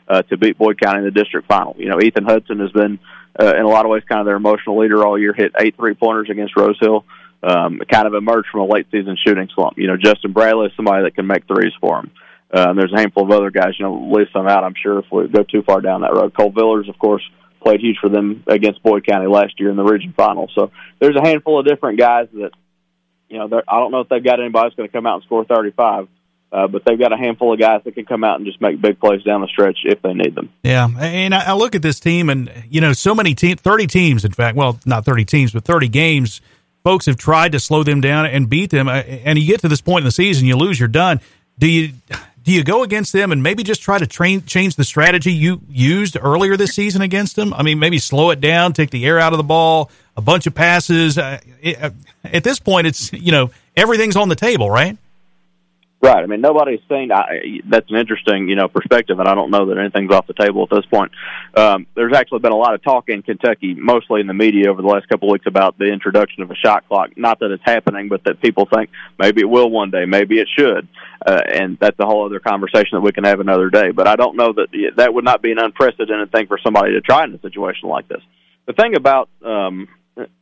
uh, 0.09 0.23
to 0.23 0.37
beat 0.37 0.59
Boyd 0.59 0.81
County 0.81 0.99
in 0.99 1.05
the 1.05 1.11
district 1.11 1.49
final. 1.49 1.75
You 1.79 1.89
know, 1.89 2.01
Ethan 2.01 2.25
Hudson 2.25 2.61
has 2.61 2.71
been 2.71 2.99
uh, 3.41 3.55
in 3.57 3.63
a 3.63 3.69
lot 3.69 3.85
of 3.85 3.91
ways 3.91 4.03
kind 4.09 4.21
of 4.21 4.27
their 4.27 4.37
emotional 4.37 4.79
leader 4.79 5.05
all 5.05 5.19
year. 5.19 5.33
Hit 5.33 5.53
eight 5.61 5.77
three 5.77 5.95
pointers 5.95 6.29
against 6.31 6.57
Rose 6.57 6.79
Hill. 6.81 7.05
Um, 7.43 7.81
kind 7.91 8.07
of 8.07 8.15
emerged 8.15 8.49
from 8.51 8.63
a 8.63 8.67
late 8.67 8.87
season 8.91 9.19
shooting 9.23 9.49
slump. 9.55 9.77
You 9.77 9.87
know, 9.87 9.97
Justin 9.99 10.33
Bradley 10.33 10.67
is 10.67 10.73
somebody 10.77 11.03
that 11.05 11.15
can 11.15 11.27
make 11.27 11.47
threes 11.47 11.73
for 11.79 11.99
him. 11.99 12.11
Uh, 12.55 12.71
and 12.71 12.79
there's 12.79 12.93
a 12.93 12.99
handful 12.99 13.25
of 13.25 13.31
other 13.33 13.51
guys. 13.51 13.75
You 13.79 13.85
know, 13.85 14.09
list 14.13 14.33
them 14.33 14.47
out. 14.47 14.65
I'm 14.65 14.75
sure 14.81 15.01
if 15.01 15.07
we 15.13 15.29
go 15.29 15.43
too 15.43 15.63
far 15.63 15.81
down 15.81 16.03
that 16.03 16.15
road, 16.15 16.35
Cole 16.35 16.53
Villers, 16.53 16.89
of 16.89 16.99
course, 16.99 17.23
played 17.65 17.81
huge 17.81 17.99
for 18.01 18.09
them 18.09 18.45
against 18.47 18.83
Boyd 18.83 19.07
County 19.07 19.27
last 19.27 19.59
year 19.59 19.71
in 19.71 19.77
the 19.77 19.85
region 19.85 20.15
final. 20.17 20.49
So 20.55 20.71
there's 21.01 21.17
a 21.17 21.27
handful 21.27 21.59
of 21.59 21.67
different 21.67 21.99
guys 21.99 22.29
that, 22.35 22.51
you 23.29 23.39
know, 23.39 23.63
I 23.67 23.79
don't 23.79 23.91
know 23.91 24.01
if 24.01 24.09
they've 24.09 24.23
got 24.23 24.41
anybody 24.41 24.69
that's 24.69 24.77
going 24.77 24.89
to 24.89 24.93
come 24.93 25.07
out 25.07 25.17
and 25.17 25.25
score 25.25 25.45
35. 25.45 26.09
Uh, 26.55 26.69
but 26.69 26.85
they've 26.85 26.99
got 26.99 27.13
a 27.13 27.17
handful 27.17 27.53
of 27.53 27.59
guys 27.59 27.81
that 27.85 27.97
can 27.97 28.05
come 28.05 28.23
out 28.23 28.37
and 28.37 28.47
just 28.47 28.61
make 28.61 28.81
big 28.81 29.01
plays 29.01 29.25
down 29.25 29.41
the 29.41 29.49
stretch 29.49 29.79
if 29.83 30.01
they 30.03 30.15
need 30.15 30.37
them. 30.37 30.51
Yeah, 30.63 30.87
and 31.01 31.35
I 31.35 31.55
look 31.55 31.75
at 31.75 31.83
this 31.83 31.99
team, 31.99 32.31
and 32.31 32.49
you 32.71 32.81
know, 32.81 32.93
so 32.93 33.13
many 33.13 33.35
teams, 33.35 33.61
thirty 33.61 33.89
teams, 33.89 34.25
in 34.25 34.31
fact, 34.31 34.57
well, 34.57 34.79
not 34.87 35.05
thirty 35.05 35.25
teams, 35.25 35.53
but 35.53 35.65
thirty 35.65 35.89
games. 35.89 36.41
Folks 36.85 37.07
have 37.07 37.17
tried 37.17 37.53
to 37.53 37.61
slow 37.61 37.83
them 37.83 38.01
down 38.01 38.27
and 38.27 38.49
beat 38.49 38.71
them, 38.71 38.87
uh, 38.89 38.93
and 38.93 39.37
you 39.37 39.49
get 39.49 39.61
to 39.63 39.69
this 39.69 39.81
point 39.81 40.03
in 40.03 40.05
the 40.05 40.13
season, 40.13 40.47
you 40.47 40.55
lose, 40.55 40.79
you're 40.79 40.89
done. 40.89 41.21
Do 41.59 41.67
you 41.67 41.93
do 42.45 42.53
you 42.53 42.63
go 42.63 42.85
against 42.85 43.13
them 43.13 43.33
and 43.33 43.43
maybe 43.43 43.65
just 43.65 43.83
try 43.83 43.99
to 43.99 44.07
train 44.07 44.45
change 44.45 44.77
the 44.77 44.85
strategy 44.85 45.33
you 45.33 45.61
used 45.69 46.17
earlier 46.21 46.57
this 46.57 46.75
season 46.75 47.03
against 47.03 47.35
them? 47.35 47.53
I 47.53 47.65
mean, 47.65 47.81
maybe 47.81 47.99
slow 47.99 48.31
it 48.31 48.41
down, 48.41 48.75
take 48.75 48.91
the 48.91 49.05
air 49.07 49.19
out 49.19 49.33
of 49.33 49.39
the 49.39 49.45
ball, 49.45 49.91
a 50.17 50.21
bunch 50.21 50.47
of 50.47 50.55
passes. 50.55 51.19
Uh, 51.19 51.41
uh, 51.81 51.91
at 52.23 52.45
this 52.45 52.61
point, 52.61 52.87
it's 52.87 53.13
you 53.13 53.33
know 53.33 53.51
everything's 53.77 54.15
on 54.15 54.29
the 54.29 54.37
table, 54.37 54.71
right? 54.71 54.97
Right. 56.05 56.23
I 56.23 56.27
mean, 56.27 56.43
nobody's 56.43 56.83
seen. 56.87 57.11
I, 57.11 57.61
that's 57.67 57.89
an 57.89 57.97
interesting, 57.97 58.47
you 58.47 58.57
know, 58.57 58.69
perspective, 58.69 59.19
and 59.21 59.27
I 59.27 59.35
don't 59.35 59.51
know 59.51 59.65
that 59.71 59.79
anything's 59.79 60.13
off 60.13 60.27
the 60.27 60.35
table 60.35 60.63
at 60.65 60.69
this 60.69 60.85
point. 60.85 61.13
Um, 61.57 61.87
there's 61.95 62.13
actually 62.15 62.41
been 62.41 62.53
a 62.53 62.57
lot 62.57 62.75
of 62.75 62.83
talk 62.83 63.09
in 63.09 63.23
Kentucky, 63.23 63.73
mostly 63.73 64.21
in 64.21 64.27
the 64.27 64.35
media, 64.35 64.71
over 64.71 64.83
the 64.83 64.89
last 64.89 65.09
couple 65.09 65.31
of 65.31 65.33
weeks 65.33 65.47
about 65.47 65.79
the 65.79 65.87
introduction 65.87 66.43
of 66.43 66.51
a 66.51 66.55
shot 66.57 66.87
clock. 66.89 67.17
Not 67.17 67.41
that 67.41 67.53
it's 67.53 67.63
happening, 67.65 68.11
but 68.11 68.23
that 68.25 68.43
people 68.43 68.67
think 68.67 68.91
maybe 69.19 69.41
it 69.41 69.49
will 69.49 69.71
one 69.71 69.91
day, 69.91 70.05
maybe 70.05 70.39
it 70.41 70.49
should, 70.55 70.87
uh, 71.25 71.41
and 71.51 71.79
that's 71.81 71.99
a 71.99 72.05
whole 72.05 72.27
other 72.27 72.39
conversation 72.39 72.91
that 72.93 73.01
we 73.01 73.13
can 73.13 73.25
have 73.25 73.41
another 73.41 73.71
day. 73.71 73.91
But 73.91 74.07
I 74.07 74.17
don't 74.17 74.37
know 74.37 74.53
that 74.53 74.93
that 74.99 75.15
would 75.15 75.25
not 75.25 75.41
be 75.41 75.53
an 75.53 75.59
unprecedented 75.59 76.31
thing 76.31 76.49
for 76.49 76.59
somebody 76.63 76.93
to 76.93 77.01
try 77.01 77.25
in 77.25 77.35
a 77.35 77.41
situation 77.41 77.89
like 77.89 78.09
this. 78.09 78.21
The 78.67 78.75
thing 78.75 78.95
about 78.95 79.31
um, 79.43 79.89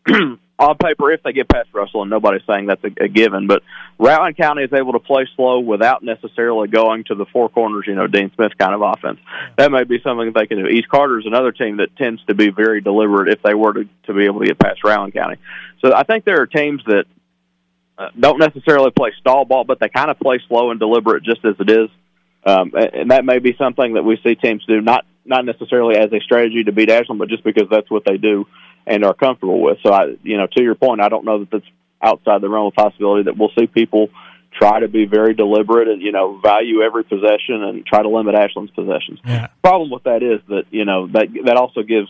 on 0.62 0.76
paper 0.76 1.10
if 1.10 1.22
they 1.22 1.32
get 1.32 1.48
past 1.48 1.68
Russell, 1.72 2.02
and 2.02 2.10
nobody's 2.10 2.46
saying 2.46 2.66
that's 2.66 2.82
a, 2.84 3.04
a 3.04 3.08
given. 3.08 3.46
But 3.46 3.62
Ratline 3.98 4.36
County 4.36 4.62
is 4.62 4.72
able 4.72 4.92
to 4.92 5.00
play 5.00 5.26
slow 5.34 5.60
without 5.60 6.02
necessarily 6.02 6.68
going 6.68 7.04
to 7.04 7.14
the 7.14 7.26
four 7.26 7.48
corners, 7.48 7.84
you 7.86 7.94
know, 7.94 8.06
Dean 8.06 8.30
Smith 8.34 8.52
kind 8.56 8.74
of 8.74 8.82
offense. 8.82 9.18
That 9.58 9.72
may 9.72 9.84
be 9.84 10.00
something 10.02 10.32
that 10.32 10.38
they 10.38 10.46
can 10.46 10.58
do. 10.58 10.68
East 10.68 10.88
Carter 10.88 11.18
is 11.18 11.26
another 11.26 11.52
team 11.52 11.78
that 11.78 11.96
tends 11.96 12.24
to 12.26 12.34
be 12.34 12.50
very 12.50 12.80
deliberate 12.80 13.32
if 13.32 13.42
they 13.42 13.54
were 13.54 13.72
to, 13.74 13.88
to 14.04 14.14
be 14.14 14.24
able 14.24 14.40
to 14.40 14.46
get 14.46 14.58
past 14.58 14.82
Ratline 14.84 15.12
County. 15.12 15.36
So 15.84 15.92
I 15.94 16.04
think 16.04 16.24
there 16.24 16.40
are 16.40 16.46
teams 16.46 16.82
that 16.86 17.04
uh, 17.98 18.08
don't 18.18 18.38
necessarily 18.38 18.90
play 18.90 19.12
stall 19.18 19.44
ball, 19.44 19.64
but 19.64 19.80
they 19.80 19.88
kind 19.88 20.10
of 20.10 20.18
play 20.18 20.40
slow 20.48 20.70
and 20.70 20.78
deliberate 20.78 21.24
just 21.24 21.44
as 21.44 21.56
it 21.58 21.70
is. 21.70 21.88
Um, 22.44 22.72
and 22.74 23.10
that 23.12 23.24
may 23.24 23.38
be 23.38 23.54
something 23.56 23.94
that 23.94 24.02
we 24.02 24.18
see 24.24 24.34
teams 24.34 24.64
do, 24.66 24.80
not 24.80 25.04
not 25.24 25.44
necessarily 25.44 25.96
as 25.96 26.12
a 26.12 26.18
strategy 26.18 26.64
to 26.64 26.72
beat 26.72 26.90
Ashland, 26.90 27.20
but 27.20 27.28
just 27.28 27.44
because 27.44 27.68
that's 27.70 27.88
what 27.88 28.04
they 28.04 28.16
do 28.16 28.44
and 28.86 29.04
are 29.04 29.14
comfortable 29.14 29.60
with. 29.60 29.78
So 29.82 29.92
I, 29.92 30.16
you 30.22 30.36
know, 30.36 30.46
to 30.46 30.62
your 30.62 30.74
point, 30.74 31.00
I 31.00 31.08
don't 31.08 31.24
know 31.24 31.40
that 31.40 31.50
that's 31.50 31.66
outside 32.02 32.40
the 32.40 32.48
realm 32.48 32.66
of 32.66 32.74
possibility 32.74 33.24
that 33.24 33.36
we'll 33.36 33.52
see 33.58 33.66
people 33.66 34.08
try 34.52 34.80
to 34.80 34.88
be 34.88 35.06
very 35.06 35.34
deliberate 35.34 35.88
and 35.88 36.02
you 36.02 36.12
know 36.12 36.38
value 36.38 36.82
every 36.82 37.04
possession 37.04 37.62
and 37.62 37.86
try 37.86 38.02
to 38.02 38.08
limit 38.08 38.34
Ashland's 38.34 38.72
possessions. 38.72 39.18
Yeah. 39.24 39.48
Problem 39.62 39.90
with 39.90 40.04
that 40.04 40.22
is 40.22 40.40
that 40.48 40.64
you 40.70 40.84
know 40.84 41.06
that 41.08 41.28
that 41.44 41.56
also 41.56 41.82
gives 41.82 42.08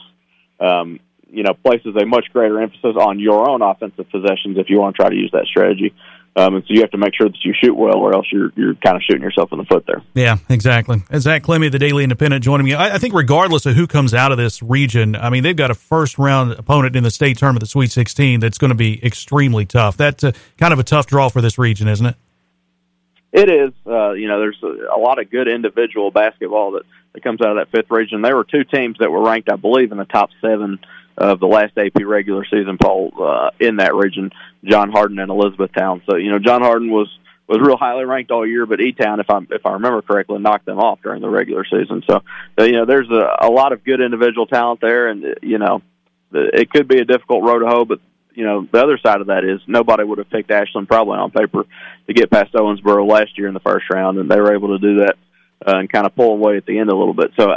um, 0.60 0.98
you 1.30 1.42
know 1.42 1.54
places 1.54 1.94
a 1.96 2.06
much 2.06 2.26
greater 2.32 2.60
emphasis 2.60 2.96
on 2.98 3.20
your 3.20 3.48
own 3.48 3.62
offensive 3.62 4.10
possessions 4.10 4.58
if 4.58 4.70
you 4.70 4.78
want 4.78 4.96
to 4.96 5.02
try 5.02 5.10
to 5.10 5.16
use 5.16 5.30
that 5.32 5.46
strategy. 5.46 5.94
Um, 6.34 6.54
and 6.54 6.64
so 6.64 6.72
you 6.72 6.80
have 6.80 6.90
to 6.92 6.98
make 6.98 7.14
sure 7.14 7.28
that 7.28 7.44
you 7.44 7.52
shoot 7.62 7.76
well, 7.76 7.96
or 7.96 8.14
else 8.14 8.26
you're 8.32 8.52
you're 8.56 8.74
kind 8.76 8.96
of 8.96 9.02
shooting 9.02 9.22
yourself 9.22 9.52
in 9.52 9.58
the 9.58 9.64
foot 9.64 9.84
there. 9.86 10.02
Yeah, 10.14 10.38
exactly. 10.48 11.02
Zach 11.18 11.42
Klemme, 11.42 11.66
of 11.66 11.72
the 11.72 11.78
Daily 11.78 12.04
Independent, 12.04 12.42
joining 12.42 12.64
me. 12.64 12.72
I, 12.72 12.94
I, 12.94 12.98
think 12.98 13.12
regardless 13.12 13.66
of 13.66 13.74
who 13.74 13.86
comes 13.86 14.14
out 14.14 14.32
of 14.32 14.38
this 14.38 14.62
region, 14.62 15.14
I 15.14 15.28
mean 15.28 15.42
they've 15.42 15.54
got 15.54 15.70
a 15.70 15.74
first 15.74 16.16
round 16.16 16.52
opponent 16.52 16.96
in 16.96 17.04
the 17.04 17.10
state 17.10 17.36
tournament, 17.36 17.60
the 17.60 17.66
Sweet 17.66 17.90
16, 17.90 18.40
that's 18.40 18.56
going 18.56 18.70
to 18.70 18.74
be 18.74 19.04
extremely 19.04 19.66
tough. 19.66 19.98
That's 19.98 20.24
a, 20.24 20.32
kind 20.56 20.72
of 20.72 20.78
a 20.78 20.84
tough 20.84 21.06
draw 21.06 21.28
for 21.28 21.42
this 21.42 21.58
region, 21.58 21.86
isn't 21.86 22.06
it? 22.06 22.16
It 23.32 23.50
is. 23.50 23.72
Uh, 23.86 24.12
you 24.12 24.28
know, 24.28 24.40
there's 24.40 24.58
a, 24.62 24.96
a 24.96 24.98
lot 24.98 25.18
of 25.18 25.30
good 25.30 25.48
individual 25.48 26.10
basketball 26.10 26.72
that, 26.72 26.84
that 27.12 27.22
comes 27.22 27.42
out 27.42 27.56
of 27.56 27.56
that 27.56 27.76
fifth 27.76 27.90
region. 27.90 28.22
There 28.22 28.36
were 28.36 28.44
two 28.44 28.64
teams 28.64 28.96
that 29.00 29.10
were 29.10 29.22
ranked, 29.22 29.50
I 29.50 29.56
believe, 29.56 29.92
in 29.92 29.98
the 29.98 30.06
top 30.06 30.30
seven 30.40 30.78
of 31.16 31.40
the 31.40 31.46
last 31.46 31.76
AP 31.76 32.04
regular 32.04 32.44
season 32.44 32.78
poll 32.80 33.12
uh, 33.20 33.50
in 33.60 33.76
that 33.76 33.94
region, 33.94 34.30
John 34.64 34.90
Hardin 34.90 35.18
and 35.18 35.30
Elizabethtown. 35.30 36.02
So 36.08 36.16
you 36.16 36.30
know, 36.30 36.38
John 36.38 36.62
Hardin 36.62 36.90
was 36.90 37.08
was 37.48 37.58
real 37.60 37.76
highly 37.76 38.04
ranked 38.04 38.30
all 38.30 38.46
year, 38.46 38.66
but 38.66 38.80
E 38.80 38.92
Town, 38.92 39.20
if 39.20 39.28
I 39.28 39.38
if 39.50 39.66
I 39.66 39.72
remember 39.72 40.02
correctly, 40.02 40.38
knocked 40.38 40.66
them 40.66 40.78
off 40.78 41.00
during 41.02 41.20
the 41.20 41.28
regular 41.28 41.64
season. 41.64 42.02
So 42.08 42.22
uh, 42.58 42.64
you 42.64 42.72
know, 42.72 42.86
there's 42.86 43.10
a, 43.10 43.46
a 43.46 43.50
lot 43.50 43.72
of 43.72 43.84
good 43.84 44.00
individual 44.00 44.46
talent 44.46 44.80
there, 44.80 45.08
and 45.08 45.36
you 45.42 45.58
know, 45.58 45.82
it 46.32 46.70
could 46.70 46.88
be 46.88 46.98
a 46.98 47.04
difficult 47.04 47.44
road 47.44 47.60
to 47.60 47.66
hoe, 47.66 47.84
but 47.84 48.00
you 48.34 48.44
know, 48.44 48.66
the 48.70 48.82
other 48.82 48.98
side 48.98 49.20
of 49.20 49.26
that 49.26 49.44
is 49.44 49.60
nobody 49.66 50.04
would 50.04 50.18
have 50.18 50.30
picked 50.30 50.50
Ashland 50.50 50.88
probably 50.88 51.18
on 51.18 51.30
paper 51.30 51.66
to 52.06 52.12
get 52.14 52.30
past 52.30 52.52
Owensboro 52.54 53.06
last 53.08 53.36
year 53.36 53.48
in 53.48 53.54
the 53.54 53.60
first 53.60 53.90
round, 53.90 54.18
and 54.18 54.30
they 54.30 54.40
were 54.40 54.54
able 54.54 54.68
to 54.68 54.78
do 54.78 55.00
that 55.00 55.16
uh, 55.66 55.78
and 55.78 55.90
kind 55.90 56.06
of 56.06 56.14
pull 56.14 56.32
away 56.32 56.56
at 56.56 56.66
the 56.66 56.78
end 56.78 56.90
a 56.90 56.96
little 56.96 57.14
bit. 57.14 57.30
So, 57.38 57.54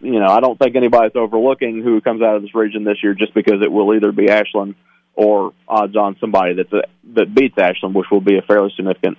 you 0.00 0.20
know, 0.20 0.28
I 0.28 0.40
don't 0.40 0.58
think 0.58 0.76
anybody's 0.76 1.16
overlooking 1.16 1.82
who 1.82 2.00
comes 2.00 2.22
out 2.22 2.36
of 2.36 2.42
this 2.42 2.54
region 2.54 2.84
this 2.84 3.02
year 3.02 3.14
just 3.14 3.34
because 3.34 3.62
it 3.62 3.70
will 3.70 3.94
either 3.94 4.12
be 4.12 4.30
Ashland 4.30 4.74
or 5.14 5.52
odds 5.66 5.96
on 5.96 6.16
somebody 6.20 6.54
that's 6.54 6.72
a, 6.72 6.82
that 7.14 7.34
beats 7.34 7.58
Ashland, 7.58 7.94
which 7.94 8.06
will 8.10 8.20
be 8.20 8.38
a 8.38 8.42
fairly 8.42 8.72
significant 8.76 9.18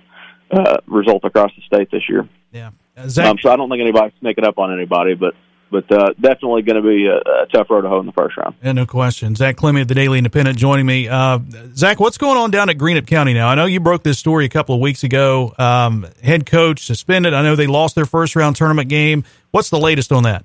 uh, 0.50 0.78
result 0.86 1.24
across 1.24 1.50
the 1.54 1.62
state 1.62 1.90
this 1.90 2.08
year. 2.08 2.28
Yeah. 2.52 2.70
Uh, 2.96 3.08
Zach- 3.08 3.26
um, 3.26 3.38
so 3.40 3.50
I 3.50 3.56
don't 3.56 3.68
think 3.68 3.80
anybody's 3.82 4.18
sneaking 4.20 4.44
up 4.44 4.58
on 4.58 4.72
anybody, 4.72 5.14
but 5.14 5.34
but 5.70 5.90
uh, 5.92 6.12
definitely 6.20 6.62
going 6.62 6.82
to 6.82 6.88
be 6.88 7.06
a, 7.06 7.16
a, 7.16 7.46
tough 7.46 7.70
road 7.70 7.82
to 7.82 7.88
hoe 7.88 8.00
in 8.00 8.06
the 8.06 8.12
first 8.12 8.36
round. 8.36 8.54
Yeah, 8.62 8.72
no 8.72 8.86
question. 8.86 9.34
Zach 9.36 9.56
Klemme 9.56 9.82
of 9.82 9.88
the 9.88 9.94
Daily 9.94 10.18
Independent 10.18 10.58
joining 10.58 10.86
me. 10.86 11.08
Uh, 11.08 11.38
Zach, 11.74 12.00
what's 12.00 12.18
going 12.18 12.36
on 12.36 12.50
down 12.50 12.68
at 12.68 12.76
Greenup 12.76 13.06
County 13.06 13.32
now? 13.32 13.48
I 13.48 13.54
know 13.54 13.66
you 13.66 13.80
broke 13.80 14.02
this 14.02 14.18
story 14.18 14.44
a 14.44 14.48
couple 14.48 14.74
of 14.74 14.80
weeks 14.80 15.04
ago. 15.04 15.54
Um, 15.58 16.06
head 16.22 16.46
coach 16.46 16.84
suspended. 16.84 17.34
I 17.34 17.42
know 17.42 17.56
they 17.56 17.66
lost 17.66 17.94
their 17.94 18.06
first 18.06 18.34
round 18.36 18.56
tournament 18.56 18.88
game. 18.88 19.24
What's 19.52 19.70
the 19.70 19.78
latest 19.78 20.12
on 20.12 20.24
that? 20.24 20.44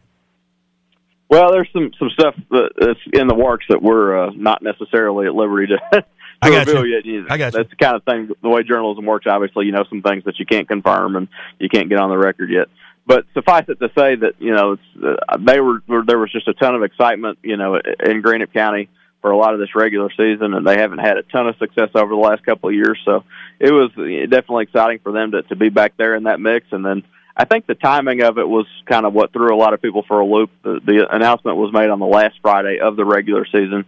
Well, 1.28 1.52
there's 1.52 1.70
some 1.74 1.92
some 1.98 2.10
stuff 2.12 2.36
that's 2.52 3.00
in 3.14 3.28
the 3.28 3.36
works 3.36 3.66
that 3.70 3.82
we're 3.82 4.28
uh, 4.28 4.32
not 4.36 4.62
necessarily 4.62 5.26
at 5.26 5.34
liberty 5.34 5.74
to. 5.74 5.80
to 6.02 6.06
I 6.42 6.50
got 6.50 6.68
reveal 6.68 6.86
you. 6.86 7.22
Yet. 7.22 7.32
I 7.32 7.38
got 7.38 7.54
That's 7.54 7.70
the 7.70 7.76
kind 7.78 7.96
of 7.96 8.04
thing. 8.04 8.30
The 8.44 8.50
way 8.50 8.62
journalism 8.62 9.06
works, 9.06 9.26
obviously, 9.28 9.66
you 9.66 9.72
know 9.72 9.86
some 9.90 10.02
things 10.02 10.26
that 10.26 10.38
you 10.38 10.46
can't 10.46 10.68
confirm 10.68 11.16
and 11.16 11.28
you 11.60 11.70
can't 11.70 11.90
get 11.90 11.98
on 11.98 12.10
the 12.10 12.18
record 12.18 12.52
yet 12.52 12.68
but 13.06 13.26
suffice 13.34 13.66
it 13.68 13.80
to 13.80 13.90
say 13.98 14.16
that 14.16 14.34
you 14.40 14.54
know 14.54 14.74
it's, 14.74 15.20
uh, 15.30 15.38
they 15.40 15.60
were 15.60 15.82
there 16.06 16.18
was 16.18 16.32
just 16.32 16.48
a 16.48 16.54
ton 16.54 16.76
of 16.76 16.84
excitement 16.84 17.40
you 17.44 17.58
know 17.58 17.76
in 17.76 18.22
Greenup 18.22 18.54
County 18.54 18.90
for 19.26 19.32
a 19.32 19.38
lot 19.38 19.56
of 19.56 19.60
this 19.60 19.74
regular 19.74 20.12
season, 20.12 20.54
and 20.54 20.68
they 20.68 20.78
haven't 20.78 21.00
had 21.00 21.18
a 21.18 21.24
ton 21.24 21.48
of 21.48 21.58
success 21.58 21.90
over 21.96 22.10
the 22.10 22.16
last 22.16 22.46
couple 22.46 22.70
of 22.70 22.76
years. 22.76 23.00
So 23.06 23.24
it 23.60 23.72
was 23.72 23.90
definitely 23.96 24.66
exciting 24.66 25.00
for 25.00 25.12
them 25.12 25.32
to 25.32 25.42
to 25.44 25.56
be 25.56 25.70
back 25.70 25.98
there 25.98 26.14
in 26.14 26.24
that 26.24 26.40
mix. 26.40 26.68
And 26.72 26.86
then 26.86 27.04
I 27.36 27.46
think 27.46 27.66
the 27.66 27.76
timing 27.76 28.22
of 28.22 28.38
it 28.38 28.48
was 28.48 28.68
kind 28.86 29.06
of 29.06 29.14
what 29.14 29.34
threw 29.34 29.54
a 29.54 29.58
lot 29.58 29.74
of 29.74 29.82
people 29.82 30.04
for 30.08 30.20
a 30.20 30.26
loop. 30.26 30.52
The, 30.64 30.80
the 30.86 31.08
announcement 31.10 31.58
was 31.58 31.74
made 31.74 31.90
on 31.90 32.00
the 32.00 32.06
last 32.06 32.36
Friday 32.42 32.80
of 32.80 32.96
the 32.96 33.04
regular 33.04 33.46
season. 33.46 33.86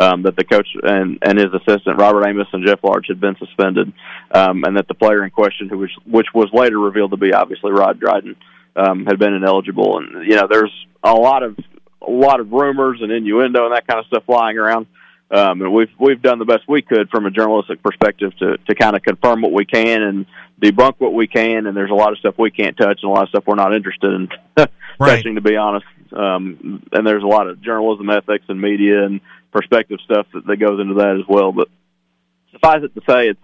Um, 0.00 0.22
that 0.22 0.36
the 0.36 0.44
coach 0.44 0.68
and, 0.80 1.18
and 1.22 1.36
his 1.36 1.52
assistant 1.52 1.98
Robert 1.98 2.24
Amos 2.24 2.46
and 2.52 2.64
Jeff 2.64 2.84
Large 2.84 3.08
had 3.08 3.20
been 3.20 3.36
suspended, 3.36 3.92
um, 4.30 4.62
and 4.62 4.76
that 4.76 4.86
the 4.86 4.94
player 4.94 5.24
in 5.24 5.30
question, 5.30 5.68
who 5.68 5.78
was 5.78 5.90
which 6.06 6.28
was 6.32 6.48
later 6.52 6.78
revealed 6.78 7.10
to 7.10 7.16
be 7.16 7.32
obviously 7.32 7.72
Rod 7.72 7.98
Dryden, 7.98 8.36
um, 8.76 9.06
had 9.06 9.18
been 9.18 9.34
ineligible. 9.34 9.98
And 9.98 10.24
you 10.26 10.36
know, 10.36 10.46
there's 10.50 10.72
a 11.02 11.14
lot 11.14 11.42
of 11.42 11.56
a 12.06 12.10
lot 12.10 12.40
of 12.40 12.52
rumors 12.52 13.00
and 13.02 13.10
innuendo 13.12 13.66
and 13.66 13.74
that 13.74 13.86
kind 13.86 14.00
of 14.00 14.06
stuff 14.06 14.24
flying 14.24 14.58
around. 14.58 14.86
Um, 15.30 15.60
and 15.60 15.72
we've 15.72 15.90
we've 15.98 16.22
done 16.22 16.38
the 16.38 16.46
best 16.46 16.62
we 16.66 16.80
could 16.80 17.10
from 17.10 17.26
a 17.26 17.30
journalistic 17.30 17.82
perspective 17.82 18.32
to 18.38 18.56
to 18.56 18.74
kind 18.74 18.96
of 18.96 19.02
confirm 19.02 19.42
what 19.42 19.52
we 19.52 19.66
can 19.66 20.02
and 20.02 20.26
debunk 20.60 20.94
what 20.98 21.12
we 21.12 21.26
can. 21.26 21.66
And 21.66 21.76
there's 21.76 21.90
a 21.90 21.94
lot 21.94 22.12
of 22.12 22.18
stuff 22.18 22.36
we 22.38 22.50
can't 22.50 22.76
touch 22.76 23.00
and 23.02 23.10
a 23.10 23.14
lot 23.14 23.24
of 23.24 23.28
stuff 23.28 23.44
we're 23.46 23.54
not 23.54 23.74
interested 23.74 24.12
in 24.12 24.28
touching, 24.98 25.34
to 25.34 25.42
be 25.42 25.56
honest. 25.56 25.86
Um, 26.12 26.82
and 26.92 27.06
there's 27.06 27.22
a 27.22 27.26
lot 27.26 27.48
of 27.48 27.60
journalism 27.60 28.08
ethics 28.08 28.46
and 28.48 28.58
media 28.58 29.04
and 29.04 29.20
perspective 29.52 29.98
stuff 30.04 30.26
that, 30.32 30.46
that 30.46 30.56
goes 30.56 30.80
into 30.80 30.94
that 30.94 31.18
as 31.20 31.26
well. 31.28 31.52
But 31.52 31.68
suffice 32.52 32.82
it 32.82 32.94
to 32.94 33.02
say, 33.06 33.28
it's 33.28 33.40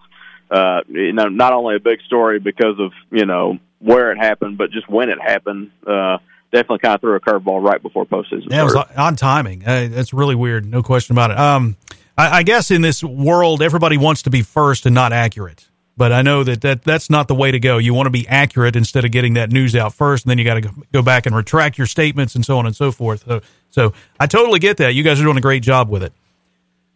uh, 0.50 0.80
you 0.88 1.12
know 1.12 1.28
not 1.28 1.52
only 1.52 1.76
a 1.76 1.80
big 1.80 2.00
story 2.02 2.38
because 2.38 2.78
of 2.78 2.92
you 3.10 3.26
know 3.26 3.58
where 3.84 4.10
it 4.12 4.18
happened, 4.18 4.56
but 4.56 4.70
just 4.70 4.88
when 4.88 5.10
it 5.10 5.20
happened, 5.20 5.70
uh, 5.86 6.18
definitely 6.52 6.78
kind 6.78 6.94
of 6.94 7.00
threw 7.00 7.14
a 7.14 7.20
curveball 7.20 7.62
right 7.62 7.82
before 7.82 8.06
postseason. 8.06 8.50
Yeah, 8.50 8.62
it 8.62 8.64
was 8.64 8.74
on 8.96 9.16
timing. 9.16 9.66
Uh, 9.66 9.88
that's 9.90 10.14
really 10.14 10.34
weird. 10.34 10.64
No 10.64 10.82
question 10.82 11.14
about 11.14 11.30
it. 11.30 11.38
Um, 11.38 11.76
I, 12.16 12.38
I, 12.38 12.42
guess 12.44 12.70
in 12.70 12.80
this 12.80 13.04
world, 13.04 13.60
everybody 13.60 13.98
wants 13.98 14.22
to 14.22 14.30
be 14.30 14.42
first 14.42 14.86
and 14.86 14.94
not 14.94 15.12
accurate. 15.12 15.68
But 15.96 16.10
I 16.10 16.22
know 16.22 16.42
that, 16.42 16.62
that 16.62 16.82
that's 16.82 17.08
not 17.08 17.28
the 17.28 17.36
way 17.36 17.52
to 17.52 17.60
go. 17.60 17.78
You 17.78 17.94
want 17.94 18.06
to 18.06 18.10
be 18.10 18.26
accurate 18.26 18.74
instead 18.74 19.04
of 19.04 19.12
getting 19.12 19.34
that 19.34 19.52
news 19.52 19.76
out 19.76 19.94
first, 19.94 20.24
and 20.24 20.30
then 20.30 20.38
you 20.38 20.44
got 20.44 20.60
to 20.60 20.70
go 20.92 21.02
back 21.02 21.26
and 21.26 21.36
retract 21.36 21.78
your 21.78 21.86
statements 21.86 22.34
and 22.34 22.44
so 22.44 22.58
on 22.58 22.66
and 22.66 22.74
so 22.74 22.90
forth. 22.90 23.24
So, 23.24 23.42
so 23.70 23.92
I 24.18 24.26
totally 24.26 24.58
get 24.58 24.78
that. 24.78 24.94
You 24.94 25.04
guys 25.04 25.20
are 25.20 25.24
doing 25.24 25.36
a 25.36 25.42
great 25.42 25.62
job 25.62 25.88
with 25.88 26.02
it. 26.02 26.12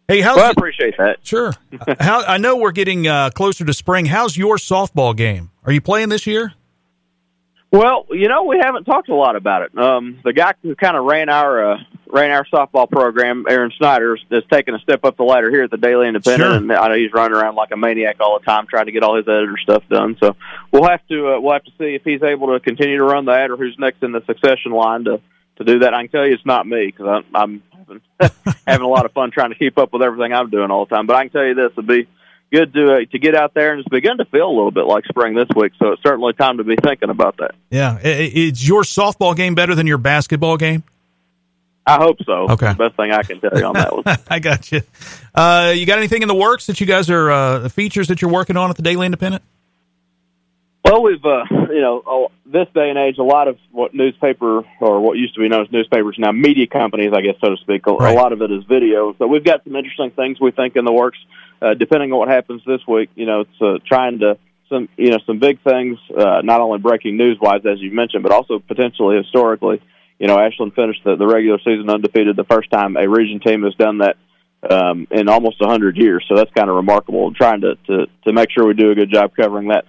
Hey, 0.09 0.19
how's 0.19 0.35
well, 0.35 0.47
I 0.47 0.49
appreciate 0.49 0.97
that. 0.97 1.19
Sure. 1.21 1.53
How 1.99 2.23
I 2.23 2.39
know 2.39 2.57
we're 2.57 2.71
getting 2.71 3.07
uh, 3.07 3.29
closer 3.29 3.63
to 3.63 3.73
spring. 3.73 4.05
How's 4.05 4.35
your 4.35 4.57
softball 4.57 5.15
game? 5.15 5.51
Are 5.63 5.71
you 5.71 5.81
playing 5.81 6.09
this 6.09 6.25
year? 6.25 6.53
Well, 7.71 8.07
you 8.09 8.27
know, 8.27 8.45
we 8.45 8.57
haven't 8.59 8.85
talked 8.85 9.09
a 9.09 9.15
lot 9.15 9.35
about 9.35 9.61
it. 9.61 9.77
Um, 9.77 10.19
the 10.23 10.33
guy 10.33 10.53
who 10.63 10.75
kind 10.75 10.97
of 10.97 11.05
ran 11.05 11.29
our 11.29 11.73
uh, 11.73 11.77
ran 12.07 12.31
our 12.31 12.43
softball 12.45 12.89
program, 12.89 13.45
Aaron 13.47 13.71
Snyder, 13.77 14.15
is 14.15 14.43
taking 14.51 14.73
a 14.73 14.79
step 14.79 15.05
up 15.05 15.17
the 15.17 15.23
ladder 15.23 15.51
here 15.51 15.63
at 15.63 15.69
the 15.69 15.77
Daily 15.77 16.07
Independent, 16.07 16.49
Sure. 16.49 16.55
and 16.57 16.71
I 16.71 16.87
know 16.87 16.95
he's 16.95 17.13
running 17.13 17.37
around 17.37 17.53
like 17.55 17.69
a 17.71 17.77
maniac 17.77 18.17
all 18.21 18.39
the 18.39 18.45
time 18.45 18.65
trying 18.67 18.87
to 18.87 18.91
get 18.91 19.03
all 19.03 19.15
his 19.17 19.27
editor 19.27 19.55
stuff 19.61 19.83
done. 19.87 20.17
So 20.19 20.35
we'll 20.71 20.89
have 20.89 21.05
to 21.09 21.35
uh, 21.35 21.39
we'll 21.39 21.53
have 21.53 21.63
to 21.65 21.71
see 21.77 21.93
if 21.93 22.01
he's 22.03 22.23
able 22.23 22.47
to 22.53 22.59
continue 22.59 22.97
to 22.97 23.03
run 23.03 23.25
that, 23.25 23.51
or 23.51 23.57
who's 23.57 23.75
next 23.77 24.01
in 24.01 24.13
the 24.13 24.23
succession 24.25 24.71
line 24.71 25.03
to 25.03 25.21
to 25.57 25.63
do 25.63 25.79
that. 25.79 25.93
I 25.93 26.01
can 26.03 26.11
tell 26.11 26.25
you, 26.25 26.33
it's 26.33 26.45
not 26.45 26.65
me 26.65 26.87
because 26.87 27.23
I'm, 27.35 27.61
I'm 28.19 28.31
having 28.65 28.85
a 28.85 28.89
lot 28.89 29.05
of 29.05 29.11
fun 29.11 29.29
trying 29.29 29.49
to 29.51 29.55
keep 29.59 29.77
up 29.77 29.93
with 29.93 30.01
everything 30.01 30.33
I'm 30.33 30.49
doing 30.49 30.71
all 30.71 30.85
the 30.85 30.95
time. 30.95 31.05
But 31.05 31.17
I 31.17 31.23
can 31.25 31.31
tell 31.31 31.45
you 31.45 31.53
this: 31.53 31.71
it'd 31.73 31.85
be 31.85 32.07
good 32.51 32.73
to 32.73 32.93
uh, 32.93 32.99
to 33.11 33.19
get 33.19 33.35
out 33.35 33.53
there 33.53 33.71
and 33.71 33.79
it's 33.79 33.89
begun 33.89 34.17
to 34.17 34.25
feel 34.25 34.47
a 34.47 34.55
little 34.55 34.71
bit 34.71 34.85
like 34.85 35.05
spring 35.05 35.35
this 35.35 35.47
week. 35.55 35.73
So 35.79 35.93
it's 35.93 36.03
certainly 36.03 36.33
time 36.33 36.57
to 36.57 36.63
be 36.63 36.75
thinking 36.75 37.09
about 37.09 37.37
that. 37.37 37.51
Yeah. 37.69 37.99
Is 37.99 38.67
your 38.67 38.83
softball 38.83 39.35
game 39.35 39.55
better 39.55 39.75
than 39.75 39.87
your 39.87 39.97
basketball 39.97 40.57
game? 40.57 40.83
I 41.85 41.95
hope 41.95 42.17
so. 42.23 42.49
Okay. 42.51 42.67
The 42.67 42.75
best 42.75 42.95
thing 42.97 43.11
I 43.11 43.23
can 43.23 43.39
tell 43.39 43.57
you 43.57 43.65
on 43.65 43.73
that 43.73 43.95
one. 43.95 44.03
I 44.29 44.39
got 44.39 44.71
you. 44.71 44.81
Uh, 45.33 45.73
you 45.75 45.85
got 45.85 45.97
anything 45.97 46.21
in 46.21 46.27
the 46.27 46.35
works 46.35 46.67
that 46.67 46.79
you 46.79 46.85
guys 46.85 47.09
are 47.09 47.31
uh, 47.31 47.69
features 47.69 48.09
that 48.09 48.21
you're 48.21 48.31
working 48.31 48.57
on 48.57 48.69
at 48.69 48.75
the 48.75 48.83
Daily 48.83 49.05
Independent? 49.05 49.43
Well, 50.85 51.03
we've 51.03 51.23
uh, 51.23 51.43
you 51.49 51.81
know 51.81 52.31
this 52.45 52.67
day 52.73 52.89
and 52.89 52.97
age, 52.97 53.17
a 53.17 53.23
lot 53.23 53.47
of 53.47 53.57
what 53.71 53.93
newspaper 53.93 54.63
or 54.79 55.01
what 55.01 55.17
used 55.17 55.35
to 55.35 55.41
be 55.41 55.49
known 55.49 55.65
as 55.65 55.71
newspapers 55.71 56.15
now 56.17 56.31
media 56.31 56.67
companies, 56.67 57.11
I 57.13 57.21
guess 57.21 57.35
so 57.41 57.49
to 57.49 57.57
speak. 57.57 57.85
A, 57.85 57.91
a 57.91 58.13
lot 58.13 58.33
of 58.33 58.41
it 58.41 58.51
is 58.51 58.63
video, 58.63 59.13
so 59.19 59.27
we've 59.27 59.43
got 59.43 59.63
some 59.63 59.75
interesting 59.75 60.11
things 60.11 60.39
we 60.39 60.51
think 60.51 60.75
in 60.75 60.85
the 60.85 60.93
works. 60.93 61.19
Uh, 61.61 61.73
depending 61.73 62.11
on 62.11 62.19
what 62.19 62.29
happens 62.29 62.61
this 62.65 62.81
week, 62.87 63.09
you 63.15 63.25
know, 63.25 63.41
it's 63.41 63.61
uh, 63.61 63.77
trying 63.85 64.19
to 64.19 64.37
some 64.69 64.87
you 64.97 65.09
know 65.09 65.17
some 65.25 65.39
big 65.39 65.61
things, 65.61 65.97
uh, 66.15 66.41
not 66.43 66.61
only 66.61 66.79
breaking 66.79 67.17
news 67.17 67.37
wise 67.41 67.61
as 67.65 67.79
you 67.79 67.91
mentioned, 67.91 68.23
but 68.23 68.31
also 68.31 68.59
potentially 68.59 69.17
historically. 69.17 69.81
You 70.19 70.27
know, 70.27 70.37
Ashland 70.37 70.73
finished 70.75 71.01
the, 71.03 71.15
the 71.15 71.25
regular 71.25 71.59
season 71.59 71.89
undefeated, 71.89 72.35
the 72.35 72.43
first 72.43 72.69
time 72.71 72.97
a 72.97 73.07
region 73.07 73.39
team 73.39 73.63
has 73.63 73.73
done 73.75 73.99
that 73.99 74.17
um, 74.69 75.07
in 75.11 75.29
almost 75.29 75.61
a 75.61 75.67
hundred 75.67 75.97
years. 75.97 76.25
So 76.27 76.35
that's 76.35 76.51
kind 76.53 76.69
of 76.69 76.75
remarkable. 76.75 77.33
Trying 77.33 77.61
to, 77.61 77.75
to 77.87 78.05
to 78.25 78.33
make 78.33 78.49
sure 78.51 78.67
we 78.67 78.73
do 78.73 78.91
a 78.91 78.95
good 78.95 79.11
job 79.11 79.31
covering 79.35 79.69
that 79.69 79.85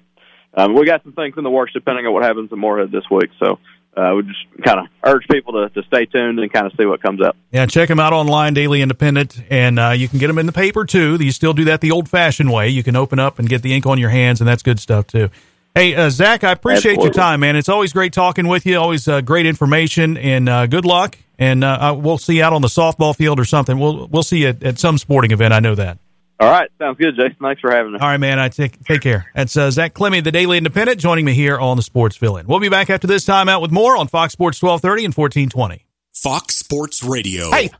um, 0.55 0.75
we 0.75 0.85
got 0.85 1.03
some 1.03 1.12
things 1.12 1.35
in 1.37 1.45
the 1.45 1.51
works 1.51 1.73
depending 1.73 2.07
on 2.07 2.12
what 2.12 2.23
happens 2.23 2.51
in 2.53 2.59
Morehead 2.59 2.91
this 2.91 3.05
week. 3.11 3.31
So 3.39 3.59
uh, 3.97 4.12
we 4.16 4.22
just 4.22 4.38
kind 4.64 4.80
of 4.80 4.86
urge 5.05 5.26
people 5.28 5.53
to, 5.55 5.68
to 5.70 5.82
stay 5.86 6.07
tuned 6.07 6.38
and 6.38 6.53
kind 6.53 6.66
of 6.66 6.72
see 6.78 6.86
what 6.86 7.03
comes 7.03 7.20
up. 7.20 7.36
Yeah, 7.51 7.66
check 7.66 7.88
them 7.88 8.01
out 8.01 8.12
online, 8.12 8.55
Daily 8.55 8.82
Independent, 8.82 9.43
and 9.51 9.78
uh, 9.78 9.91
you 9.91 10.09
can 10.09 10.18
get 10.18 10.28
them 10.28 10.38
in 10.38 10.47
the 10.47 10.53
paper 10.53 10.84
too. 10.84 11.16
You 11.20 11.32
still 11.32 11.53
do 11.53 11.64
that 11.64 11.80
the 11.80 11.91
old-fashioned 11.91 12.51
way. 12.51 12.68
You 12.68 12.82
can 12.82 12.97
open 12.97 13.18
up 13.18 13.38
and 13.38 13.49
get 13.49 13.62
the 13.62 13.74
ink 13.74 13.86
on 13.86 13.99
your 13.99 14.11
hands, 14.11 14.41
and 14.41 14.49
that's 14.49 14.62
good 14.62 14.78
stuff 14.78 15.07
too. 15.07 15.30
Hey, 15.74 15.95
uh, 15.95 16.11
Zach, 16.11 16.43
I 16.43 16.51
appreciate 16.51 16.99
your 16.99 17.12
time, 17.12 17.41
man. 17.41 17.55
It's 17.55 17.68
always 17.68 17.93
great 17.93 18.12
talking 18.12 18.49
with 18.49 18.66
you. 18.66 18.76
Always 18.76 19.07
uh, 19.07 19.20
great 19.20 19.47
information, 19.47 20.16
and 20.16 20.49
uh, 20.49 20.66
good 20.66 20.84
luck. 20.84 21.16
And 21.38 21.64
uh, 21.64 21.78
uh, 21.80 21.95
we'll 21.95 22.18
see 22.18 22.38
you 22.38 22.45
out 22.45 22.53
on 22.53 22.61
the 22.61 22.68
softball 22.68 23.16
field 23.16 23.41
or 23.41 23.45
something. 23.45 23.78
We'll 23.78 24.09
we'll 24.09 24.22
see 24.22 24.38
you 24.38 24.49
at, 24.49 24.62
at 24.62 24.78
some 24.78 24.99
sporting 24.99 25.30
event. 25.30 25.55
I 25.55 25.61
know 25.61 25.74
that. 25.74 25.99
All 26.41 26.51
right, 26.51 26.70
sounds 26.78 26.97
good, 26.97 27.16
Jason. 27.16 27.36
Thanks 27.41 27.61
for 27.61 27.70
having 27.70 27.93
me. 27.93 27.99
All 27.99 28.09
right, 28.09 28.16
man. 28.16 28.38
I 28.38 28.49
take 28.49 28.82
take 28.84 29.03
care. 29.03 29.30
That's 29.34 29.57
uh, 29.57 29.70
Zach 29.70 29.93
Klemme, 29.93 30.24
the 30.24 30.32
Daily 30.32 30.57
Independent, 30.57 30.99
joining 30.99 31.26
me 31.26 31.34
here 31.34 31.59
on 31.59 31.76
the 31.76 31.82
Sports 31.82 32.16
Fill-In. 32.16 32.47
We'll 32.47 32.61
be 32.61 32.70
back 32.70 32.88
after 32.88 33.07
this 33.07 33.26
time 33.26 33.49
out 33.51 33.61
with 33.61 33.70
more 33.70 33.95
on 33.97 34.09
Fox 34.09 34.32
Sports 34.32 34.62
1230 34.62 35.05
and 35.05 35.14
1420. 35.14 35.84
Fox 36.14 36.55
Sports 36.55 37.05
Radio. 37.05 37.51
Hey. 37.51 37.70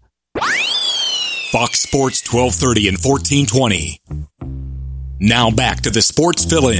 Fox 1.51 1.81
Sports 1.81 2.23
1230 2.33 2.89
and 2.89 2.99
1420. 2.99 4.01
Now 5.19 5.51
back 5.51 5.81
to 5.81 5.91
the 5.91 6.03
Sports 6.03 6.45
Fill 6.45 6.71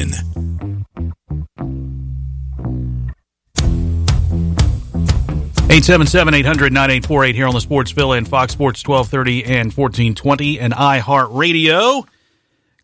877-800-9848 5.71 7.35
here 7.35 7.47
on 7.47 7.55
the 7.55 7.61
Sports 7.61 7.93
Fill-In, 7.93 8.25
Fox 8.25 8.53
Sports 8.53 8.85
1230 8.85 9.45
and 9.45 9.73
1420 9.73 10.59
and 10.59 10.73
iHeartRadio. 10.73 12.09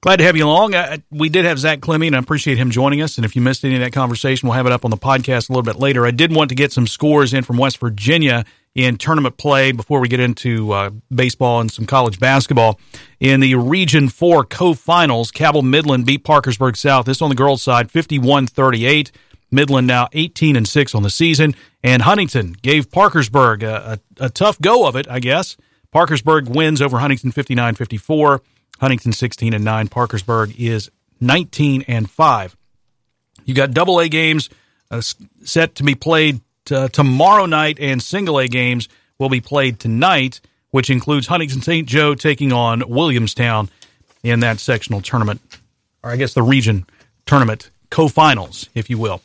Glad 0.01 0.19
to 0.19 0.23
have 0.23 0.37
you 0.37 0.47
along. 0.47 0.77
Uh, 0.77 0.99
we 1.11 1.29
did 1.29 1.45
have 1.45 1.59
Zach 1.59 1.81
Klemme, 1.81 2.07
and 2.07 2.15
I 2.15 2.21
appreciate 2.21 2.59
him 2.59 2.71
joining 2.71 3.03
us. 3.03 3.17
And 3.17 3.25
if 3.25 3.35
you 3.35 3.43
missed 3.43 3.65
any 3.65 3.75
of 3.75 3.81
that 3.81 3.93
conversation, 3.93 4.49
we'll 4.49 4.55
have 4.55 4.67
it 4.67 4.73
up 4.73 4.85
on 4.85 4.93
the 4.93 4.97
podcast 4.97 5.49
a 5.49 5.53
little 5.53 5.65
bit 5.65 5.81
later. 5.81 6.07
I 6.07 6.13
did 6.13 6.33
want 6.33 6.49
to 6.51 6.55
get 6.55 6.71
some 6.71 6.87
scores 6.87 7.35
in 7.35 7.43
from 7.43 7.57
West 7.57 7.79
Virginia 7.79 8.45
in 8.77 8.99
tournament 8.99 9.37
play 9.37 9.73
before 9.73 9.99
we 9.99 10.07
get 10.07 10.21
into 10.21 10.71
uh, 10.71 10.91
baseball 11.13 11.61
and 11.61 11.73
some 11.73 11.87
college 11.87 12.21
basketball. 12.21 12.79
In 13.19 13.41
the 13.41 13.57
Region 13.57 14.09
4 14.09 14.45
co-finals, 14.45 15.33
Cabell 15.33 15.63
Midland 15.63 16.07
beat 16.07 16.23
Parkersburg 16.23 16.77
South. 16.77 17.07
This 17.07 17.21
on 17.21 17.31
the 17.31 17.35
girls' 17.35 17.63
side, 17.63 17.89
51-38. 17.89 19.11
Midland 19.57 19.89
now 19.89 20.09
18 20.13 20.55
and 20.55 20.69
6 20.69 20.95
on 20.95 21.03
the 21.03 21.11
season. 21.11 21.57
And 21.83 22.03
Huntington 22.03 22.53
gave 22.63 22.93
Parkersburg 22.93 23.65
a, 23.65 23.99
a, 24.21 24.27
a 24.27 24.31
tough 24.31 24.61
go 24.61 24.87
of 24.87 24.95
it, 24.95 25.09
I 25.11 25.19
guess. 25.19 25.57
Parkersburg 25.91 26.49
wins 26.49 26.81
over 26.81 26.99
Huntington 26.99 27.33
59 27.33 27.75
54. 27.75 28.43
Huntington 28.79 29.13
16 29.13 29.55
and 29.55 29.65
9. 29.65 29.89
Parkersburg 29.89 30.55
is 30.61 30.91
19 31.21 31.85
and 31.89 32.09
5. 32.09 32.57
You 33.45 33.55
got 33.55 33.73
double 33.73 34.01
A 34.01 34.09
games 34.09 34.51
uh, 34.91 35.01
set 35.01 35.77
to 35.77 35.83
be 35.83 35.95
played 35.95 36.41
uh, 36.71 36.89
tomorrow 36.89 37.47
night, 37.47 37.79
and 37.81 38.03
single 38.03 38.39
A 38.39 38.49
games 38.49 38.89
will 39.19 39.29
be 39.29 39.41
played 39.41 39.79
tonight, 39.79 40.41
which 40.71 40.91
includes 40.91 41.27
Huntington 41.27 41.63
St. 41.63 41.89
Joe 41.89 42.15
taking 42.15 42.53
on 42.53 42.83
Williamstown 42.89 43.71
in 44.23 44.41
that 44.41 44.59
sectional 44.59 45.01
tournament, 45.01 45.41
or 46.03 46.11
I 46.11 46.17
guess 46.17 46.35
the 46.35 46.43
region 46.43 46.87
tournament 47.25 47.71
co-finals, 47.91 48.69
if 48.75 48.91
you 48.91 48.99
will. 48.99 49.23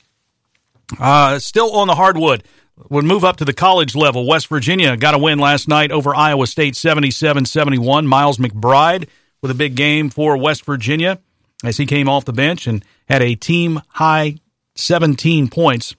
Uh, 0.99 1.39
still 1.39 1.73
on 1.75 1.87
the 1.87 1.95
hardwood. 1.95 2.43
We'll 2.89 3.03
move 3.03 3.23
up 3.23 3.37
to 3.37 3.45
the 3.45 3.53
college 3.53 3.95
level. 3.95 4.25
West 4.25 4.47
Virginia 4.47 4.97
got 4.97 5.13
a 5.13 5.17
win 5.17 5.39
last 5.39 5.67
night 5.67 5.91
over 5.91 6.15
Iowa 6.15 6.47
State 6.47 6.75
77 6.75 7.45
71. 7.45 8.07
Miles 8.07 8.37
McBride 8.37 9.07
with 9.41 9.51
a 9.51 9.55
big 9.55 9.75
game 9.75 10.09
for 10.09 10.37
West 10.37 10.65
Virginia 10.65 11.19
as 11.63 11.77
he 11.77 11.85
came 11.85 12.09
off 12.09 12.25
the 12.25 12.33
bench 12.33 12.67
and 12.67 12.83
had 13.07 13.21
a 13.21 13.35
team 13.35 13.81
high 13.89 14.35
17 14.75 15.47
points. 15.49 15.95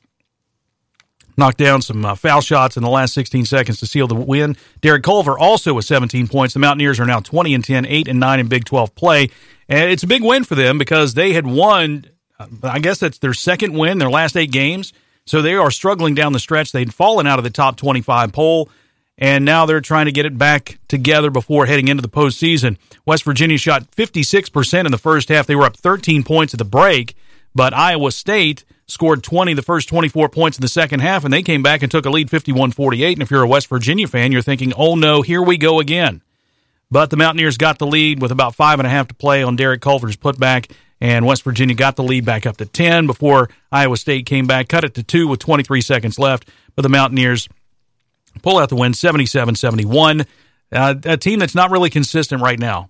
Knocked 1.36 1.58
down 1.58 1.80
some 1.80 2.04
uh, 2.04 2.14
foul 2.14 2.42
shots 2.42 2.76
in 2.76 2.82
the 2.82 2.90
last 2.90 3.14
16 3.14 3.46
seconds 3.46 3.80
to 3.80 3.86
seal 3.86 4.06
the 4.06 4.14
win. 4.14 4.56
Derek 4.82 5.02
Culver 5.02 5.38
also 5.38 5.72
with 5.72 5.86
17 5.86 6.28
points. 6.28 6.52
The 6.52 6.60
Mountaineers 6.60 7.00
are 7.00 7.06
now 7.06 7.20
20 7.20 7.54
and 7.54 7.64
10, 7.64 7.86
8 7.86 8.08
and 8.08 8.20
9 8.20 8.40
in 8.40 8.48
Big 8.48 8.64
12 8.66 8.94
play. 8.94 9.30
And 9.66 9.90
it's 9.90 10.02
a 10.02 10.06
big 10.06 10.22
win 10.22 10.44
for 10.44 10.54
them 10.54 10.76
because 10.76 11.14
they 11.14 11.32
had 11.32 11.46
won, 11.46 12.04
I 12.62 12.78
guess 12.78 12.98
that's 12.98 13.18
their 13.18 13.34
second 13.34 13.76
win, 13.76 13.98
their 13.98 14.10
last 14.10 14.36
eight 14.36 14.50
games. 14.50 14.92
So 15.26 15.40
they 15.40 15.54
are 15.54 15.70
struggling 15.70 16.14
down 16.14 16.32
the 16.32 16.38
stretch. 16.38 16.72
They'd 16.72 16.92
fallen 16.92 17.26
out 17.26 17.38
of 17.38 17.44
the 17.44 17.50
top 17.50 17.76
25 17.76 18.32
poll, 18.32 18.68
and 19.16 19.44
now 19.44 19.66
they're 19.66 19.80
trying 19.80 20.06
to 20.06 20.12
get 20.12 20.26
it 20.26 20.36
back 20.36 20.78
together 20.88 21.30
before 21.30 21.66
heading 21.66 21.88
into 21.88 22.02
the 22.02 22.08
postseason. 22.08 22.76
West 23.06 23.24
Virginia 23.24 23.58
shot 23.58 23.90
56% 23.92 24.84
in 24.84 24.90
the 24.90 24.98
first 24.98 25.28
half. 25.28 25.46
They 25.46 25.56
were 25.56 25.64
up 25.64 25.76
13 25.76 26.24
points 26.24 26.54
at 26.54 26.58
the 26.58 26.64
break, 26.64 27.14
but 27.54 27.72
Iowa 27.72 28.10
State 28.10 28.64
scored 28.86 29.22
20 29.22 29.54
the 29.54 29.62
first 29.62 29.88
24 29.88 30.28
points 30.28 30.58
in 30.58 30.62
the 30.62 30.68
second 30.68 31.00
half, 31.00 31.24
and 31.24 31.32
they 31.32 31.42
came 31.42 31.62
back 31.62 31.82
and 31.82 31.90
took 31.90 32.04
a 32.04 32.10
lead 32.10 32.30
51 32.30 32.72
48. 32.72 33.12
And 33.12 33.22
if 33.22 33.30
you're 33.30 33.42
a 33.42 33.48
West 33.48 33.68
Virginia 33.68 34.08
fan, 34.08 34.32
you're 34.32 34.42
thinking, 34.42 34.72
oh 34.76 34.96
no, 34.96 35.22
here 35.22 35.42
we 35.42 35.56
go 35.56 35.80
again. 35.80 36.22
But 36.90 37.08
the 37.08 37.16
Mountaineers 37.16 37.56
got 37.56 37.78
the 37.78 37.86
lead 37.86 38.20
with 38.20 38.32
about 38.32 38.54
five 38.54 38.78
and 38.78 38.86
a 38.86 38.90
half 38.90 39.08
to 39.08 39.14
play 39.14 39.42
on 39.42 39.56
Derek 39.56 39.80
Culver's 39.80 40.16
putback, 40.16 40.70
and 41.02 41.26
West 41.26 41.42
Virginia 41.42 41.74
got 41.74 41.96
the 41.96 42.04
lead 42.04 42.24
back 42.24 42.46
up 42.46 42.58
to 42.58 42.64
10 42.64 43.08
before 43.08 43.50
Iowa 43.72 43.96
State 43.96 44.24
came 44.24 44.46
back, 44.46 44.68
cut 44.68 44.84
it 44.84 44.94
to 44.94 45.02
two 45.02 45.26
with 45.26 45.40
23 45.40 45.80
seconds 45.80 46.16
left. 46.16 46.48
But 46.76 46.82
the 46.82 46.88
Mountaineers 46.88 47.48
pull 48.40 48.58
out 48.58 48.68
the 48.68 48.76
win 48.76 48.94
77 48.94 49.56
71. 49.56 50.24
Uh, 50.70 50.94
a 51.04 51.16
team 51.16 51.40
that's 51.40 51.56
not 51.56 51.72
really 51.72 51.90
consistent 51.90 52.40
right 52.40 52.58
now. 52.58 52.88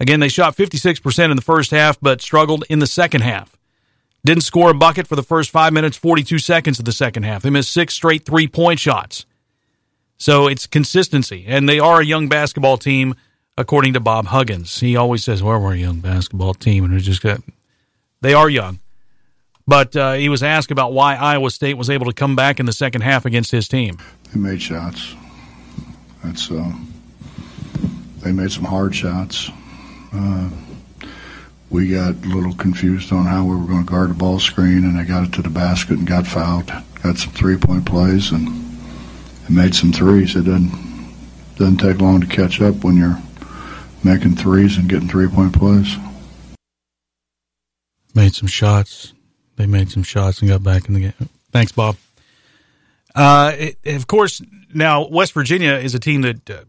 Again, 0.00 0.20
they 0.20 0.30
shot 0.30 0.56
56% 0.56 1.30
in 1.30 1.36
the 1.36 1.42
first 1.42 1.70
half, 1.70 2.00
but 2.00 2.22
struggled 2.22 2.64
in 2.70 2.78
the 2.78 2.86
second 2.86 3.20
half. 3.20 3.54
Didn't 4.24 4.44
score 4.44 4.70
a 4.70 4.74
bucket 4.74 5.06
for 5.06 5.14
the 5.14 5.22
first 5.22 5.50
five 5.50 5.74
minutes, 5.74 5.98
42 5.98 6.38
seconds 6.38 6.78
of 6.78 6.86
the 6.86 6.92
second 6.92 7.24
half. 7.24 7.42
They 7.42 7.50
missed 7.50 7.72
six 7.72 7.92
straight 7.92 8.24
three 8.24 8.48
point 8.48 8.80
shots. 8.80 9.26
So 10.16 10.46
it's 10.46 10.66
consistency. 10.66 11.44
And 11.46 11.68
they 11.68 11.78
are 11.78 12.00
a 12.00 12.06
young 12.06 12.26
basketball 12.26 12.78
team, 12.78 13.16
according 13.60 13.92
to 13.92 14.00
Bob 14.00 14.26
Huggins. 14.26 14.80
He 14.80 14.96
always 14.96 15.22
says, 15.22 15.42
well, 15.42 15.60
we're 15.60 15.74
a 15.74 15.76
young 15.76 16.00
basketball 16.00 16.54
team. 16.54 16.84
And 16.84 16.94
we 16.94 17.00
just 17.00 17.22
got, 17.22 17.40
they 18.22 18.32
are 18.32 18.48
young. 18.48 18.80
But 19.66 19.94
uh, 19.94 20.14
he 20.14 20.28
was 20.28 20.42
asked 20.42 20.70
about 20.70 20.92
why 20.92 21.14
Iowa 21.14 21.50
State 21.50 21.74
was 21.76 21.90
able 21.90 22.06
to 22.06 22.12
come 22.12 22.34
back 22.34 22.58
in 22.58 22.66
the 22.66 22.72
second 22.72 23.02
half 23.02 23.26
against 23.26 23.52
his 23.52 23.68
team. 23.68 23.98
They 24.32 24.40
made 24.40 24.60
shots. 24.60 25.14
That's 26.24 26.50
uh, 26.50 26.72
they 28.18 28.32
made 28.32 28.50
some 28.50 28.64
hard 28.64 28.94
shots. 28.94 29.50
Uh, 30.12 30.50
we 31.68 31.90
got 31.90 32.16
a 32.16 32.28
little 32.28 32.54
confused 32.54 33.12
on 33.12 33.26
how 33.26 33.44
we 33.44 33.54
were 33.54 33.66
going 33.66 33.84
to 33.84 33.90
guard 33.90 34.10
the 34.10 34.14
ball 34.14 34.40
screen, 34.40 34.84
and 34.84 34.98
they 34.98 35.04
got 35.04 35.28
it 35.28 35.32
to 35.34 35.42
the 35.42 35.50
basket 35.50 35.98
and 35.98 36.06
got 36.06 36.26
fouled. 36.26 36.72
Got 37.02 37.18
some 37.18 37.32
three 37.32 37.56
point 37.56 37.86
plays 37.86 38.32
and, 38.32 38.48
and 38.48 39.56
made 39.56 39.74
some 39.74 39.92
threes. 39.92 40.34
It 40.34 40.46
doesn't 40.46 40.72
doesn't 41.56 41.76
take 41.76 42.00
long 42.00 42.20
to 42.20 42.26
catch 42.26 42.60
up 42.60 42.82
when 42.82 42.96
you're 42.96 43.20
making 44.04 44.36
threes 44.36 44.76
and 44.76 44.88
getting 44.88 45.08
three 45.08 45.28
point 45.28 45.56
plays. 45.56 45.96
Made 48.14 48.34
some 48.34 48.48
shots. 48.48 49.12
They 49.56 49.66
made 49.66 49.90
some 49.90 50.02
shots 50.02 50.40
and 50.40 50.48
got 50.48 50.62
back 50.62 50.88
in 50.88 50.94
the 50.94 51.00
game. 51.00 51.28
Thanks, 51.52 51.72
Bob. 51.72 51.96
Uh, 53.14 53.52
it, 53.56 53.78
of 53.86 54.06
course, 54.06 54.40
now 54.74 55.06
West 55.08 55.32
Virginia 55.32 55.72
is 55.74 55.94
a 55.94 55.98
team 55.98 56.22
that, 56.22 56.48
uh, 56.50 56.64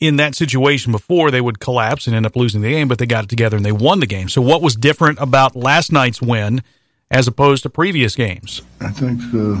in 0.00 0.16
that 0.16 0.34
situation 0.34 0.92
before, 0.92 1.30
they 1.30 1.40
would 1.40 1.60
collapse 1.60 2.06
and 2.06 2.14
end 2.14 2.26
up 2.26 2.36
losing 2.36 2.60
the 2.60 2.70
game, 2.70 2.88
but 2.88 2.98
they 2.98 3.06
got 3.06 3.24
it 3.24 3.30
together 3.30 3.56
and 3.56 3.64
they 3.64 3.72
won 3.72 4.00
the 4.00 4.06
game. 4.06 4.28
So, 4.28 4.42
what 4.42 4.60
was 4.60 4.76
different 4.76 5.18
about 5.20 5.56
last 5.56 5.92
night's 5.92 6.20
win 6.20 6.62
as 7.10 7.26
opposed 7.26 7.62
to 7.62 7.70
previous 7.70 8.14
games? 8.14 8.62
I 8.80 8.90
think 8.90 9.20
uh, 9.34 9.60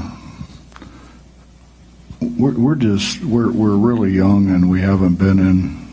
we're, 2.38 2.58
we're 2.58 2.74
just 2.74 3.24
we're 3.24 3.50
we're 3.50 3.76
really 3.76 4.10
young 4.12 4.50
and 4.50 4.70
we 4.70 4.80
haven't 4.80 5.16
been 5.16 5.38
in 5.38 5.83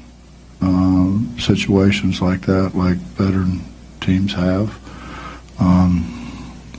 uh, 0.62 1.39
situations 1.39 2.22
like 2.22 2.41
that 2.41 2.76
like 2.76 2.97
veteran 2.97 3.62
teams 3.99 4.34
have. 4.34 4.78
Um, 5.59 6.18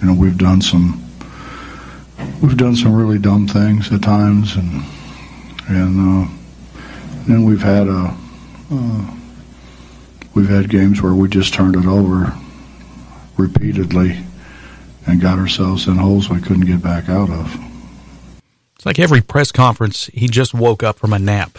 you 0.01 0.09
know, 0.09 0.15
we've 0.15 0.39
done 0.39 0.61
some 0.61 1.03
we've 2.43 2.57
done 2.57 2.77
some 2.77 2.95
really 2.95 3.19
dumb 3.19 3.47
things 3.47 3.93
at 3.93 4.03
times, 4.03 4.57
and 4.57 4.85
and 5.69 6.27
uh, 6.27 6.33
then 7.27 7.45
we've 7.45 7.63
had 7.63 7.89
a 7.89 8.17
uh, 8.71 9.15
we've 10.35 10.49
had 10.49 10.69
games 10.69 11.03
where 11.03 11.15
we 11.15 11.29
just 11.29 11.55
turned 11.55 11.77
it 11.77 11.87
over 11.87 12.37
repeatedly 13.37 14.25
and 15.07 15.21
got 15.21 15.39
ourselves 15.39 15.87
in 15.87 15.97
holes 15.97 16.31
we 16.31 16.41
couldn't 16.41 16.67
get 16.67 16.83
back 16.83 17.09
out 17.09 17.31
of. 17.31 17.57
It's 18.77 18.87
like 18.87 18.99
every 18.99 19.21
press 19.21 19.53
conference, 19.53 20.07
he 20.07 20.29
just 20.29 20.55
woke 20.55 20.83
up 20.83 20.99
from 20.99 21.13
a 21.13 21.19
nap. 21.19 21.59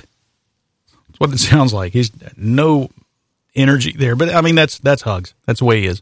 What 1.23 1.33
it 1.33 1.39
sounds 1.39 1.73
like. 1.73 1.93
He's 1.93 2.11
no 2.35 2.89
energy 3.55 3.93
there, 3.97 4.17
but 4.17 4.35
I 4.35 4.41
mean 4.41 4.55
that's 4.55 4.77
that's 4.79 5.03
Hugs. 5.03 5.33
That's 5.45 5.59
the 5.59 5.65
way 5.65 5.79
he 5.79 5.87
is. 5.87 6.01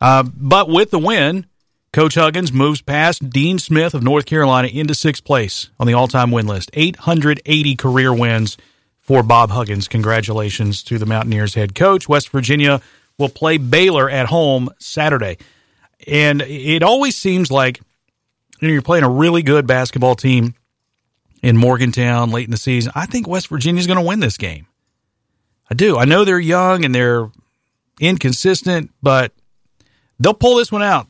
Uh, 0.00 0.22
but 0.22 0.68
with 0.68 0.92
the 0.92 0.98
win, 1.00 1.46
Coach 1.92 2.14
Huggins 2.14 2.52
moves 2.52 2.80
past 2.80 3.30
Dean 3.30 3.58
Smith 3.58 3.94
of 3.94 4.04
North 4.04 4.26
Carolina 4.26 4.68
into 4.68 4.94
sixth 4.94 5.24
place 5.24 5.70
on 5.80 5.88
the 5.88 5.94
all 5.94 6.06
time 6.06 6.30
win 6.30 6.46
list. 6.46 6.70
880 6.72 7.74
career 7.74 8.14
wins 8.14 8.56
for 9.00 9.24
Bob 9.24 9.50
Huggins. 9.50 9.88
Congratulations 9.88 10.84
to 10.84 10.98
the 10.98 11.06
Mountaineers 11.06 11.54
head 11.54 11.74
coach. 11.74 12.08
West 12.08 12.28
Virginia 12.28 12.80
will 13.18 13.28
play 13.28 13.56
Baylor 13.56 14.08
at 14.08 14.26
home 14.26 14.70
Saturday. 14.78 15.36
And 16.06 16.42
it 16.42 16.84
always 16.84 17.16
seems 17.16 17.50
like 17.50 17.80
you 18.60 18.68
know, 18.68 18.72
you're 18.72 18.82
playing 18.82 19.04
a 19.04 19.10
really 19.10 19.42
good 19.42 19.66
basketball 19.66 20.14
team 20.14 20.54
in 21.44 21.58
Morgantown 21.58 22.30
late 22.30 22.46
in 22.46 22.50
the 22.50 22.56
season. 22.56 22.90
I 22.94 23.04
think 23.04 23.28
West 23.28 23.48
Virginia's 23.48 23.86
going 23.86 23.98
to 23.98 24.04
win 24.04 24.18
this 24.18 24.38
game. 24.38 24.66
I 25.70 25.74
do. 25.74 25.98
I 25.98 26.06
know 26.06 26.24
they're 26.24 26.40
young 26.40 26.86
and 26.86 26.94
they're 26.94 27.30
inconsistent, 28.00 28.90
but 29.02 29.32
they'll 30.18 30.32
pull 30.32 30.56
this 30.56 30.72
one 30.72 30.82
out. 30.82 31.06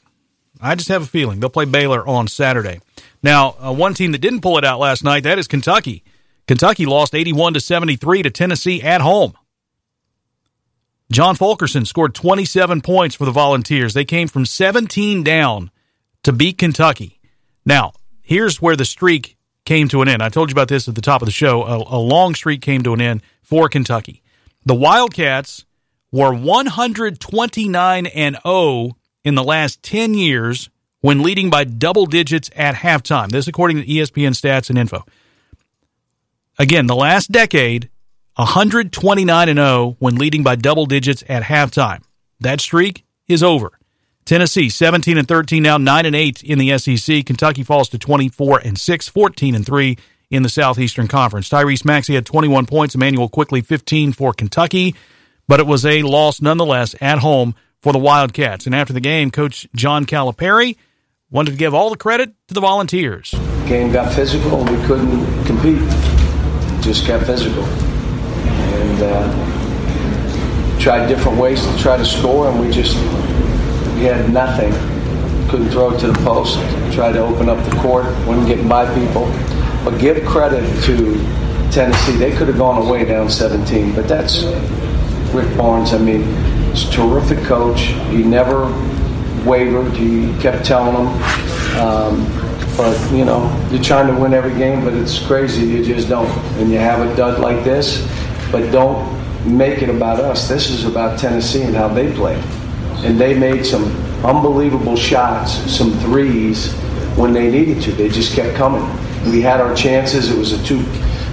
I 0.60 0.74
just 0.74 0.88
have 0.88 1.02
a 1.02 1.06
feeling 1.06 1.38
they'll 1.38 1.50
play 1.50 1.66
Baylor 1.66 2.04
on 2.06 2.26
Saturday. 2.26 2.80
Now, 3.22 3.54
uh, 3.64 3.72
one 3.72 3.94
team 3.94 4.10
that 4.10 4.20
didn't 4.20 4.40
pull 4.40 4.58
it 4.58 4.64
out 4.64 4.80
last 4.80 5.04
night 5.04 5.22
that 5.22 5.38
is 5.38 5.46
Kentucky. 5.46 6.02
Kentucky 6.48 6.84
lost 6.84 7.14
81 7.14 7.54
to 7.54 7.60
73 7.60 8.24
to 8.24 8.30
Tennessee 8.30 8.82
at 8.82 9.00
home. 9.00 9.34
John 11.12 11.36
Fulkerson 11.36 11.84
scored 11.84 12.12
27 12.12 12.80
points 12.80 13.14
for 13.14 13.24
the 13.24 13.30
Volunteers. 13.30 13.94
They 13.94 14.04
came 14.04 14.26
from 14.26 14.46
17 14.46 15.22
down 15.22 15.70
to 16.24 16.32
beat 16.32 16.58
Kentucky. 16.58 17.20
Now, 17.64 17.92
here's 18.20 18.60
where 18.60 18.74
the 18.74 18.84
streak 18.84 19.33
came 19.64 19.88
to 19.88 20.02
an 20.02 20.08
end. 20.08 20.22
I 20.22 20.28
told 20.28 20.50
you 20.50 20.54
about 20.54 20.68
this 20.68 20.88
at 20.88 20.94
the 20.94 21.00
top 21.00 21.22
of 21.22 21.26
the 21.26 21.32
show. 21.32 21.62
A, 21.62 21.96
a 21.96 21.98
long 21.98 22.34
streak 22.34 22.60
came 22.60 22.82
to 22.82 22.92
an 22.92 23.00
end 23.00 23.22
for 23.42 23.68
Kentucky. 23.68 24.22
The 24.64 24.74
Wildcats 24.74 25.64
were 26.12 26.32
129 26.32 28.06
and 28.06 28.38
0 28.42 28.96
in 29.24 29.34
the 29.34 29.44
last 29.44 29.82
10 29.82 30.14
years 30.14 30.70
when 31.00 31.22
leading 31.22 31.50
by 31.50 31.64
double 31.64 32.06
digits 32.06 32.50
at 32.56 32.76
halftime. 32.76 33.30
This 33.30 33.48
according 33.48 33.78
to 33.78 33.86
ESPN 33.86 34.30
stats 34.30 34.70
and 34.70 34.78
info. 34.78 35.04
Again, 36.58 36.86
the 36.86 36.94
last 36.94 37.32
decade, 37.32 37.90
129 38.36 39.48
and 39.48 39.58
0 39.58 39.96
when 39.98 40.16
leading 40.16 40.42
by 40.42 40.56
double 40.56 40.86
digits 40.86 41.24
at 41.28 41.42
halftime. 41.42 42.02
That 42.40 42.60
streak 42.60 43.04
is 43.26 43.42
over. 43.42 43.72
Tennessee 44.24 44.68
17 44.68 45.18
and 45.18 45.28
13 45.28 45.62
now 45.62 45.76
9 45.76 46.06
and 46.06 46.16
8 46.16 46.42
in 46.42 46.58
the 46.58 46.78
SEC. 46.78 47.26
Kentucky 47.26 47.62
falls 47.62 47.88
to 47.90 47.98
24 47.98 48.60
and 48.60 48.78
6, 48.78 49.08
14 49.08 49.54
and 49.54 49.66
3 49.66 49.98
in 50.30 50.42
the 50.42 50.48
Southeastern 50.48 51.08
Conference. 51.08 51.48
Tyrese 51.48 51.84
Maxey 51.84 52.14
had 52.14 52.26
21 52.26 52.66
points, 52.66 52.94
Immanuel 52.94 53.28
Quickley 53.28 53.60
15 53.60 54.12
for 54.12 54.32
Kentucky, 54.32 54.94
but 55.46 55.60
it 55.60 55.66
was 55.66 55.84
a 55.84 56.02
loss 56.02 56.40
nonetheless 56.40 56.94
at 57.00 57.18
home 57.18 57.54
for 57.82 57.92
the 57.92 57.98
Wildcats. 57.98 58.66
And 58.66 58.74
after 58.74 58.92
the 58.94 59.00
game, 59.00 59.30
Coach 59.30 59.68
John 59.74 60.06
Calipari 60.06 60.76
wanted 61.30 61.50
to 61.50 61.56
give 61.56 61.74
all 61.74 61.90
the 61.90 61.96
credit 61.96 62.32
to 62.48 62.54
the 62.54 62.60
Volunteers. 62.60 63.32
Game 63.66 63.92
got 63.92 64.12
physical, 64.14 64.58
we 64.64 64.86
couldn't 64.86 65.44
compete. 65.44 65.78
Just 66.82 67.06
got 67.06 67.24
physical, 67.24 67.64
and 67.64 69.02
uh, 69.02 70.78
tried 70.78 71.06
different 71.06 71.38
ways 71.38 71.64
to 71.66 71.78
try 71.78 71.96
to 71.96 72.04
score, 72.04 72.50
and 72.50 72.60
we 72.60 72.70
just 72.70 72.94
we 73.94 74.04
had 74.04 74.32
nothing. 74.32 74.72
Couldn't 75.48 75.70
throw 75.70 75.94
it 75.94 76.00
to 76.00 76.08
the 76.08 76.18
post. 76.24 76.58
Tried 76.94 77.12
to 77.12 77.20
open 77.20 77.48
up 77.48 77.62
the 77.64 77.76
court, 77.76 78.04
wasn't 78.26 78.48
getting 78.48 78.68
by 78.68 78.92
people. 78.94 79.26
But 79.84 79.98
give 79.98 80.24
credit 80.26 80.64
to 80.84 81.14
Tennessee. 81.70 82.16
They 82.16 82.32
could 82.32 82.48
have 82.48 82.58
gone 82.58 82.86
away 82.86 83.04
down 83.04 83.28
17, 83.28 83.94
but 83.94 84.08
that's 84.08 84.44
Rick 85.34 85.56
Barnes. 85.56 85.92
I 85.92 85.98
mean, 85.98 86.22
He's 86.74 86.88
a 86.88 86.90
terrific 86.90 87.38
coach. 87.44 87.82
He 88.10 88.24
never 88.24 88.64
wavered. 89.48 89.92
He 89.92 90.36
kept 90.40 90.64
telling 90.64 90.94
them. 90.94 91.06
Um, 91.80 92.26
but, 92.76 93.12
you 93.12 93.24
know, 93.24 93.46
you're 93.70 93.80
trying 93.80 94.12
to 94.12 94.20
win 94.20 94.34
every 94.34 94.58
game, 94.58 94.82
but 94.84 94.92
it's 94.92 95.24
crazy. 95.24 95.64
You 95.66 95.84
just 95.84 96.08
don't. 96.08 96.28
And 96.58 96.72
you 96.72 96.78
have 96.78 97.08
a 97.08 97.14
dud 97.14 97.38
like 97.38 97.62
this, 97.62 98.04
but 98.50 98.72
don't 98.72 99.06
make 99.46 99.82
it 99.82 99.88
about 99.88 100.18
us. 100.18 100.48
This 100.48 100.68
is 100.68 100.84
about 100.84 101.16
Tennessee 101.16 101.62
and 101.62 101.76
how 101.76 101.86
they 101.86 102.12
play. 102.12 102.42
And 103.04 103.20
they 103.20 103.38
made 103.38 103.64
some 103.66 103.84
unbelievable 104.24 104.96
shots, 104.96 105.52
some 105.70 105.92
threes 106.00 106.72
when 107.16 107.32
they 107.32 107.50
needed 107.50 107.82
to. 107.82 107.92
They 107.92 108.08
just 108.08 108.34
kept 108.34 108.56
coming. 108.56 108.82
We 109.30 109.40
had 109.40 109.60
our 109.60 109.74
chances. 109.74 110.30
It 110.30 110.38
was 110.38 110.52
a 110.52 110.64
two 110.64 110.84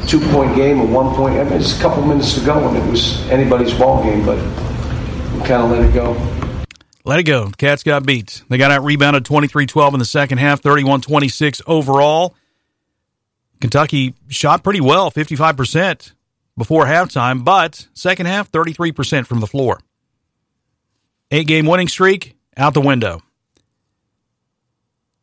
two 0.08 0.20
point 0.32 0.56
game, 0.56 0.80
a 0.80 0.86
one 0.86 1.16
point. 1.16 1.36
I 1.36 1.44
mean, 1.44 1.54
it's 1.54 1.78
a 1.78 1.82
couple 1.82 2.04
minutes 2.06 2.34
to 2.36 2.46
go, 2.46 2.68
and 2.68 2.78
it 2.78 2.90
was 2.90 3.22
anybody's 3.30 3.74
ball 3.74 4.04
game. 4.04 4.26
But 4.26 4.38
we 5.34 5.40
kind 5.48 5.64
of 5.64 5.72
let 5.72 5.84
it 5.84 5.94
go. 5.94 6.14
Let 7.04 7.20
it 7.20 7.24
go. 7.24 7.50
Cats 7.58 7.84
got 7.84 8.06
beat. 8.06 8.44
They 8.50 8.58
got 8.58 8.72
out 8.72 8.84
rebounded 8.84 9.26
23 9.26 9.66
12 9.66 9.94
in 9.94 10.00
the 10.00 10.06
second 10.06 10.38
half, 10.38 10.62
31 10.62 11.02
26 11.02 11.62
overall. 11.66 12.36
Kentucky 13.60 14.16
shot 14.28 14.64
pretty 14.64 14.82
well, 14.82 15.12
55% 15.12 16.14
before 16.58 16.86
halftime, 16.86 17.44
but 17.46 17.88
second 17.94 18.26
half, 18.26 18.52
33% 18.52 19.28
from 19.28 19.40
the 19.40 19.48
floor. 19.48 19.80
Eight 21.32 21.48
game 21.48 21.66
winning 21.66 21.88
streak 21.88 22.36
out 22.58 22.74
the 22.74 22.82
window. 22.82 23.22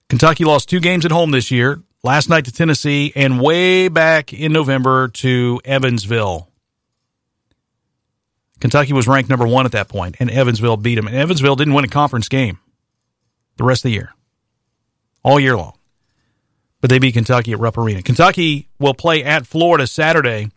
Kentucky 0.09 0.45
lost 0.45 0.69
two 0.71 0.81
games 0.81 1.05
at 1.05 1.13
home 1.13 1.31
this 1.31 1.51
year 1.51 1.83
last 2.03 2.31
night 2.31 2.47
to 2.47 2.53
Tennessee 2.53 3.13
and 3.15 3.41
way 3.41 3.89
back 3.89 4.33
in 4.33 4.53
November 4.53 5.09
to 5.09 5.61
Evansville. 5.65 6.49
Kentucky 8.61 8.93
was 8.93 9.07
ranked 9.07 9.31
number 9.31 9.47
one 9.47 9.67
at 9.67 9.73
that 9.73 9.89
point, 9.89 10.17
and 10.19 10.31
Evansville 10.31 10.79
beat 10.79 10.97
them. 10.97 11.07
And 11.07 11.17
Evansville 11.17 11.57
didn't 11.57 11.75
win 11.75 11.85
a 11.85 11.89
conference 11.89 12.29
game 12.29 12.59
the 13.57 13.65
rest 13.65 13.81
of 13.81 13.91
the 13.91 13.95
year, 13.95 14.15
all 15.23 15.39
year 15.39 15.57
long. 15.57 15.75
But 16.81 16.91
they 16.91 16.99
beat 16.99 17.13
Kentucky 17.13 17.53
at 17.53 17.59
Rupp 17.59 17.77
Arena. 17.77 18.03
Kentucky 18.03 18.69
will 18.79 18.95
play 18.95 19.23
at 19.23 19.47
Florida 19.47 19.87
Saturday. 19.87 20.51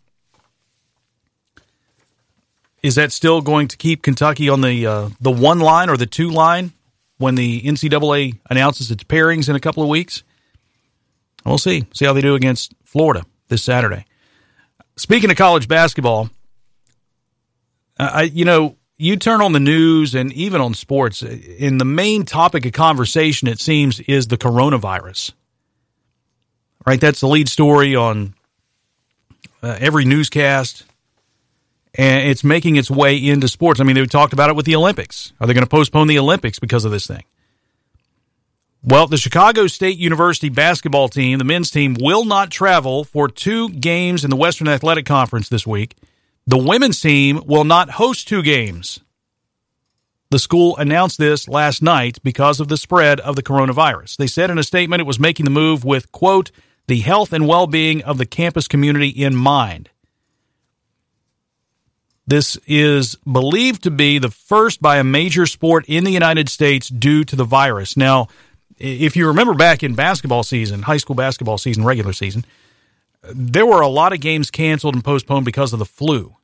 Is 2.82 2.96
that 2.96 3.12
still 3.12 3.40
going 3.40 3.68
to 3.68 3.76
keep 3.76 4.02
Kentucky 4.02 4.48
on 4.48 4.60
the 4.60 4.86
uh, 4.86 5.08
the 5.20 5.30
one 5.30 5.60
line 5.60 5.88
or 5.88 5.96
the 5.96 6.06
two 6.06 6.30
line 6.30 6.72
when 7.18 7.36
the 7.36 7.62
NCAA 7.62 8.38
announces 8.50 8.90
its 8.90 9.04
pairings 9.04 9.48
in 9.48 9.54
a 9.54 9.60
couple 9.60 9.82
of 9.82 9.88
weeks? 9.88 10.24
We'll 11.44 11.58
see. 11.58 11.86
See 11.92 12.04
how 12.04 12.12
they 12.12 12.20
do 12.20 12.34
against 12.34 12.74
Florida 12.84 13.24
this 13.48 13.62
Saturday. 13.62 14.04
Speaking 14.96 15.30
of 15.30 15.36
college 15.36 15.68
basketball, 15.68 16.30
I, 17.98 18.22
you 18.22 18.44
know, 18.44 18.76
you 18.96 19.16
turn 19.16 19.40
on 19.40 19.52
the 19.52 19.60
news 19.60 20.14
and 20.14 20.32
even 20.32 20.60
on 20.60 20.74
sports, 20.74 21.22
in 21.22 21.78
the 21.78 21.84
main 21.84 22.24
topic 22.24 22.66
of 22.66 22.72
conversation, 22.72 23.48
it 23.48 23.58
seems, 23.58 24.00
is 24.00 24.28
the 24.28 24.38
coronavirus. 24.38 25.32
Right? 26.86 27.00
That's 27.00 27.20
the 27.20 27.28
lead 27.28 27.48
story 27.48 27.96
on 27.96 28.34
uh, 29.62 29.76
every 29.80 30.04
newscast. 30.04 30.84
And 31.94 32.26
it's 32.28 32.42
making 32.44 32.76
its 32.76 32.90
way 32.90 33.16
into 33.16 33.48
sports. 33.48 33.80
I 33.80 33.84
mean, 33.84 33.96
they 33.96 34.06
talked 34.06 34.32
about 34.32 34.50
it 34.50 34.56
with 34.56 34.66
the 34.66 34.76
Olympics. 34.76 35.32
Are 35.40 35.46
they 35.46 35.54
going 35.54 35.64
to 35.64 35.70
postpone 35.70 36.06
the 36.06 36.18
Olympics 36.18 36.58
because 36.58 36.84
of 36.84 36.92
this 36.92 37.06
thing? 37.06 37.24
Well, 38.84 39.06
the 39.06 39.16
Chicago 39.16 39.68
State 39.68 39.98
University 39.98 40.48
basketball 40.48 41.08
team, 41.08 41.38
the 41.38 41.44
men's 41.44 41.70
team, 41.70 41.94
will 42.00 42.24
not 42.24 42.50
travel 42.50 43.04
for 43.04 43.28
two 43.28 43.68
games 43.68 44.24
in 44.24 44.30
the 44.30 44.36
Western 44.36 44.66
Athletic 44.66 45.06
Conference 45.06 45.48
this 45.48 45.66
week. 45.66 45.94
The 46.48 46.58
women's 46.58 47.00
team 47.00 47.40
will 47.46 47.62
not 47.62 47.90
host 47.90 48.26
two 48.26 48.42
games. 48.42 48.98
The 50.30 50.40
school 50.40 50.76
announced 50.78 51.18
this 51.18 51.46
last 51.46 51.80
night 51.80 52.18
because 52.24 52.58
of 52.58 52.66
the 52.66 52.76
spread 52.76 53.20
of 53.20 53.36
the 53.36 53.42
coronavirus. 53.42 54.16
They 54.16 54.26
said 54.26 54.50
in 54.50 54.58
a 54.58 54.64
statement 54.64 55.00
it 55.00 55.06
was 55.06 55.20
making 55.20 55.44
the 55.44 55.50
move 55.50 55.84
with, 55.84 56.10
quote, 56.10 56.50
the 56.88 57.00
health 57.00 57.32
and 57.32 57.46
well 57.46 57.68
being 57.68 58.02
of 58.02 58.18
the 58.18 58.26
campus 58.26 58.66
community 58.66 59.10
in 59.10 59.36
mind. 59.36 59.90
This 62.32 62.56
is 62.66 63.16
believed 63.30 63.82
to 63.82 63.90
be 63.90 64.16
the 64.16 64.30
first 64.30 64.80
by 64.80 64.96
a 64.96 65.04
major 65.04 65.44
sport 65.44 65.84
in 65.86 66.04
the 66.04 66.10
United 66.10 66.48
States 66.48 66.88
due 66.88 67.24
to 67.24 67.36
the 67.36 67.44
virus. 67.44 67.94
Now, 67.94 68.28
if 68.78 69.16
you 69.16 69.26
remember 69.26 69.52
back 69.52 69.82
in 69.82 69.94
basketball 69.94 70.42
season, 70.42 70.80
high 70.80 70.96
school 70.96 71.14
basketball 71.14 71.58
season, 71.58 71.84
regular 71.84 72.14
season, 72.14 72.46
there 73.34 73.66
were 73.66 73.82
a 73.82 73.86
lot 73.86 74.14
of 74.14 74.20
games 74.20 74.50
canceled 74.50 74.94
and 74.94 75.04
postponed 75.04 75.44
because 75.44 75.74
of 75.74 75.78
the 75.78 75.84
flu, 75.84 76.34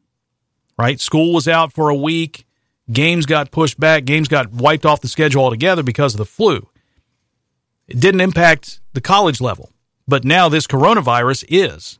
right? 0.77 1.01
School 1.01 1.33
was 1.33 1.49
out 1.49 1.73
for 1.73 1.89
a 1.89 1.95
week. 1.95 2.45
Games 2.93 3.25
got 3.25 3.51
pushed 3.51 3.81
back. 3.81 4.05
Games 4.05 4.29
got 4.29 4.53
wiped 4.53 4.85
off 4.85 5.01
the 5.01 5.09
schedule 5.09 5.43
altogether 5.43 5.83
because 5.83 6.13
of 6.13 6.19
the 6.19 6.27
flu. 6.27 6.69
It 7.87 7.99
didn't 7.99 8.21
impact 8.21 8.83
the 8.93 9.01
college 9.01 9.41
level, 9.41 9.73
but 10.07 10.23
now 10.23 10.51
this 10.51 10.67
coronavirus 10.67 11.47
is. 11.49 11.99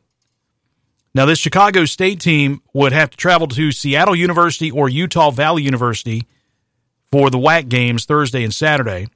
Now, 1.15 1.25
this 1.25 1.39
Chicago 1.39 1.85
State 1.85 2.19
team 2.19 2.61
would 2.73 2.91
have 2.91 3.09
to 3.09 3.17
travel 3.17 3.47
to 3.47 3.71
Seattle 3.71 4.15
University 4.15 4.69
or 4.69 4.89
Utah 4.89 5.31
Valley 5.31 5.63
University 5.63 6.27
for 7.11 7.29
the 7.29 7.39
WAC 7.39 7.67
games 7.67 8.05
Thursday 8.05 8.43
and 8.43 8.53
Saturday. 8.53 9.07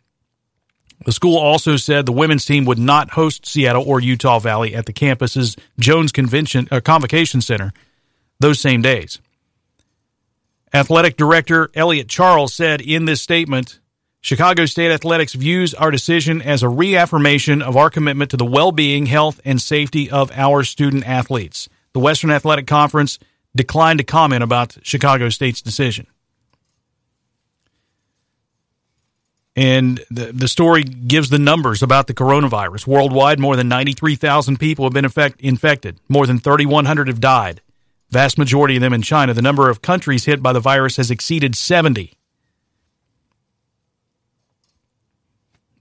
The 1.06 1.12
school 1.12 1.38
also 1.38 1.76
said 1.76 2.06
the 2.06 2.12
women's 2.12 2.46
team 2.46 2.66
would 2.66 2.80
not 2.80 3.12
host 3.12 3.46
Seattle 3.46 3.84
or 3.86 4.00
Utah 4.00 4.40
Valley 4.40 4.74
at 4.74 4.86
the 4.86 4.94
campus's 4.94 5.56
Jones 5.80 6.12
Convention 6.12 6.68
uh, 6.72 6.80
Convocation 6.80 7.42
Center 7.42 7.74
those 8.40 8.60
same 8.60 8.82
days. 8.82 9.20
Athletic 10.74 11.18
Director 11.18 11.70
Elliot 11.76 12.08
Charles 12.08 12.54
said 12.54 12.82
in 12.82 13.06
this 13.06 13.22
statement 13.22 13.80
Chicago 14.22 14.66
State 14.66 14.92
Athletics 14.92 15.34
views 15.34 15.74
our 15.74 15.92
decision 15.92 16.42
as 16.42 16.64
a 16.64 16.70
reaffirmation 16.70 17.62
of 17.62 17.76
our 17.76 17.90
commitment 17.90 18.32
to 18.32 18.38
the 18.38 18.46
well 18.46 18.72
being, 18.72 19.06
health, 19.06 19.42
and 19.44 19.62
safety 19.62 20.10
of 20.10 20.32
our 20.32 20.64
student 20.64 21.06
athletes. 21.06 21.68
The 21.94 22.00
Western 22.00 22.32
Athletic 22.32 22.68
Conference 22.68 23.20
declined 23.56 24.00
to 24.00 24.04
comment 24.04 24.44
about 24.44 24.78
Chicago 24.84 25.30
State's 25.30 25.62
decision. 25.62 26.08
And 29.56 30.04
the, 30.10 30.32
the 30.32 30.48
story 30.48 30.84
gives 30.84 31.30
the 31.30 31.38
numbers 31.38 31.84
about 31.84 32.08
the 32.08 32.16
coronavirus. 32.16 32.88
Worldwide, 32.88 33.40
more 33.40 33.56
than 33.56 33.68
93,000 33.68 34.60
people 34.60 34.86
have 34.86 34.94
been 34.94 35.06
infect, 35.06 35.40
infected. 35.42 36.00
More 36.10 36.26
than 36.26 36.40
3,100 36.40 37.08
have 37.08 37.20
died 37.20 37.62
vast 38.14 38.38
majority 38.38 38.76
of 38.78 38.82
them 38.82 38.94
in 38.94 39.02
China. 39.02 39.34
The 39.34 39.42
number 39.42 39.70
of 39.70 39.82
countries 39.82 40.26
hit 40.26 40.42
by 40.42 40.54
the 40.54 40.60
virus 40.62 40.98
has 40.98 41.12
exceeded 41.12 41.56
70. 41.56 42.14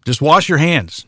Just 0.05 0.21
wash 0.21 0.49
your 0.49 0.59
hands. 0.59 1.07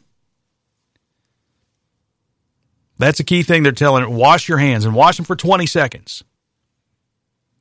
That's 2.99 3.20
a 3.20 3.24
key 3.24 3.42
thing 3.42 3.62
they're 3.62 3.72
telling. 3.72 4.09
Wash 4.14 4.49
your 4.49 4.59
hands 4.59 4.84
and 4.84 4.95
wash 4.95 5.16
them 5.16 5.24
for 5.24 5.36
20 5.36 5.66
seconds. 5.66 6.22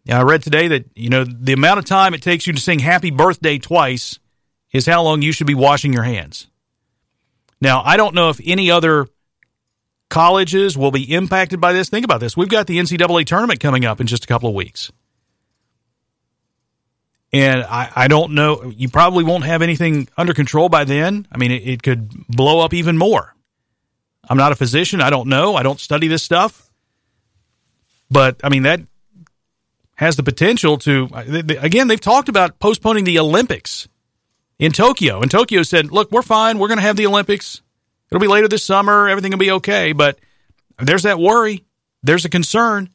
Now, 0.06 0.20
I 0.20 0.24
read 0.24 0.44
today 0.44 0.68
that, 0.70 0.86
you 0.96 1.10
know, 1.10 1.24
the 1.24 1.54
amount 1.54 1.80
of 1.80 1.86
time 1.86 2.14
it 2.14 2.22
takes 2.22 2.46
you 2.46 2.54
to 2.54 2.60
sing 2.60 2.80
happy 2.80 3.10
birthday 3.10 3.58
twice 3.58 4.20
is 4.72 4.86
how 4.86 5.04
long 5.04 5.22
you 5.22 5.32
should 5.32 5.48
be 5.48 5.56
washing 5.56 5.94
your 5.94 6.04
hands. 6.04 6.48
Now, 7.62 7.82
I 7.84 7.96
don't 7.96 8.14
know 8.14 8.30
if 8.30 8.42
any 8.44 8.70
other 8.70 9.08
colleges 10.10 10.78
will 10.78 10.92
be 10.92 11.12
impacted 11.14 11.62
by 11.62 11.74
this. 11.74 11.90
Think 11.90 12.04
about 12.04 12.20
this. 12.20 12.36
We've 12.36 12.50
got 12.50 12.68
the 12.68 12.78
NCAA 12.80 13.26
tournament 13.26 13.60
coming 13.60 13.86
up 13.86 14.02
in 14.02 14.08
just 14.08 14.26
a 14.26 14.28
couple 14.28 14.50
of 14.50 14.56
weeks. 14.56 14.92
And 17.32 17.64
I, 17.64 17.92
I 17.96 18.08
don't 18.08 18.34
know, 18.34 18.72
you 18.76 18.90
probably 18.90 19.24
won't 19.24 19.46
have 19.46 19.64
anything 19.64 20.08
under 20.16 20.34
control 20.34 20.70
by 20.70 20.84
then. 20.84 21.28
I 21.32 21.38
mean, 21.38 21.52
it, 21.52 21.68
it 21.68 21.84
could 21.84 22.28
blow 22.28 22.60
up 22.60 22.74
even 22.76 22.98
more. 22.98 23.33
I'm 24.30 24.38
not 24.38 24.52
a 24.52 24.56
physician. 24.56 25.02
I 25.02 25.10
don't 25.10 25.28
know. 25.28 25.56
I 25.56 25.64
don't 25.64 25.80
study 25.80 26.08
this 26.08 26.24
stuff. 26.24 26.70
But, 28.10 28.40
I 28.44 28.50
mean, 28.50 28.64
that 28.64 28.82
has 29.96 30.16
the 30.16 30.24
potential 30.24 30.78
to, 30.80 31.10
again, 31.60 31.88
they've 31.88 32.00
talked 32.00 32.30
about 32.30 32.60
postponing 32.60 33.04
the 33.04 33.20
Olympics 33.20 33.88
in 34.60 34.72
Tokyo. 34.72 35.22
And 35.22 35.30
Tokyo 35.30 35.64
said, 35.64 35.92
look, 35.92 36.12
we're 36.12 36.22
fine. 36.22 36.58
We're 36.58 36.68
going 36.68 36.78
to 36.80 36.84
have 36.84 36.96
the 36.96 37.08
Olympics. 37.08 37.62
It'll 38.10 38.22
be 38.22 38.28
later 38.28 38.48
this 38.48 38.64
summer. 38.64 39.10
Everything 39.10 39.32
will 39.32 39.40
be 39.40 39.52
okay. 39.52 39.94
But 39.94 40.20
there's 40.80 41.04
that 41.04 41.20
worry. 41.20 41.66
There's 42.02 42.26
a 42.26 42.30
concern. 42.30 42.90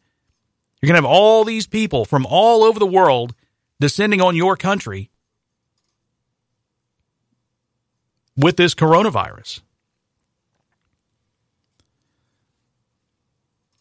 You're 0.81 0.89
going 0.89 1.03
to 1.03 1.09
have 1.09 1.13
all 1.13 1.45
these 1.45 1.67
people 1.67 2.05
from 2.05 2.27
all 2.27 2.63
over 2.63 2.79
the 2.79 2.87
world 2.87 3.35
descending 3.81 4.21
on 4.21 4.37
your 4.37 4.57
country 4.57 5.11
with 8.37 8.57
this 8.57 8.75
coronavirus. 8.75 9.61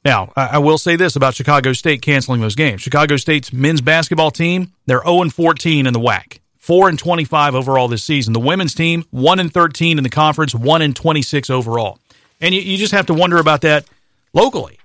Now, 0.08 0.32
I 0.38 0.60
will 0.60 0.78
say 0.78 0.96
this 0.96 1.18
about 1.18 1.36
Chicago 1.36 1.74
State 1.74 2.02
canceling 2.02 2.40
those 2.40 2.56
games. 2.56 2.82
Chicago 2.82 3.18
State's 3.18 3.52
men's 3.52 3.82
basketball 3.82 4.32
team, 4.32 4.72
they're 4.86 5.04
0 5.04 5.28
14 5.28 5.86
in 5.86 5.92
the 5.92 6.00
WAC. 6.00 6.40
4 6.60 6.88
and 6.88 6.98
25 6.98 7.56
overall 7.56 7.90
this 7.90 8.06
season. 8.06 8.32
The 8.32 8.40
women's 8.40 8.74
team, 8.74 9.04
1 9.12 9.40
and 9.40 9.54
13 9.54 9.98
in 9.98 10.06
the 10.06 10.10
conference, 10.10 10.56
1 10.56 10.82
and 10.82 10.96
26 10.96 11.50
overall. 11.50 12.00
And 12.40 12.56
you, 12.56 12.62
you 12.62 12.78
just 12.78 12.94
have 12.94 13.08
to 13.08 13.14
wonder 13.14 13.38
about 13.38 13.60
that 13.62 13.86
locally. 14.32 14.80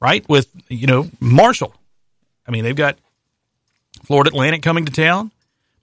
Right? 0.00 0.28
With, 0.28 0.48
you 0.66 0.88
know, 0.88 1.08
Marshall. 1.20 1.72
I 2.48 2.50
mean, 2.50 2.64
they've 2.64 2.74
got 2.74 2.98
Florida 4.02 4.30
Atlantic 4.30 4.62
coming 4.62 4.86
to 4.86 4.92
town. 4.92 5.30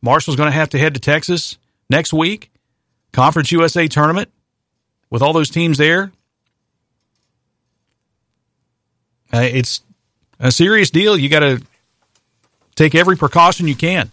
Marshall's 0.01 0.35
going 0.35 0.51
to 0.51 0.57
have 0.57 0.71
to 0.71 0.77
head 0.77 0.95
to 0.95 0.99
Texas 0.99 1.57
next 1.89 2.11
week. 2.11 2.51
Conference 3.13 3.53
USA 3.53 3.87
tournament 3.87 4.29
with 5.09 5.21
all 5.21 5.31
those 5.31 5.49
teams 5.49 5.77
there. 5.77 6.11
Uh, 9.33 9.39
it's 9.41 9.81
a 10.39 10.51
serious 10.51 10.89
deal. 10.89 11.17
You 11.17 11.29
got 11.29 11.39
to 11.39 11.61
Take 12.75 12.95
every 12.95 13.17
precaution 13.17 13.67
you 13.67 13.75
can 13.75 14.11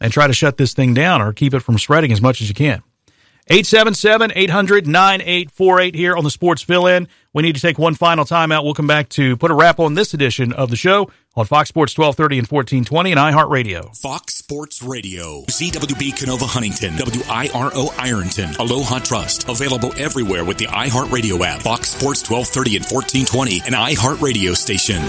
and 0.00 0.12
try 0.12 0.26
to 0.26 0.32
shut 0.32 0.58
this 0.58 0.74
thing 0.74 0.94
down 0.94 1.22
or 1.22 1.32
keep 1.32 1.54
it 1.54 1.60
from 1.60 1.78
spreading 1.78 2.12
as 2.12 2.20
much 2.20 2.40
as 2.40 2.48
you 2.48 2.54
can. 2.54 2.82
877 3.48 4.32
800 4.34 4.86
9848 4.86 5.94
here 5.94 6.16
on 6.16 6.24
the 6.24 6.30
Sports 6.30 6.62
Fill 6.62 6.86
In. 6.86 7.08
We 7.34 7.42
need 7.42 7.54
to 7.54 7.62
take 7.62 7.78
one 7.78 7.94
final 7.94 8.26
timeout. 8.26 8.62
We'll 8.62 8.74
come 8.74 8.86
back 8.86 9.08
to 9.10 9.38
put 9.38 9.50
a 9.50 9.54
wrap 9.54 9.78
on 9.78 9.94
this 9.94 10.12
edition 10.12 10.52
of 10.52 10.68
the 10.68 10.76
show 10.76 11.10
on 11.34 11.46
Fox 11.46 11.70
Sports 11.70 11.96
1230 11.96 12.40
and 12.40 12.46
1420 12.46 13.12
and 13.12 13.18
iHeartRadio. 13.18 13.96
Fox 13.96 14.34
Sports 14.34 14.82
Radio. 14.82 15.42
ZWB 15.46 16.12
Kenova 16.12 16.46
Huntington. 16.46 16.92
WIRO 16.94 17.88
Ironton. 17.98 18.54
Aloha 18.58 18.98
Trust. 18.98 19.48
Available 19.48 19.94
everywhere 19.98 20.44
with 20.44 20.58
the 20.58 20.66
iHeartRadio 20.66 21.40
app. 21.44 21.62
Fox 21.62 21.88
Sports 21.88 22.28
1230 22.28 22.76
and 22.76 22.84
1420 22.84 23.62
and 23.64 23.74
iHeartRadio 23.74 24.54
station. 24.54 25.00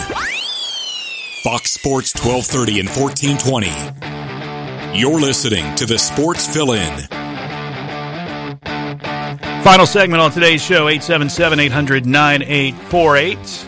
Fox 1.43 1.71
Sports 1.71 2.15
1230 2.15 2.79
and 2.79 2.89
1420. 2.89 4.97
You're 4.97 5.19
listening 5.19 5.75
to 5.75 5.85
the 5.85 5.99
Sports 5.99 6.47
Fill 6.47 6.71
In. 6.71 7.32
Final 9.63 9.85
segment 9.85 10.21
on 10.21 10.29
today's 10.29 10.61
show 10.61 10.89
877 10.89 11.57
800 11.57 12.05
9848. 12.05 13.67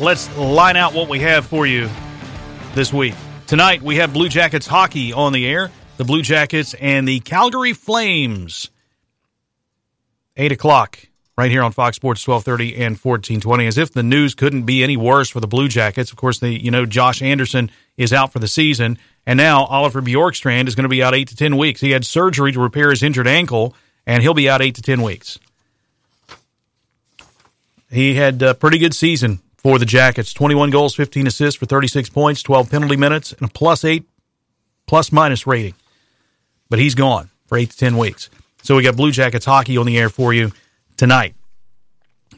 Let's 0.00 0.36
line 0.36 0.76
out 0.76 0.92
what 0.92 1.08
we 1.08 1.20
have 1.20 1.46
for 1.46 1.68
you 1.68 1.88
this 2.74 2.92
week. 2.92 3.14
Tonight, 3.46 3.80
we 3.82 3.94
have 3.96 4.12
Blue 4.12 4.28
Jackets 4.28 4.66
hockey 4.66 5.12
on 5.12 5.32
the 5.32 5.46
air. 5.46 5.70
The 5.98 6.04
Blue 6.04 6.20
Jackets 6.20 6.74
and 6.74 7.06
the 7.06 7.20
Calgary 7.20 7.74
Flames. 7.74 8.72
8 10.36 10.50
o'clock 10.50 10.98
right 11.38 11.52
here 11.52 11.62
on 11.62 11.70
Fox 11.70 11.94
Sports 11.94 12.26
1230 12.26 12.84
and 12.84 12.98
1420 12.98 13.66
as 13.68 13.78
if 13.78 13.92
the 13.92 14.02
news 14.02 14.34
couldn't 14.34 14.64
be 14.64 14.82
any 14.82 14.96
worse 14.96 15.28
for 15.28 15.38
the 15.38 15.46
Blue 15.46 15.68
Jackets. 15.68 16.10
Of 16.10 16.16
course, 16.16 16.40
the 16.40 16.60
you 16.60 16.72
know 16.72 16.86
Josh 16.86 17.22
Anderson 17.22 17.70
is 17.96 18.12
out 18.12 18.32
for 18.32 18.40
the 18.40 18.48
season 18.48 18.98
and 19.26 19.36
now 19.36 19.64
Oliver 19.66 20.02
Bjorkstrand 20.02 20.66
is 20.66 20.74
going 20.74 20.86
to 20.86 20.88
be 20.88 21.04
out 21.04 21.14
8 21.14 21.28
to 21.28 21.36
10 21.36 21.56
weeks. 21.56 21.80
He 21.80 21.92
had 21.92 22.04
surgery 22.04 22.50
to 22.50 22.58
repair 22.58 22.90
his 22.90 23.04
injured 23.04 23.28
ankle 23.28 23.76
and 24.06 24.22
he'll 24.22 24.34
be 24.34 24.48
out 24.48 24.62
8 24.62 24.74
to 24.74 24.82
10 24.82 25.02
weeks. 25.02 25.38
He 27.90 28.14
had 28.14 28.40
a 28.42 28.54
pretty 28.54 28.78
good 28.78 28.94
season 28.94 29.40
for 29.56 29.78
the 29.78 29.84
Jackets. 29.84 30.32
21 30.32 30.70
goals, 30.70 30.94
15 30.94 31.26
assists 31.26 31.58
for 31.58 31.66
36 31.66 32.08
points, 32.08 32.42
12 32.42 32.70
penalty 32.70 32.96
minutes 32.96 33.32
and 33.32 33.48
a 33.48 33.52
plus 33.52 33.84
8 33.84 34.04
plus 34.86 35.12
minus 35.12 35.46
rating. 35.46 35.74
But 36.70 36.78
he's 36.78 36.94
gone 36.94 37.30
for 37.46 37.58
8 37.58 37.70
to 37.70 37.76
10 37.76 37.98
weeks. 37.98 38.30
So 38.62 38.76
we 38.76 38.82
got 38.82 38.96
Blue 38.96 39.10
Jackets 39.10 39.44
hockey 39.44 39.76
on 39.76 39.86
the 39.86 39.98
air 39.98 40.08
for 40.08 40.32
you 40.32 40.52
tonight. 40.96 41.34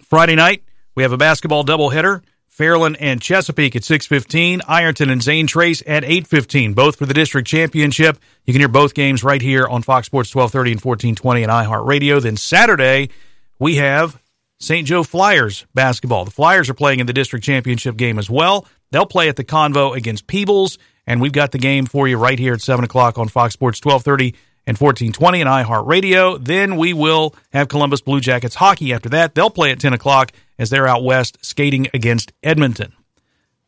Friday 0.07 0.35
night, 0.35 0.63
we 0.95 1.03
have 1.03 1.13
a 1.13 1.17
basketball 1.17 1.65
doubleheader. 1.65 2.23
Fairland 2.57 2.97
and 3.01 3.21
Chesapeake 3.21 3.75
at 3.75 3.83
6:15, 3.83 4.63
Ironton 4.69 5.11
and 5.11 5.23
Zane 5.23 5.47
Trace 5.47 5.83
at 5.87 6.05
8:15, 6.05 6.73
both 6.73 6.97
for 6.97 7.07
the 7.07 7.15
district 7.15 7.49
championship. 7.49 8.19
You 8.45 8.53
can 8.53 8.61
hear 8.61 8.69
both 8.69 8.95
games 8.95 9.25
right 9.25 9.43
here 9.43 9.67
on 9.67 9.83
Fox 9.83 10.07
Sports 10.07 10.33
1230 10.33 10.73
and 10.73 10.81
1420 10.81 11.43
and 11.43 11.51
iHeartRadio. 11.51 12.23
Then 12.23 12.37
Saturday, 12.37 13.11
we 13.59 13.77
have 13.77 14.21
St. 14.61 14.87
Joe 14.87 15.03
Flyers 15.03 15.67
basketball. 15.75 16.25
The 16.25 16.31
Flyers 16.31 16.71
are 16.71 16.75
playing 16.75 17.01
in 17.01 17.07
the 17.07 17.13
district 17.13 17.45
championship 17.45 17.97
game 17.97 18.19
as 18.19 18.31
well. 18.31 18.67
They'll 18.93 19.05
play 19.05 19.29
at 19.29 19.35
the 19.35 19.45
Convo 19.45 19.97
against 19.97 20.29
Peebles, 20.29 20.79
and 21.09 21.21
we've 21.21 21.33
got 21.33 21.51
the 21.51 21.59
game 21.59 21.87
for 21.87 22.07
you 22.07 22.17
right 22.17 22.39
here 22.39 22.55
at 22.55 22.61
7 22.61 22.85
o'clock 22.85 23.19
on 23.19 23.27
Fox 23.29 23.55
Sports 23.55 23.81
1230 23.85 24.37
and 24.67 24.79
1420 24.79 25.41
and 25.41 25.49
iHeartRadio. 25.51 26.43
Then 26.43 26.77
we 26.77 26.93
will 26.93 27.35
have 27.53 27.69
Columbus 27.69 28.01
Blue 28.01 28.21
Jackets 28.21 28.55
hockey 28.55 28.93
after 28.93 29.09
that. 29.11 29.35
They'll 29.35 29.51
play 29.51 29.71
at 29.71 29.81
10 29.81 29.93
o'clock 29.93 30.33
as 30.59 30.71
they're 30.71 30.89
out 30.89 31.05
west 31.05 31.39
skating 31.45 31.89
against 31.93 32.33
Edmonton. 32.43 32.93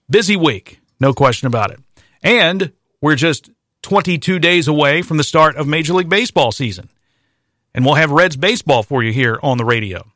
Busy 0.08 0.36
week, 0.36 0.80
no 1.00 1.12
question 1.12 1.46
about 1.46 1.70
it. 1.70 1.80
And 2.22 2.72
we're 3.00 3.16
just 3.16 3.50
22 3.82 4.38
days 4.38 4.68
away 4.68 5.02
from 5.02 5.16
the 5.16 5.24
start 5.24 5.56
of 5.56 5.66
Major 5.66 5.94
League 5.94 6.08
Baseball 6.08 6.52
season. 6.52 6.88
And 7.74 7.84
we'll 7.84 7.94
have 7.94 8.10
Reds 8.10 8.36
baseball 8.36 8.82
for 8.82 9.02
you 9.02 9.12
here 9.12 9.38
on 9.42 9.58
the 9.58 9.64
radio. 9.64 10.06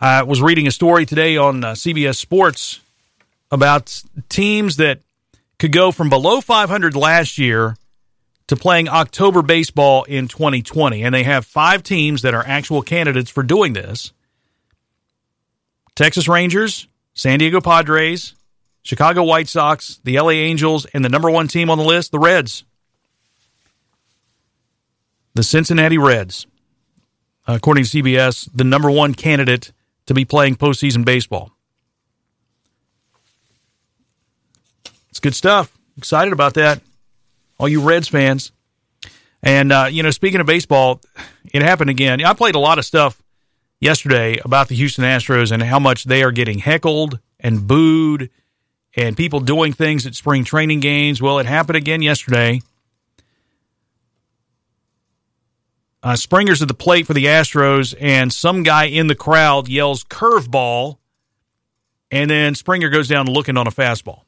I 0.00 0.22
was 0.22 0.40
reading 0.40 0.66
a 0.66 0.70
story 0.70 1.06
today 1.06 1.36
on 1.36 1.62
uh, 1.62 1.72
CBS 1.72 2.16
Sports 2.16 2.80
about 3.50 4.02
teams 4.28 4.76
that 4.76 5.00
could 5.58 5.72
go 5.72 5.92
from 5.92 6.08
below 6.08 6.40
500 6.40 6.96
last 6.96 7.38
year 7.38 7.76
to 8.48 8.56
playing 8.56 8.88
October 8.88 9.42
baseball 9.42 10.04
in 10.04 10.28
2020. 10.28 11.02
And 11.02 11.14
they 11.14 11.22
have 11.22 11.46
five 11.46 11.82
teams 11.82 12.22
that 12.22 12.34
are 12.34 12.44
actual 12.46 12.82
candidates 12.82 13.30
for 13.30 13.42
doing 13.42 13.72
this 13.72 14.12
Texas 15.94 16.28
Rangers, 16.28 16.88
San 17.14 17.38
Diego 17.38 17.60
Padres, 17.60 18.34
Chicago 18.82 19.22
White 19.22 19.48
Sox, 19.48 20.00
the 20.04 20.20
LA 20.20 20.30
Angels, 20.30 20.86
and 20.86 21.04
the 21.04 21.08
number 21.08 21.30
one 21.30 21.48
team 21.48 21.70
on 21.70 21.78
the 21.78 21.84
list, 21.84 22.12
the 22.12 22.18
Reds. 22.18 22.64
The 25.34 25.42
Cincinnati 25.42 25.98
Reds, 25.98 26.46
according 27.46 27.84
to 27.84 27.90
CBS, 27.90 28.48
the 28.54 28.62
number 28.62 28.88
one 28.88 29.14
candidate 29.14 29.72
to 30.06 30.14
be 30.14 30.24
playing 30.24 30.54
postseason 30.54 31.04
baseball. 31.04 31.50
It's 35.10 35.18
good 35.18 35.34
stuff. 35.34 35.76
Excited 35.96 36.32
about 36.32 36.54
that. 36.54 36.80
All 37.58 37.68
you 37.68 37.80
Reds 37.80 38.08
fans. 38.08 38.52
And, 39.42 39.72
uh, 39.72 39.88
you 39.90 40.02
know, 40.02 40.10
speaking 40.10 40.40
of 40.40 40.46
baseball, 40.46 41.00
it 41.52 41.62
happened 41.62 41.90
again. 41.90 42.24
I 42.24 42.32
played 42.32 42.54
a 42.54 42.58
lot 42.58 42.78
of 42.78 42.84
stuff 42.84 43.22
yesterday 43.80 44.38
about 44.44 44.68
the 44.68 44.74
Houston 44.74 45.04
Astros 45.04 45.52
and 45.52 45.62
how 45.62 45.78
much 45.78 46.04
they 46.04 46.22
are 46.22 46.32
getting 46.32 46.58
heckled 46.58 47.20
and 47.38 47.66
booed 47.66 48.30
and 48.96 49.16
people 49.16 49.40
doing 49.40 49.72
things 49.72 50.06
at 50.06 50.14
spring 50.14 50.44
training 50.44 50.80
games. 50.80 51.20
Well, 51.20 51.38
it 51.38 51.46
happened 51.46 51.76
again 51.76 52.00
yesterday. 52.00 52.62
Uh, 56.02 56.16
Springer's 56.16 56.60
at 56.60 56.68
the 56.68 56.74
plate 56.74 57.06
for 57.06 57.14
the 57.14 57.24
Astros, 57.24 57.94
and 57.98 58.30
some 58.30 58.62
guy 58.62 58.84
in 58.84 59.06
the 59.06 59.14
crowd 59.14 59.68
yells 59.68 60.04
curveball, 60.04 60.98
and 62.10 62.30
then 62.30 62.54
Springer 62.54 62.90
goes 62.90 63.08
down 63.08 63.26
looking 63.26 63.56
on 63.56 63.66
a 63.66 63.70
fastball. 63.70 64.23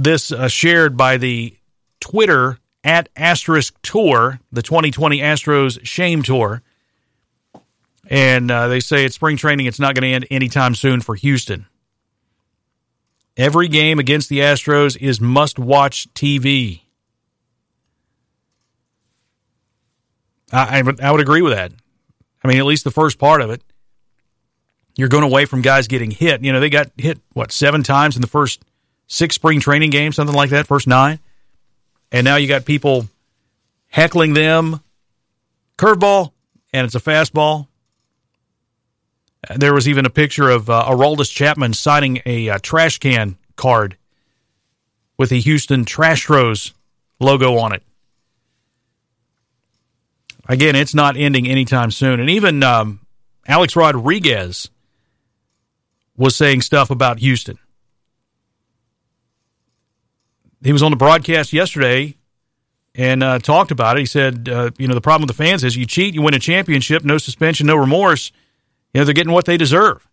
This 0.00 0.30
uh, 0.30 0.46
shared 0.46 0.96
by 0.96 1.16
the 1.16 1.56
Twitter 1.98 2.60
at 2.84 3.08
Asterisk 3.16 3.74
Tour, 3.82 4.38
the 4.52 4.62
2020 4.62 5.18
Astros 5.18 5.84
Shame 5.84 6.22
Tour. 6.22 6.62
And 8.06 8.48
uh, 8.48 8.68
they 8.68 8.78
say 8.78 9.04
it's 9.04 9.16
spring 9.16 9.36
training, 9.36 9.66
it's 9.66 9.80
not 9.80 9.96
going 9.96 10.02
to 10.02 10.14
end 10.14 10.28
anytime 10.30 10.76
soon 10.76 11.00
for 11.00 11.16
Houston. 11.16 11.66
Every 13.36 13.66
game 13.66 13.98
against 13.98 14.28
the 14.28 14.38
Astros 14.38 14.96
is 14.96 15.20
must 15.20 15.58
watch 15.58 16.06
TV. 16.14 16.82
I, 20.52 20.78
I, 20.78 20.82
would, 20.82 21.00
I 21.00 21.10
would 21.10 21.20
agree 21.20 21.42
with 21.42 21.54
that. 21.54 21.72
I 22.44 22.46
mean, 22.46 22.58
at 22.58 22.66
least 22.66 22.84
the 22.84 22.92
first 22.92 23.18
part 23.18 23.40
of 23.40 23.50
it. 23.50 23.64
You're 24.94 25.08
going 25.08 25.24
away 25.24 25.44
from 25.44 25.60
guys 25.60 25.88
getting 25.88 26.12
hit. 26.12 26.44
You 26.44 26.52
know, 26.52 26.60
they 26.60 26.70
got 26.70 26.92
hit, 26.96 27.18
what, 27.32 27.50
seven 27.50 27.82
times 27.82 28.14
in 28.14 28.22
the 28.22 28.28
first 28.28 28.62
six 29.08 29.34
spring 29.34 29.58
training 29.58 29.90
games, 29.90 30.14
something 30.14 30.36
like 30.36 30.50
that, 30.50 30.68
first 30.68 30.86
nine 30.86 31.18
and 32.10 32.24
now 32.24 32.36
you 32.36 32.48
got 32.48 32.64
people 32.64 33.08
heckling 33.88 34.34
them. 34.34 34.80
Curveball, 35.76 36.32
and 36.72 36.84
it's 36.84 36.94
a 36.94 37.00
fastball. 37.00 37.68
There 39.54 39.72
was 39.72 39.88
even 39.88 40.04
a 40.06 40.10
picture 40.10 40.50
of 40.50 40.68
uh, 40.68 40.86
Aroldis 40.88 41.32
Chapman 41.32 41.72
signing 41.72 42.20
a 42.26 42.50
uh, 42.50 42.58
trash 42.60 42.98
can 42.98 43.36
card 43.56 43.96
with 45.16 45.30
the 45.30 45.40
Houston 45.40 45.84
Trastros 45.84 46.72
logo 47.20 47.56
on 47.58 47.72
it. 47.72 47.82
Again, 50.48 50.74
it's 50.74 50.94
not 50.94 51.16
ending 51.16 51.46
anytime 51.46 51.90
soon. 51.90 52.20
And 52.20 52.30
even 52.30 52.62
um, 52.62 53.00
Alex 53.46 53.76
Rodriguez 53.76 54.70
was 56.16 56.34
saying 56.34 56.62
stuff 56.62 56.90
about 56.90 57.20
Houston 57.20 57.58
he 60.62 60.72
was 60.72 60.82
on 60.82 60.90
the 60.90 60.96
broadcast 60.96 61.52
yesterday 61.52 62.14
and 62.94 63.22
uh, 63.22 63.38
talked 63.38 63.70
about 63.70 63.96
it. 63.96 64.00
He 64.00 64.06
said, 64.06 64.48
uh, 64.48 64.70
you 64.78 64.88
know, 64.88 64.94
the 64.94 65.00
problem 65.00 65.26
with 65.26 65.36
the 65.36 65.42
fans 65.42 65.62
is 65.64 65.76
you 65.76 65.86
cheat, 65.86 66.14
you 66.14 66.22
win 66.22 66.34
a 66.34 66.38
championship, 66.38 67.04
no 67.04 67.18
suspension, 67.18 67.66
no 67.66 67.76
remorse. 67.76 68.32
You 68.92 69.00
know, 69.00 69.04
they're 69.04 69.14
getting 69.14 69.32
what 69.32 69.44
they 69.44 69.56
deserve. 69.56 70.06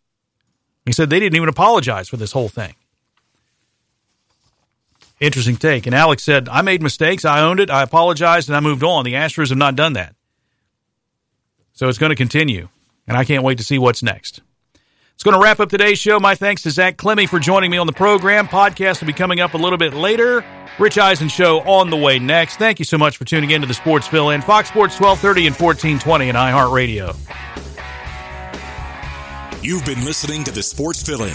He 0.86 0.92
said 0.92 1.10
they 1.10 1.20
didn't 1.20 1.36
even 1.36 1.50
apologize 1.50 2.08
for 2.08 2.18
this 2.18 2.32
whole 2.32 2.50
thing. 2.50 2.76
Interesting 5.20 5.56
take. 5.56 5.88
And 5.88 5.96
Alex 5.96 6.24
said, 6.24 6.50
I 6.50 6.62
made 6.62 6.84
mistakes. 6.84 7.26
I 7.26 7.42
owned 7.42 7.60
it. 7.60 7.70
I 7.70 7.82
apologized 7.82 8.50
and 8.50 8.56
I 8.56 8.60
moved 8.60 8.84
on. 8.84 9.06
The 9.06 9.14
Astros 9.14 9.50
have 9.50 9.58
not 9.58 9.76
done 9.76 9.94
that. 9.94 10.14
So 11.74 11.90
it's 11.90 11.98
going 11.98 12.12
to 12.12 12.16
continue. 12.16 12.70
And 13.08 13.18
I 13.18 13.24
can't 13.24 13.44
wait 13.44 13.58
to 13.58 13.64
see 13.64 13.80
what's 13.80 14.04
next. 14.04 14.42
It's 15.16 15.24
going 15.24 15.34
to 15.34 15.40
wrap 15.42 15.60
up 15.62 15.70
today's 15.70 15.98
show. 15.98 16.20
My 16.20 16.36
thanks 16.36 16.64
to 16.64 16.72
Zach 16.72 16.98
Klemme 16.98 17.30
for 17.30 17.40
joining 17.40 17.72
me 17.72 17.78
on 17.78 17.88
the 17.88 17.94
program. 17.94 18.48
Podcast 18.48 19.00
will 19.00 19.08
be 19.08 19.14
coming 19.14 19.40
up 19.40 19.54
a 19.54 19.58
little 19.58 19.78
bit 19.78 19.94
later. 19.94 20.44
Rich 20.78 20.98
Eisen 20.98 21.30
show 21.30 21.62
on 21.62 21.90
the 21.90 21.96
way 21.96 22.20
next. 22.20 22.58
Thank 22.58 22.80
you 22.80 22.86
so 22.86 22.98
much 22.98 23.16
for 23.16 23.24
tuning 23.24 23.52
in 23.52 23.62
to 23.62 23.68
the 23.68 23.74
Sports 23.74 24.08
Fill 24.08 24.32
In, 24.32 24.42
Fox 24.42 24.68
Sports 24.68 25.00
1230 25.00 25.48
and 25.48 25.56
1420 25.56 26.28
and 26.30 26.38
iHeartRadio. 26.38 27.16
You've 29.64 29.86
been 29.86 30.04
listening 30.04 30.44
to 30.44 30.52
the 30.52 30.62
Sports 30.62 31.02
Fill 31.02 31.24
In. 31.24 31.34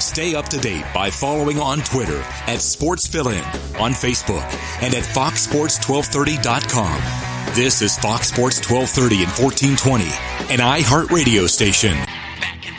Stay 0.00 0.34
up 0.34 0.46
to 0.46 0.56
date 0.58 0.86
by 0.94 1.10
following 1.10 1.60
on 1.60 1.80
Twitter 1.80 2.22
at 2.46 2.62
Sports 2.62 3.06
Fill 3.06 3.28
In, 3.28 3.44
on 3.78 3.92
Facebook, 3.92 4.42
and 4.82 4.94
at 4.94 5.04
foxsports1230.com. 5.04 7.54
This 7.54 7.82
is 7.82 7.98
Fox 7.98 8.28
Sports 8.28 8.58
1230 8.68 9.24
and 9.24 9.30
1420, 9.30 10.04
an 10.52 10.60
iHeartRadio 10.60 11.46
station. 11.48 11.96